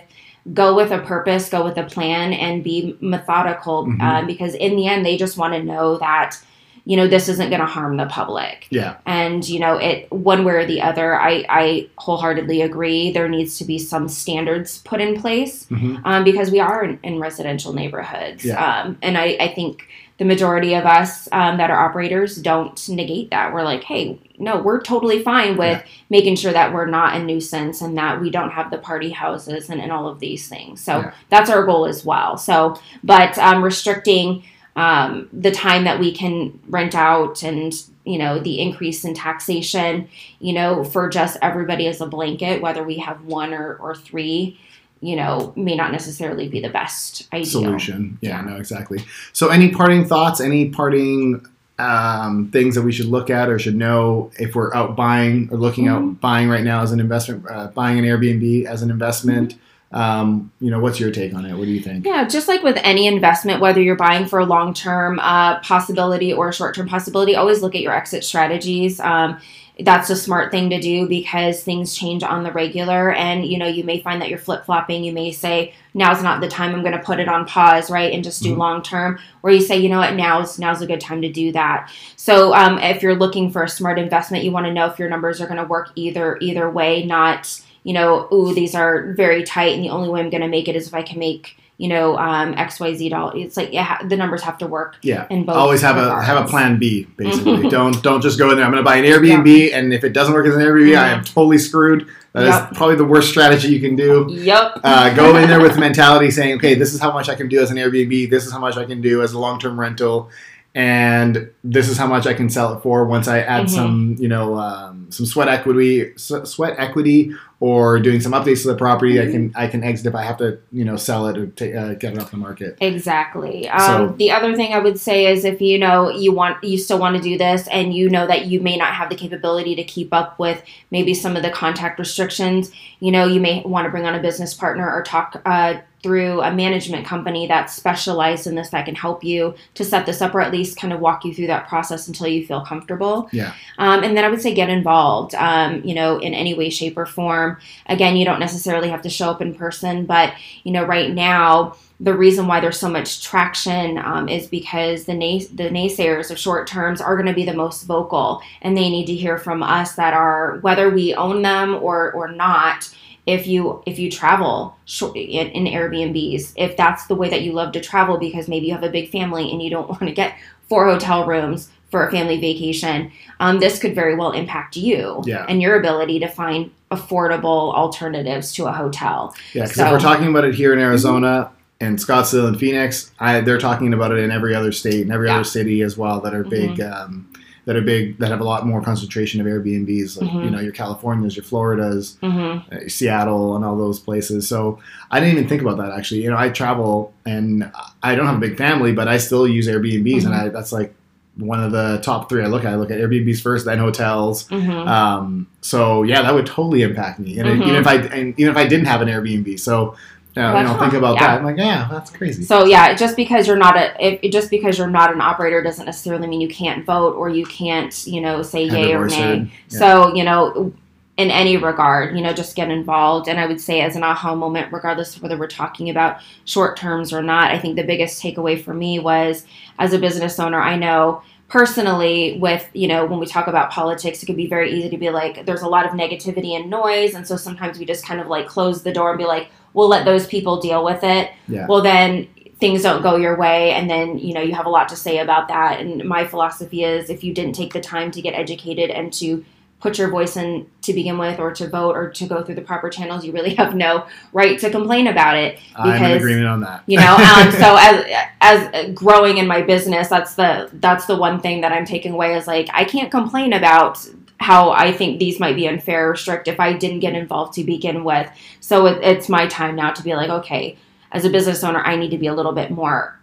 go 0.53 0.75
with 0.75 0.91
a 0.91 0.99
purpose, 0.99 1.49
go 1.49 1.63
with 1.63 1.77
a 1.77 1.83
plan, 1.83 2.31
and 2.31 2.63
be 2.63 2.95
methodical 3.01 3.87
Mhm. 3.87 4.01
um, 4.01 4.27
because 4.27 4.53
in 4.53 4.75
the 4.75 4.87
end, 4.87 5.05
they 5.05 5.17
just 5.17 5.37
want 5.37 5.55
to 5.55 5.63
know 5.63 5.97
that 5.97 6.37
you 6.87 6.95
know 6.97 7.07
this 7.07 7.27
isn't 7.29 7.49
going 7.49 7.61
to 7.61 7.65
harm 7.67 7.97
the 7.97 8.05
public. 8.05 8.67
Yeah, 8.69 8.97
and 9.05 9.47
you 9.47 9.59
know 9.59 9.77
it 9.77 10.11
one 10.11 10.43
way 10.45 10.53
or 10.53 10.65
the 10.65 10.81
other 10.81 11.19
i 11.19 11.43
i 11.49 11.89
wholeheartedly 11.97 12.61
agree 12.61 13.11
there 13.11 13.27
needs 13.27 13.57
to 13.57 13.65
be 13.65 13.79
some 13.79 14.07
standards 14.07 14.79
put 14.85 15.01
in 15.01 15.19
place 15.19 15.65
Mhm. 15.67 16.01
um, 16.05 16.23
because 16.23 16.51
we 16.51 16.59
are 16.59 16.83
in, 16.83 16.99
in 17.03 17.19
residential 17.19 17.73
neighborhoods. 17.73 18.45
Yeah. 18.45 18.63
um, 18.83 18.97
and 19.01 19.17
I, 19.17 19.35
I 19.39 19.53
think 19.53 19.87
the 20.17 20.25
majority 20.25 20.75
of 20.75 20.85
us 20.85 21.27
um, 21.33 21.57
that 21.57 21.69
are 21.69 21.77
operators 21.89 22.37
don't 22.37 22.87
negate 22.87 23.31
that. 23.31 23.51
We're 23.53 23.63
like 23.63 23.83
hey 23.83 24.19
no 24.37 24.61
we're 24.61 24.81
totally 24.81 25.23
fine 25.23 25.57
with 25.57 25.81
making 26.09 26.35
sure 26.35 26.51
that 26.53 26.73
we're 26.73 26.85
not 26.85 27.15
a 27.15 27.23
nuisance 27.23 27.81
and 27.81 27.97
that 27.97 28.21
we 28.21 28.29
don't 28.29 28.51
have 28.51 28.69
the 28.69 28.77
party 28.77 29.09
houses 29.09 29.69
and, 29.69 29.81
and 29.81 29.91
all 29.91 30.07
of 30.07 30.19
these 30.19 30.47
things. 30.47 30.81
So 30.81 30.99
Yeah. 30.99 31.13
that's 31.29 31.49
our 31.49 31.65
goal 31.65 31.85
as 31.87 32.05
well. 32.05 32.37
So 32.37 32.79
but 33.03 33.37
um, 33.39 33.63
restricting 33.63 34.43
um, 34.75 35.29
the 35.31 35.51
time 35.51 35.85
that 35.85 35.99
we 35.99 36.11
can 36.13 36.59
rent 36.67 36.95
out 36.95 37.43
and 37.43 37.73
you 38.03 38.17
know 38.17 38.39
the 38.39 38.59
increase 38.59 39.03
in 39.05 39.13
taxation 39.13 40.07
you 40.39 40.53
know 40.53 40.83
for 40.83 41.09
just 41.09 41.37
everybody 41.41 41.87
as 41.87 42.01
a 42.01 42.05
blanket 42.05 42.61
whether 42.61 42.83
we 42.83 42.97
have 42.97 43.23
one 43.25 43.53
or, 43.53 43.75
or 43.77 43.95
three 43.95 44.59
you 45.01 45.15
know 45.15 45.53
may 45.55 45.75
not 45.75 45.91
necessarily 45.91 46.47
be 46.47 46.59
the 46.61 46.69
best 46.69 47.27
idea 47.33 47.45
solution. 47.45 48.17
Yeah, 48.21 48.41
Yeah. 48.41 48.51
no, 48.51 48.57
exactly. 48.57 48.99
So, 49.33 49.49
any 49.49 49.69
parting 49.71 50.05
thoughts? 50.05 50.39
Any 50.39 50.69
parting 50.69 51.45
um, 51.77 52.49
things 52.51 52.75
that 52.75 52.83
we 52.83 52.91
should 52.93 53.07
look 53.07 53.29
at 53.29 53.49
or 53.49 53.59
should 53.59 53.75
know 53.75 54.31
if 54.39 54.55
we're 54.55 54.73
out 54.73 54.95
buying 54.95 55.49
or 55.51 55.57
looking 55.57 55.85
Mm-hmm. 55.85 56.09
out 56.09 56.21
buying 56.21 56.47
right 56.49 56.63
now 56.63 56.81
as 56.81 56.91
an 56.93 56.99
investment, 57.01 57.45
uh, 57.49 57.67
buying 57.67 57.99
an 57.99 58.05
Airbnb 58.05 58.65
as 58.65 58.81
an 58.81 58.89
investment? 58.89 59.55
Um, 59.95 60.51
you 60.59 60.69
know, 60.69 60.79
what's 60.79 60.99
your 60.99 61.09
take 61.09 61.33
on 61.33 61.45
it? 61.45 61.55
What 61.57 61.65
do 61.65 61.71
you 61.71 61.79
think? 61.79 62.05
Yeah, 62.05 62.27
just 62.27 62.47
like 62.49 62.61
with 62.63 62.77
any 62.83 63.07
investment, 63.07 63.61
whether 63.61 63.81
you're 63.81 63.95
buying 63.95 64.27
for 64.27 64.39
a 64.39 64.45
long 64.45 64.73
term 64.73 65.19
uh, 65.19 65.59
possibility 65.61 66.33
or 66.33 66.49
a 66.49 66.53
short 66.53 66.75
term 66.75 66.87
possibility, 66.87 67.35
always 67.35 67.61
look 67.61 67.75
at 67.75 67.81
your 67.81 67.93
exit 67.93 68.23
strategies. 68.25 68.99
Um, 68.99 69.39
that's 69.81 70.09
a 70.09 70.15
smart 70.15 70.51
thing 70.51 70.69
to 70.69 70.79
do 70.79 71.07
because 71.07 71.61
things 71.63 71.95
change 71.95 72.23
on 72.23 72.43
the 72.43 72.51
regular 72.53 73.11
and 73.11 73.45
you 73.45 73.57
know 73.57 73.67
you 73.67 73.83
may 73.83 73.99
find 73.99 74.21
that 74.21 74.29
you're 74.29 74.39
flip-flopping 74.39 75.03
you 75.03 75.11
may 75.11 75.33
say 75.33 75.73
now's 75.93 76.23
not 76.23 76.39
the 76.39 76.47
time 76.47 76.73
i'm 76.73 76.79
going 76.81 76.93
to 76.97 77.03
put 77.03 77.19
it 77.19 77.27
on 77.27 77.45
pause 77.45 77.91
right 77.91 78.13
and 78.13 78.23
just 78.23 78.41
do 78.41 78.53
Mhm. 78.55 78.57
long 78.57 78.81
term 78.81 79.19
or 79.43 79.51
you 79.51 79.59
say 79.59 79.75
you 79.77 79.89
know 79.89 79.97
what 79.97 80.13
now's 80.13 80.57
now's 80.57 80.81
a 80.81 80.87
good 80.87 81.01
time 81.01 81.21
to 81.23 81.29
do 81.29 81.51
that 81.51 81.91
so 82.15 82.53
um, 82.53 82.77
if 82.79 83.03
you're 83.03 83.15
looking 83.17 83.51
for 83.51 83.63
a 83.63 83.67
smart 83.69 83.99
investment 83.99 84.45
you 84.45 84.51
want 84.53 84.65
to 84.65 84.71
know 84.71 84.85
if 84.85 84.97
your 84.97 85.09
numbers 85.09 85.41
are 85.41 85.45
going 85.45 85.57
to 85.61 85.65
work 85.67 85.89
either 85.95 86.37
either 86.39 86.69
way 86.69 87.03
not 87.03 87.61
you 87.85 87.93
know 87.93 88.27
ooh 88.33 88.53
these 88.53 88.75
are 88.75 89.13
very 89.13 89.43
tight 89.43 89.73
and 89.75 89.81
the 89.85 89.89
only 89.89 90.09
way 90.09 90.19
i'm 90.19 90.29
going 90.29 90.41
to 90.41 90.47
make 90.57 90.67
it 90.67 90.75
is 90.75 90.87
if 90.87 90.93
i 90.93 91.01
can 91.01 91.17
make 91.19 91.55
you 91.77 91.89
know, 91.89 92.17
um, 92.17 92.53
X 92.53 92.79
Y 92.79 92.93
Z 92.95 93.09
doll. 93.09 93.31
It's 93.35 93.57
like 93.57 93.73
yeah, 93.73 94.01
the 94.01 94.15
numbers 94.15 94.41
have 94.43 94.57
to 94.59 94.65
work 94.65 94.95
Yeah. 95.01 95.27
in 95.29 95.43
both. 95.43 95.57
Always 95.57 95.81
have 95.81 95.97
a 95.97 96.21
have 96.23 96.37
a 96.45 96.47
plan 96.47 96.79
B. 96.79 97.05
Basically, 97.17 97.67
don't 97.67 98.01
don't 98.01 98.21
just 98.21 98.39
go 98.39 98.49
in 98.49 98.55
there. 98.55 98.63
I'm 98.65 98.71
going 98.71 98.81
to 98.81 98.89
buy 98.89 98.95
an 98.95 99.03
Airbnb, 99.03 99.73
and 99.73 99.93
if 99.93 100.05
it 100.05 100.13
doesn't 100.13 100.33
work 100.33 100.47
as 100.47 100.55
an 100.55 100.61
Airbnb, 100.61 100.97
I 100.97 101.09
am 101.09 101.25
totally 101.25 101.57
screwed. 101.57 102.07
That 102.31 102.43
is 102.43 102.55
Yep. 102.55 102.75
probably 102.75 102.95
the 102.95 103.03
worst 103.03 103.27
strategy 103.29 103.67
you 103.75 103.81
can 103.81 103.97
do. 103.97 104.25
Yep. 104.29 104.79
Uh, 104.85 105.13
go 105.15 105.35
in 105.35 105.49
there 105.49 105.59
with 105.59 105.73
the 105.73 105.79
mentality 105.89 106.31
saying, 106.31 106.55
okay, 106.59 106.75
this 106.75 106.93
is 106.93 107.01
how 107.01 107.11
much 107.11 107.27
I 107.27 107.35
can 107.35 107.49
do 107.49 107.59
as 107.61 107.71
an 107.71 107.75
Airbnb. 107.75 108.29
This 108.29 108.45
is 108.45 108.53
how 108.53 108.59
much 108.59 108.77
I 108.77 108.85
can 108.85 109.01
do 109.01 109.21
as 109.21 109.33
a 109.33 109.39
long 109.39 109.59
term 109.59 109.77
rental, 109.77 110.29
and 110.75 111.49
this 111.63 111.89
is 111.89 111.97
how 111.97 112.07
much 112.07 112.25
I 112.25 112.33
can 112.33 112.49
sell 112.49 112.73
it 112.77 112.83
for 112.83 113.03
once 113.03 113.27
I 113.27 113.39
add 113.39 113.65
Mhm. 113.65 113.69
some, 113.69 114.15
you 114.17 114.29
know, 114.29 114.55
um, 114.55 115.07
some 115.09 115.25
sweat 115.25 115.49
equity, 115.49 116.11
sweat 116.15 116.75
equity, 116.77 117.31
or 117.59 117.99
doing 117.99 118.19
some 118.19 118.33
updates 118.33 118.63
to 118.63 118.67
the 118.67 118.75
property. 118.75 119.21
I 119.21 119.31
can 119.31 119.51
I 119.55 119.67
can 119.67 119.83
exit 119.83 120.07
if 120.07 120.15
I 120.15 120.23
have 120.23 120.37
to, 120.37 120.59
you 120.71 120.83
know, 120.83 120.97
sell 120.97 121.27
it 121.27 121.37
or 121.37 121.47
ta- 121.47 121.65
uh, 121.65 121.93
get 121.93 122.13
it 122.13 122.19
off 122.19 122.31
the 122.31 122.37
market. 122.37 122.77
Exactly. 122.81 123.67
Um, 123.69 123.81
So- 124.09 124.15
the 124.17 124.31
other 124.31 124.55
thing 124.55 124.73
I 124.73 124.79
would 124.79 124.99
say 124.99 125.31
is 125.31 125.45
if 125.45 125.61
you 125.61 125.79
know 125.79 126.09
you 126.09 126.33
want 126.33 126.63
you 126.63 126.77
still 126.77 126.99
want 126.99 127.15
to 127.17 127.21
do 127.23 127.37
this 127.37 127.67
and 127.67 127.93
you 127.93 128.09
know 128.09 128.27
that 128.27 128.45
you 128.47 128.59
may 128.59 128.77
not 128.77 128.93
have 128.93 129.09
the 129.09 129.15
capability 129.15 129.75
to 129.75 129.83
keep 129.83 130.13
up 130.13 130.37
with 130.37 130.61
maybe 130.91 131.13
some 131.13 131.35
of 131.35 131.43
the 131.43 131.49
contact 131.49 131.97
restrictions, 131.99 132.71
you 132.99 133.11
know 133.11 133.25
you 133.25 133.39
may 133.39 133.61
want 133.65 133.85
to 133.85 133.89
bring 133.91 134.05
on 134.05 134.15
a 134.15 134.19
business 134.21 134.53
partner 134.53 134.91
or 134.91 135.01
talk 135.01 135.41
uh, 135.45 135.75
through 136.03 136.41
a 136.41 136.53
management 136.53 137.05
company 137.05 137.47
that's 137.47 137.73
specialized 137.73 138.45
in 138.45 138.55
this 138.55 138.69
that 138.69 138.85
can 138.85 138.95
help 138.95 139.23
you 139.23 139.55
to 139.73 139.83
set 139.83 140.05
this 140.05 140.21
up 140.21 140.35
or 140.35 140.41
at 140.41 140.51
least 140.51 140.77
kind 140.77 140.93
of 140.93 140.99
walk 140.99 141.25
you 141.25 141.33
through 141.33 141.47
that 141.47 141.67
process 141.67 142.07
until 142.07 142.27
you 142.27 142.45
feel 142.45 142.61
comfortable. 142.61 143.27
Yeah. 143.31 143.53
Um, 143.79 144.03
and 144.03 144.15
then 144.15 144.23
I 144.23 144.29
would 144.29 144.41
say 144.41 144.53
get 144.53 144.69
involved, 144.69 145.33
um, 145.35 145.83
you 145.83 145.95
know, 145.95 146.19
in 146.19 146.33
any 146.33 146.53
way, 146.53 146.69
shape, 146.69 146.97
or 146.97 147.05
form. 147.05 147.57
Again, 147.87 148.15
you 148.15 148.25
don't 148.25 148.39
necessarily 148.39 148.89
have 148.89 149.01
to 149.01 149.09
show 149.09 149.29
up 149.29 149.41
in 149.41 149.55
person, 149.55 150.05
but 150.05 150.33
you 150.63 150.71
know, 150.71 150.83
right 150.83 151.11
now 151.11 151.75
the 151.99 152.13
reason 152.13 152.47
why 152.47 152.59
there's 152.59 152.79
so 152.79 152.89
much 152.89 153.23
traction 153.23 153.97
um, 153.97 154.27
is 154.27 154.47
because 154.47 155.05
the 155.05 155.15
the 155.53 155.69
naysayers 155.69 156.29
of 156.29 156.37
short 156.37 156.67
terms 156.67 156.99
are 156.99 157.15
going 157.15 157.27
to 157.27 157.33
be 157.33 157.45
the 157.45 157.53
most 157.53 157.83
vocal, 157.83 158.41
and 158.61 158.75
they 158.75 158.89
need 158.89 159.05
to 159.05 159.15
hear 159.15 159.37
from 159.37 159.63
us 159.63 159.95
that 159.95 160.13
are 160.13 160.57
whether 160.59 160.89
we 160.89 161.15
own 161.15 161.41
them 161.41 161.75
or 161.75 162.11
or 162.11 162.31
not. 162.31 162.93
If 163.25 163.47
you 163.47 163.81
if 163.85 163.97
you 163.97 164.11
travel 164.11 164.77
in, 165.15 165.47
in 165.49 165.65
Airbnbs, 165.65 166.53
if 166.55 166.77
that's 166.77 167.07
the 167.07 167.15
way 167.15 167.29
that 167.29 167.41
you 167.41 167.53
love 167.53 167.71
to 167.73 167.81
travel 167.81 168.17
because 168.17 168.47
maybe 168.47 168.67
you 168.67 168.73
have 168.73 168.83
a 168.83 168.89
big 168.89 169.09
family 169.09 169.51
and 169.51 169.61
you 169.61 169.69
don't 169.69 169.89
want 169.93 170.01
to 170.01 170.11
get 170.11 170.35
four 170.69 170.85
hotel 170.85 171.25
rooms 171.25 171.69
for 171.91 172.05
a 172.07 172.11
family 172.11 172.39
vacation, 172.39 173.11
um, 173.39 173.59
this 173.59 173.79
could 173.79 173.95
very 173.95 174.15
well 174.15 174.31
impact 174.31 174.75
you 174.75 175.21
Yeah. 175.25 175.45
and 175.47 175.61
your 175.61 175.79
ability 175.79 176.19
to 176.19 176.27
find 176.27 176.71
affordable 176.91 177.73
alternatives 177.73 178.51
to 178.53 178.65
a 178.65 178.71
hotel. 178.71 179.33
Yeah, 179.53 179.63
because 179.63 179.75
So- 179.77 179.83
Mm-hmm. 179.85 179.95
if 179.95 180.03
we're 180.03 180.09
talking 180.09 180.27
about 180.27 180.45
it 180.45 180.55
here 180.55 180.73
in 180.73 180.79
Arizona 180.79 181.51
and 181.79 181.97
Scottsdale 181.97 182.47
and 182.47 182.59
Phoenix, 182.59 183.11
I, 183.19 183.41
they're 183.41 183.57
talking 183.59 183.93
about 183.93 184.11
it 184.11 184.19
in 184.19 184.31
every 184.31 184.55
other 184.55 184.71
state 184.71 185.01
and 185.01 185.11
every 185.11 185.27
Yeah. 185.27 185.35
other 185.35 185.43
city 185.43 185.81
as 185.81 185.97
well 185.97 186.19
that 186.21 186.33
are 186.33 186.43
big. 186.43 186.81
Um, 186.81 187.27
that 187.65 187.75
are 187.75 187.81
big. 187.81 188.17
That 188.19 188.29
have 188.29 188.41
a 188.41 188.43
lot 188.45 188.65
more 188.65 188.81
concentration 188.81 189.41
of 189.41 189.47
Airbnbs. 189.47 190.21
Like 190.21 190.29
Mhm. 190.31 190.43
you 190.43 190.49
know, 190.51 190.59
your 190.59 190.71
Californias, 190.73 191.35
your 191.35 191.43
Floridas, 191.43 192.17
hmm 192.21 192.57
uh, 192.71 192.87
Seattle, 192.87 193.55
and 193.55 193.65
all 193.65 193.77
those 193.77 193.99
places. 193.99 194.47
So 194.47 194.79
I 195.11 195.19
didn't 195.19 195.35
even 195.37 195.49
think 195.49 195.61
about 195.61 195.77
that 195.77 195.91
actually. 195.91 196.23
You 196.23 196.29
know, 196.31 196.37
I 196.37 196.49
travel 196.49 197.13
and 197.25 197.69
I 198.03 198.15
don't 198.15 198.25
have 198.27 198.35
a 198.37 198.39
big 198.39 198.57
family, 198.57 198.91
but 198.93 199.07
I 199.07 199.17
still 199.17 199.47
use 199.47 199.67
Airbnbs, 199.67 200.25
and 200.25 200.33
Mhm. 200.33 200.39
I 200.45 200.49
that's 200.49 200.71
like 200.71 200.93
one 201.37 201.61
of 201.61 201.73
the 201.73 201.99
top 202.01 202.29
three 202.29 202.41
I 202.41 202.47
look 202.47 202.63
at. 202.63 202.71
I 202.71 202.75
look 202.77 202.91
at 202.91 202.97
Airbnbs 202.99 203.41
first, 203.41 203.65
then 203.65 203.77
hotels. 203.77 204.47
hmm 204.47 204.69
Um, 204.71 205.47
so 205.61 206.03
yeah, 206.03 206.21
that 206.21 206.33
would 206.33 206.45
totally 206.45 206.81
impact 206.81 207.19
me, 207.19 207.37
and 207.39 207.49
even 207.49 207.75
if 207.75 207.87
I 207.87 207.95
and 207.95 208.33
even 208.39 208.51
if 208.51 208.57
I 208.57 208.65
didn't 208.67 208.85
have 208.85 209.01
an 209.01 209.09
Airbnb. 209.09 209.59
So 209.59 209.95
uh, 210.37 210.41
you 210.41 210.53
Like, 210.53 210.65
know, 210.65 210.73
huh, 210.73 210.79
think 210.79 210.93
about 210.93 211.15
yeah. 211.15 211.27
that. 211.27 211.39
I'm 211.39 211.45
like, 211.45 211.57
yeah, 211.57 211.87
that's 211.89 212.11
crazy. 212.11 212.43
So 212.43 212.65
yeah, 212.65 212.93
just 212.93 213.15
because 213.15 213.47
you're 213.47 213.55
not 213.55 213.77
a 213.77 213.95
if, 214.05 214.31
just 214.31 214.49
because 214.49 214.77
you're 214.77 214.87
not 214.87 215.13
an 215.13 215.21
operator 215.21 215.63
doesn't 215.63 215.85
necessarily 215.85 216.27
mean 216.27 216.41
you 216.41 216.49
can't 216.49 216.85
vote 216.85 217.15
or 217.15 217.29
you 217.29 217.45
can't 217.45 218.05
you 218.05 218.21
know 218.21 218.41
say 218.41 218.65
yay 218.65 218.93
or 218.93 219.07
nay. 219.07 219.49
Yeah. 219.69 219.79
So 219.79 220.13
you 220.13 220.23
know, 220.23 220.73
in 221.17 221.31
any 221.31 221.55
regard, 221.55 222.15
you 222.17 222.21
know, 222.21 222.33
just 222.33 222.55
get 222.55 222.69
involved. 222.69 223.29
And 223.29 223.39
I 223.39 223.45
would 223.45 223.61
say 223.61 223.79
as 223.81 223.95
an 223.95 224.03
aha 224.03 224.35
moment, 224.35 224.73
regardless 224.73 225.15
of 225.15 225.23
whether 225.23 225.37
we're 225.37 225.47
talking 225.47 225.89
about 225.89 226.19
short 226.43 226.75
terms 226.75 227.13
or 227.13 227.23
not, 227.23 227.51
I 227.51 227.59
think 227.59 227.77
the 227.77 227.83
biggest 227.83 228.21
takeaway 228.21 228.61
for 228.61 228.73
me 228.73 228.99
was 228.99 229.45
as 229.79 229.93
a 229.93 229.99
business 229.99 230.39
owner, 230.39 230.61
I 230.61 230.75
know 230.75 231.21
personally 231.47 232.39
with 232.39 232.67
you 232.73 232.87
know 232.87 233.05
when 233.05 233.19
we 233.19 233.25
talk 233.25 233.45
about 233.45 233.69
politics 233.69 234.23
it 234.23 234.25
could 234.25 234.35
be 234.35 234.47
very 234.47 234.73
easy 234.73 234.89
to 234.89 234.97
be 234.97 235.11
like 235.11 235.45
there's 235.45 235.61
a 235.61 235.67
lot 235.67 235.85
of 235.85 235.91
negativity 235.91 236.55
and 236.59 236.71
noise 236.71 237.13
and 237.13 237.27
so 237.27 237.37
sometimes 237.37 237.77
we 237.77 237.85
just 237.85 238.03
kind 238.03 238.19
of 238.19 238.25
like 238.25 238.47
close 238.47 238.81
the 238.81 238.91
door 238.91 239.11
and 239.11 239.19
be 239.19 239.25
like 239.25 239.49
we'll 239.75 239.87
let 239.87 240.05
those 240.05 240.25
people 240.25 240.59
deal 240.59 240.83
with 240.83 241.03
it 241.03 241.31
Yeah. 241.47 241.67
well 241.67 241.81
then 241.83 242.27
things 242.59 242.81
don't 242.83 243.01
go 243.03 243.17
your 243.17 243.37
way 243.37 243.71
and 243.73 243.89
then 243.89 244.17
you 244.17 244.33
know 244.33 244.41
you 244.41 244.55
have 244.55 244.65
a 244.65 244.69
lot 244.69 244.87
to 244.89 244.95
say 244.95 245.19
about 245.19 245.49
that 245.49 245.79
and 245.81 246.03
my 246.05 246.25
philosophy 246.25 246.83
is 246.83 247.09
if 247.09 247.23
you 247.23 247.33
didn't 247.33 247.53
take 247.53 247.73
the 247.73 247.81
time 247.81 248.09
to 248.11 248.21
get 248.21 248.33
educated 248.33 248.89
and 248.89 249.11
to 249.13 249.43
put 249.81 249.97
your 249.99 250.09
voice 250.09 250.37
in 250.37 250.65
to 250.81 250.93
begin 250.93 251.17
with 251.17 251.37
or 251.37 251.51
to 251.51 251.67
vote 251.67 251.95
or 251.97 252.09
to 252.09 252.25
go 252.25 252.41
through 252.41 252.55
the 252.55 252.61
proper 252.61 252.89
channels 252.89 253.25
you 253.25 253.33
really 253.33 253.53
have 253.61 253.75
no 253.75 254.07
right 254.31 254.57
to 254.57 254.69
complain 254.69 255.05
about 255.07 255.35
it 255.37 255.59
I'm 255.75 256.01
in 256.03 256.11
agreement 256.13 256.47
on 256.47 256.61
that. 256.61 256.83
you 256.87 256.97
know 256.97 257.13
um, 257.15 257.51
so 257.61 257.75
as 257.77 258.05
as 258.41 258.93
growing 258.95 259.37
in 259.37 259.47
my 259.47 259.61
business 259.61 260.07
that's 260.07 260.35
the 260.35 260.69
that's 260.73 261.05
the 261.07 261.17
one 261.17 261.41
thing 261.41 261.59
that 261.61 261.73
i'm 261.73 261.85
taking 261.85 262.13
away 262.13 262.35
is 262.35 262.47
like 262.47 262.69
i 262.73 262.85
can't 262.85 263.11
complain 263.11 263.51
about 263.51 263.99
how 264.39 264.71
i 264.71 264.91
think 264.91 265.19
these 265.19 265.39
might 265.39 265.55
be 265.55 265.67
unfair 265.67 266.11
or 266.11 266.15
strict 266.15 266.47
if 266.47 266.59
i 266.59 266.73
didn't 266.73 266.99
get 266.99 267.13
involved 267.13 267.53
to 267.53 267.63
begin 267.63 268.03
with. 268.03 268.29
So 268.59 268.85
it, 268.87 269.03
it's 269.03 269.29
my 269.29 269.47
time 269.47 269.75
now 269.75 269.91
to 269.91 270.03
be 270.03 270.15
like 270.15 270.29
okay 270.29 270.77
as 271.11 271.25
a 271.25 271.29
business 271.29 271.63
owner 271.63 271.79
i 271.79 271.95
need 271.95 272.11
to 272.11 272.17
be 272.17 272.27
a 272.27 272.33
little 272.33 272.53
bit 272.53 272.71
more 272.71 273.19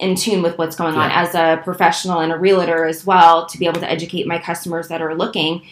in 0.00 0.16
tune 0.16 0.42
with 0.42 0.58
what's 0.58 0.74
going 0.74 0.96
on. 0.96 1.08
As 1.12 1.36
a 1.36 1.60
professional 1.62 2.18
and 2.18 2.32
a 2.32 2.36
realtor 2.36 2.84
as 2.84 3.06
well 3.06 3.46
to 3.46 3.58
be 3.58 3.66
able 3.66 3.80
to 3.80 3.88
educate 3.88 4.26
my 4.26 4.38
customers 4.38 4.88
that 4.88 5.00
are 5.00 5.14
looking 5.14 5.62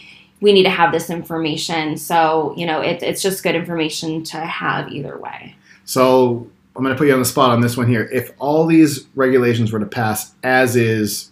we 0.41 0.53
need 0.53 0.65
to 0.65 0.71
have 0.71 0.93
this 0.93 1.09
information. 1.09 1.97
So 1.97 2.55
you 2.57 2.67
know 2.67 2.81
it, 2.81 3.03
it's 3.03 3.23
just 3.23 3.43
good 3.43 3.55
information 3.55 4.23
to 4.25 4.39
have 4.39 4.91
either 4.93 5.19
way. 5.19 5.57
So 5.85 6.49
I'm 6.75 6.83
going 6.83 6.95
to 6.95 6.99
put 6.99 7.07
you 7.07 7.13
on 7.13 7.19
the 7.19 7.25
spot 7.25 7.51
on 7.51 7.61
this 7.61 7.77
one 7.77 7.87
here. 7.87 8.09
If 8.13 8.33
all 8.39 8.67
these 8.67 9.07
regulations 9.15 9.73
were 9.73 9.81
to 9.81 9.87
pass 9.87 10.35
as 10.43 10.75
is, 10.75 11.31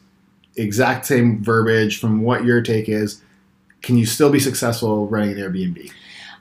exact 0.56 1.06
same 1.06 1.42
verbiage 1.42 1.98
from 1.98 2.22
what 2.22 2.44
your 2.44 2.62
take 2.62 2.88
is, 2.88 3.22
can 3.82 3.96
you 3.96 4.06
still 4.06 4.30
be 4.30 4.40
successful 4.40 5.08
running 5.08 5.32
an 5.32 5.38
Airbnb? 5.38 5.90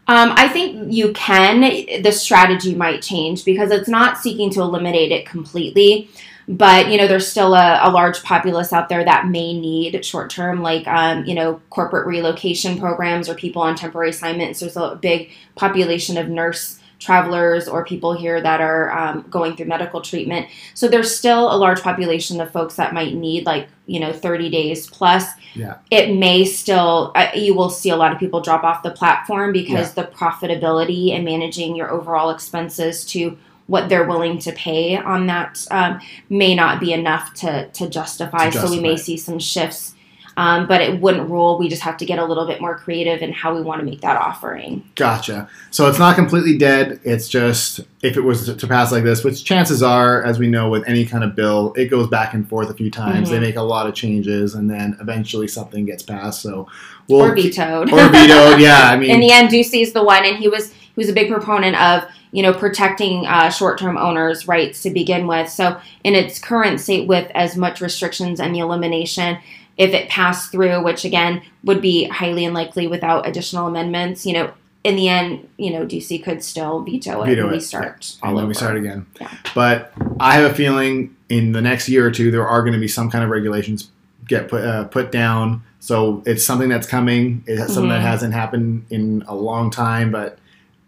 Um, 0.07 0.33
I 0.35 0.47
think 0.49 0.91
you 0.91 1.13
can. 1.13 1.61
The 2.01 2.11
strategy 2.11 2.73
might 2.73 3.03
change 3.03 3.45
because 3.45 3.69
it's 3.69 3.87
not 3.87 4.17
seeking 4.17 4.49
to 4.51 4.61
eliminate 4.61 5.11
it 5.11 5.25
completely. 5.25 6.09
But 6.47 6.89
you 6.89 6.97
know, 6.97 7.07
there's 7.07 7.27
still 7.27 7.53
a, 7.53 7.79
a 7.83 7.91
large 7.91 8.23
populace 8.23 8.73
out 8.73 8.89
there 8.89 9.05
that 9.05 9.27
may 9.27 9.53
need 9.53 10.03
short 10.03 10.31
term, 10.31 10.63
like 10.63 10.87
um, 10.87 11.25
you 11.25 11.35
know, 11.35 11.61
corporate 11.69 12.07
relocation 12.07 12.79
programs 12.79 13.29
or 13.29 13.35
people 13.35 13.61
on 13.61 13.75
temporary 13.75 14.09
assignments. 14.09 14.59
There's 14.59 14.75
a 14.75 14.97
big 14.99 15.29
population 15.53 16.17
of 16.17 16.27
nurse 16.27 16.78
travelers 16.99 17.67
or 17.67 17.85
people 17.85 18.13
here 18.13 18.41
that 18.41 18.59
are 18.61 18.91
um, 18.91 19.25
going 19.29 19.55
through 19.55 19.65
medical 19.65 20.01
treatment. 20.01 20.47
So 20.73 20.87
there's 20.87 21.15
still 21.15 21.51
a 21.53 21.55
large 21.57 21.81
population 21.81 22.39
of 22.41 22.51
folks 22.51 22.75
that 22.75 22.93
might 22.93 23.13
need 23.15 23.45
like 23.45 23.67
you 23.87 23.99
know 23.99 24.13
30 24.13 24.49
days 24.49 24.87
plus 24.87 25.25
Yeah. 25.55 25.77
it 25.89 26.15
may 26.15 26.45
still 26.45 27.11
uh, 27.15 27.29
you 27.33 27.55
will 27.55 27.69
see 27.71 27.89
a 27.89 27.95
lot 27.95 28.11
of 28.11 28.19
people 28.19 28.41
drop 28.41 28.63
off 28.63 28.83
the 28.83 28.91
platform 28.91 29.51
because 29.51 29.93
the 29.93 30.03
profitability 30.03 31.11
and 31.13 31.25
managing 31.25 31.75
your 31.75 31.89
overall 31.89 32.29
expenses 32.29 33.03
to 33.05 33.37
what 33.67 33.87
they're 33.87 34.07
willing 34.07 34.39
to 34.39 34.51
pay 34.51 34.97
on 34.97 35.27
that 35.27 35.65
um, 35.71 35.99
may 36.29 36.53
not 36.55 36.79
be 36.79 36.91
enough 36.91 37.33
to 37.35 37.67
to 37.69 37.87
justify. 37.87 38.49
To 38.49 38.59
So 38.59 38.69
we 38.69 38.79
may 38.79 38.97
see 38.97 39.15
some 39.15 39.39
shifts, 39.39 39.95
um, 40.39 40.67
but 40.67 40.79
it 40.79 41.01
wouldn't 41.01 41.29
rule. 41.29 41.59
We 41.59 41.67
just 41.67 41.81
have 41.81 41.97
to 41.97 42.05
get 42.05 42.17
a 42.17 42.23
little 42.23 42.47
bit 42.47 42.61
more 42.61 42.77
creative 42.77 43.21
in 43.21 43.33
how 43.33 43.53
we 43.53 43.61
want 43.61 43.81
to 43.81 43.85
make 43.85 43.99
that 43.99 44.15
offering. 44.15 44.89
Gotcha. 44.95 45.49
So 45.69 45.89
it's 45.89 45.99
not 45.99 46.15
completely 46.15 46.57
dead. 46.57 47.01
It's 47.03 47.27
just 47.27 47.81
if 48.01 48.15
it 48.15 48.21
was 48.21 48.55
to 48.55 48.67
pass 48.67 48.89
like 48.93 49.03
this, 49.03 49.21
which 49.25 49.43
chances 49.43 49.83
are, 49.83 50.23
as 50.23 50.39
we 50.39 50.47
know 50.47 50.69
with 50.69 50.87
any 50.87 51.05
kind 51.05 51.25
of 51.25 51.35
bill, 51.35 51.73
it 51.75 51.89
goes 51.89 52.07
back 52.07 52.33
and 52.33 52.47
forth 52.47 52.69
a 52.69 52.73
few 52.73 52.89
times. 52.89 53.27
Mhm. 53.27 53.31
They 53.31 53.39
make 53.41 53.57
a 53.57 53.61
lot 53.61 53.85
of 53.85 53.93
changes, 53.95 54.55
and 54.55 54.69
then 54.69 54.95
eventually 55.01 55.49
something 55.49 55.85
gets 55.85 56.03
passed. 56.03 56.41
So 56.41 56.69
we'll 57.09 57.19
or 57.23 57.35
vetoed. 57.35 57.91
or 57.91 58.07
vetoed. 58.07 58.61
Yeah, 58.61 58.83
I 58.83 58.95
mean, 58.97 59.11
in 59.11 59.19
the 59.19 59.33
end, 59.33 59.49
Ducey 59.49 59.81
is 59.81 59.91
the 59.91 60.05
one, 60.05 60.23
and 60.23 60.37
he 60.37 60.47
was 60.47 60.71
he 60.71 60.95
was 60.95 61.09
a 61.09 61.13
big 61.13 61.29
proponent 61.29 61.75
of 61.81 62.05
you 62.31 62.43
know 62.43 62.53
protecting 62.53 63.25
uh, 63.25 63.49
short 63.49 63.77
term 63.77 63.97
owners' 63.97 64.47
rights 64.47 64.81
to 64.83 64.89
begin 64.89 65.27
with. 65.27 65.49
So 65.49 65.77
in 66.05 66.15
its 66.15 66.39
current 66.39 66.79
state, 66.79 67.09
with 67.09 67.29
as 67.35 67.57
much 67.57 67.81
restrictions 67.81 68.39
and 68.39 68.55
the 68.55 68.59
elimination, 68.59 69.37
if 69.79 69.93
it 69.93 70.09
passed 70.09 70.51
through, 70.51 70.83
which 70.83 71.03
again 71.05 71.41
would 71.63 71.81
be 71.81 72.03
highly 72.09 72.45
unlikely 72.45 72.85
without 72.85 73.27
additional 73.27 73.65
amendments, 73.67 74.25
you 74.27 74.33
know. 74.33 74.51
In 74.81 74.95
the 74.95 75.09
end, 75.09 75.49
you 75.57 75.71
know, 75.73 75.85
Ducey 75.85 76.23
could 76.23 76.41
still 76.41 76.81
veto 76.83 77.21
it 77.23 77.27
Veto 77.27 77.41
and 77.43 77.51
restart 77.51 78.15
and 78.21 78.29
all 78.29 78.35
then 78.35 78.43
over. 78.45 78.47
we 78.47 78.53
start 78.53 78.77
again. 78.77 79.05
Yeah. 79.19 79.29
But 79.53 79.91
I 80.21 80.35
have 80.35 80.49
a 80.49 80.53
feeling 80.53 81.13
in 81.27 81.51
the 81.51 81.61
next 81.61 81.89
year 81.89 82.07
or 82.07 82.11
two 82.11 82.31
there 82.31 82.47
are 82.47 82.61
going 82.61 82.71
to 82.73 82.79
be 82.79 82.87
some 82.87 83.11
kind 83.11 83.21
of 83.23 83.29
regulations 83.29 83.89
get 84.25 84.47
put 84.47 84.63
uh, 84.63 84.85
put 84.85 85.11
down. 85.11 85.63
So 85.81 86.23
it's 86.25 86.45
something 86.45 86.69
that's 86.69 86.87
coming. 86.87 87.43
It's 87.45 87.73
something 87.73 87.89
that 87.89 87.99
Mhm. 88.01 88.11
hasn't 88.11 88.33
happened 88.33 88.85
in 88.89 89.23
a 89.27 89.35
long 89.35 89.69
time, 89.71 90.11
but 90.11 90.37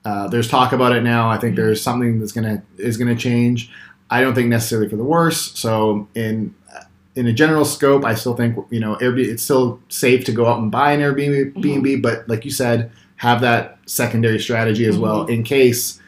Uh, 0.04 0.28
there's 0.30 0.48
talk 0.48 0.72
about 0.74 0.94
it 0.96 1.04
now. 1.04 1.30
I 1.30 1.38
think 1.38 1.54
Mhm. 1.54 1.58
there's 1.58 1.80
something 1.82 2.20
that's 2.20 2.32
gonna 2.32 2.64
is 2.80 2.98
gonna 2.98 3.14
change. 3.16 3.70
I 4.10 4.22
don't 4.22 4.34
think 4.34 4.48
necessarily 4.50 4.90
for 4.90 4.96
the 4.96 5.04
worse. 5.04 5.52
So 5.54 6.08
in 6.16 6.56
in 7.16 7.28
a 7.28 7.34
general 7.34 7.66
scope, 7.66 8.06
I 8.06 8.14
still 8.16 8.36
think 8.36 8.58
you 8.70 8.80
know 8.80 8.96
Airbnb. 8.96 9.26
It's 9.28 9.44
still 9.44 9.80
safe 9.90 10.24
to 10.26 10.32
go 10.32 10.46
out 10.48 10.60
and 10.60 10.72
buy 10.72 10.94
an 10.94 11.02
Airbnb, 11.02 11.54
Mhm. 11.56 12.02
But 12.02 12.28
like 12.30 12.46
you 12.46 12.52
said, 12.52 12.92
have 13.18 13.42
that 13.42 13.78
secondary 13.86 14.40
strategy 14.40 14.86
as 14.86 14.98
well 14.98 15.22
Mm-hmm. 15.24 15.32
in 15.34 15.44
case 15.44 16.00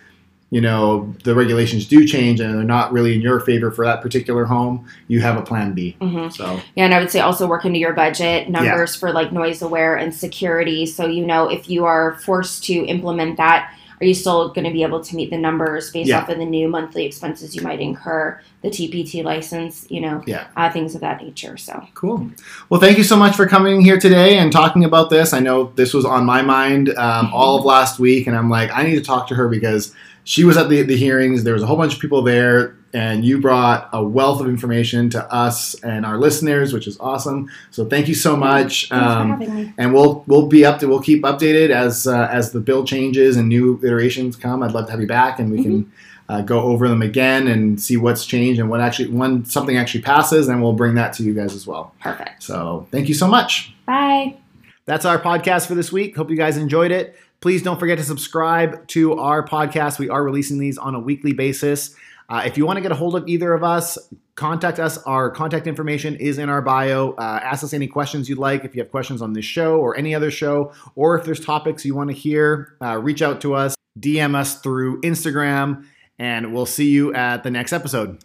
you 0.49 0.61
know 0.61 1.13
the 1.23 1.33
regulations 1.33 1.85
do 1.87 2.05
change 2.07 2.39
and 2.39 2.53
they're 2.53 2.63
not 2.63 2.91
really 2.93 3.15
in 3.15 3.21
your 3.21 3.39
favor 3.39 3.71
for 3.71 3.85
that 3.85 4.01
particular 4.01 4.45
home. 4.45 4.85
You 5.07 5.19
have 5.21 5.35
a 5.37 5.41
plan 5.41 5.73
B. 5.73 5.95
hmm 5.99 6.29
So 6.29 6.59
Yeah, 6.75 6.85
and 6.85 6.93
I 6.93 6.99
would 6.99 7.09
say 7.11 7.19
also 7.21 7.47
work 7.47 7.65
into 7.65 7.79
your 7.79 7.93
budget 7.93 8.49
numbers 8.49 8.95
for 8.95 9.11
like 9.11 9.31
noise 9.33 9.61
aware 9.63 9.95
and 9.95 10.13
security. 10.13 10.85
So 10.85 11.07
you 11.07 11.25
know 11.25 11.49
if 11.49 11.69
you 11.69 11.85
are 11.85 12.15
forced 12.23 12.63
to 12.65 12.73
implement 12.85 13.37
that, 13.37 13.71
are 14.03 14.05
you 14.05 14.13
still 14.13 14.49
going 14.49 14.65
to 14.65 14.71
be 14.71 14.83
able 14.83 15.01
to 15.01 15.15
meet 15.15 15.29
the 15.29 15.37
numbers 15.37 15.89
based 15.91 16.09
Yeah. 16.09 16.19
off 16.19 16.29
of 16.29 16.37
the 16.37 16.45
new 16.45 16.67
monthly 16.67 17.05
expenses 17.05 17.55
you 17.55 17.61
might 17.61 17.79
incur, 17.79 18.39
the 18.61 18.69
TPT 18.69 19.23
license, 19.23 19.85
you 19.89 20.01
know, 20.01 20.21
Yeah. 20.25 20.43
uh, 20.57 20.69
things 20.69 20.93
of 20.93 20.99
that 21.01 21.23
nature. 21.23 21.55
So 21.55 21.81
Cool. 21.93 22.29
Well, 22.69 22.81
thank 22.81 22.97
you 22.97 23.03
so 23.05 23.15
much 23.15 23.35
for 23.35 23.47
coming 23.47 23.79
here 23.79 23.97
today 23.97 24.37
and 24.37 24.51
talking 24.51 24.83
about 24.83 25.09
this. 25.09 25.31
I 25.33 25.39
know 25.39 25.71
this 25.75 25.93
was 25.93 26.03
on 26.03 26.25
my 26.25 26.41
mind 26.41 26.89
um, 26.97 27.29
all 27.33 27.57
of 27.57 27.63
last 27.63 27.97
week, 27.97 28.27
and 28.27 28.35
I'm 28.35 28.49
like, 28.49 28.69
I 28.73 28.83
need 28.83 28.95
to 28.95 29.01
talk 29.01 29.27
to 29.29 29.35
her 29.35 29.47
because 29.47 29.93
she 30.23 30.43
was 30.43 30.57
at 30.57 30.69
the, 30.69 30.81
the 30.83 30.95
hearings. 30.97 31.43
There 31.43 31.53
was 31.53 31.63
a 31.63 31.65
whole 31.65 31.77
bunch 31.77 31.93
of 31.95 31.99
people 31.99 32.21
there, 32.21 32.75
and 32.93 33.25
you 33.25 33.39
brought 33.41 33.89
a 33.91 34.03
wealth 34.03 34.39
of 34.41 34.47
information 34.47 35.09
to 35.11 35.33
us 35.33 35.73
and 35.83 36.05
our 36.05 36.17
listeners, 36.17 36.73
which 36.73 36.87
is 36.87 36.97
awesome. 36.99 37.49
So 37.71 37.85
thank 37.85 38.07
you 38.07 38.13
so 38.15 38.35
much. 38.37 38.87
thanks 38.89 39.05
for 39.05 39.19
Um, 39.19 39.29
having 39.31 39.55
me. 39.55 39.73
and 39.77 39.93
we'll 39.93 40.23
we'll 40.27 40.47
be 40.47 40.65
up 40.65 40.79
to 40.79 40.87
we'll 40.87 41.01
keep 41.01 41.23
updated 41.23 41.69
as 41.71 42.07
uh, 42.07 42.27
as 42.31 42.51
the 42.51 42.59
bill 42.59 42.85
changes 42.85 43.35
and 43.37 43.49
new 43.49 43.79
iterations 43.83 44.35
come. 44.35 44.63
I'd 44.63 44.71
love 44.71 44.85
to 44.85 44.91
have 44.91 45.01
you 45.01 45.07
back, 45.07 45.39
and 45.39 45.51
we 45.51 45.61
can 45.63 45.91
uh, 46.29 46.41
go 46.41 46.61
over 46.61 46.87
them 46.87 47.01
again 47.01 47.47
and 47.47 47.81
see 47.81 47.97
what's 47.97 48.25
changed 48.25 48.59
and 48.61 48.69
what 48.69 48.79
actually 48.79 49.09
when 49.09 49.43
something 49.45 49.75
actually 49.77 50.01
passes, 50.03 50.47
and 50.47 50.61
we'll 50.63 50.73
bring 50.73 50.95
that 50.95 51.13
to 51.13 51.23
you 51.23 51.33
guys 51.33 51.53
as 51.53 51.67
well. 51.67 51.93
Perfect. 51.99 52.43
So 52.43 52.87
thank 52.91 53.09
you 53.09 53.13
so 53.15 53.27
much. 53.27 53.73
Bye. 53.85 54.37
That's 54.85 55.05
our 55.05 55.19
podcast 55.19 55.67
for 55.67 55.75
this 55.75 55.91
week. 55.91 56.15
Hope 56.15 56.29
you 56.29 56.35
guys 56.37 56.57
enjoyed 56.57 56.91
it. 56.91 57.15
Please 57.43 57.61
don't 57.61 57.77
forget 57.77 57.97
to 57.97 58.05
subscribe 58.05 58.87
to 58.87 59.15
our 59.19 59.45
podcast. 59.45 59.99
We 59.99 60.07
are 60.07 60.23
releasing 60.23 60.59
these 60.59 60.77
on 60.77 60.95
a 60.95 60.99
weekly 61.01 61.33
basis. 61.33 61.93
Uh, 62.29 62.43
if 62.45 62.57
you 62.57 62.65
want 62.65 62.77
to 62.77 62.81
get 62.81 62.93
a 62.93 62.95
hold 62.95 63.17
of 63.17 63.27
either 63.27 63.51
of 63.53 63.65
us, 63.65 63.97
contact 64.35 64.79
us. 64.79 64.97
Our 64.99 65.29
contact 65.29 65.67
information 65.67 66.15
is 66.15 66.37
in 66.37 66.47
our 66.47 66.61
bio. 66.61 67.11
Uh, 67.11 67.41
ask 67.43 67.61
us 67.61 67.73
any 67.73 67.85
questions 67.85 68.29
you'd 68.29 68.37
like. 68.37 68.63
If 68.63 68.77
you 68.77 68.81
have 68.81 68.91
questions 68.91 69.21
on 69.21 69.33
this 69.33 69.43
show 69.43 69.77
or 69.77 69.97
any 69.97 70.15
other 70.15 70.31
show, 70.31 70.71
or 70.95 71.19
if 71.19 71.25
there's 71.25 71.41
topics 71.41 71.83
you 71.83 71.93
want 71.95 72.11
to 72.11 72.15
hear, 72.15 72.77
uh, 72.81 72.97
reach 72.97 73.21
out 73.21 73.41
to 73.41 73.55
us, 73.55 73.75
DM 73.99 74.35
us 74.35 74.61
through 74.61 75.01
Instagram, 75.01 75.85
and 76.17 76.53
we'll 76.53 76.65
see 76.65 76.91
you 76.91 77.13
at 77.13 77.43
the 77.43 77.51
next 77.51 77.73
episode. 77.73 78.23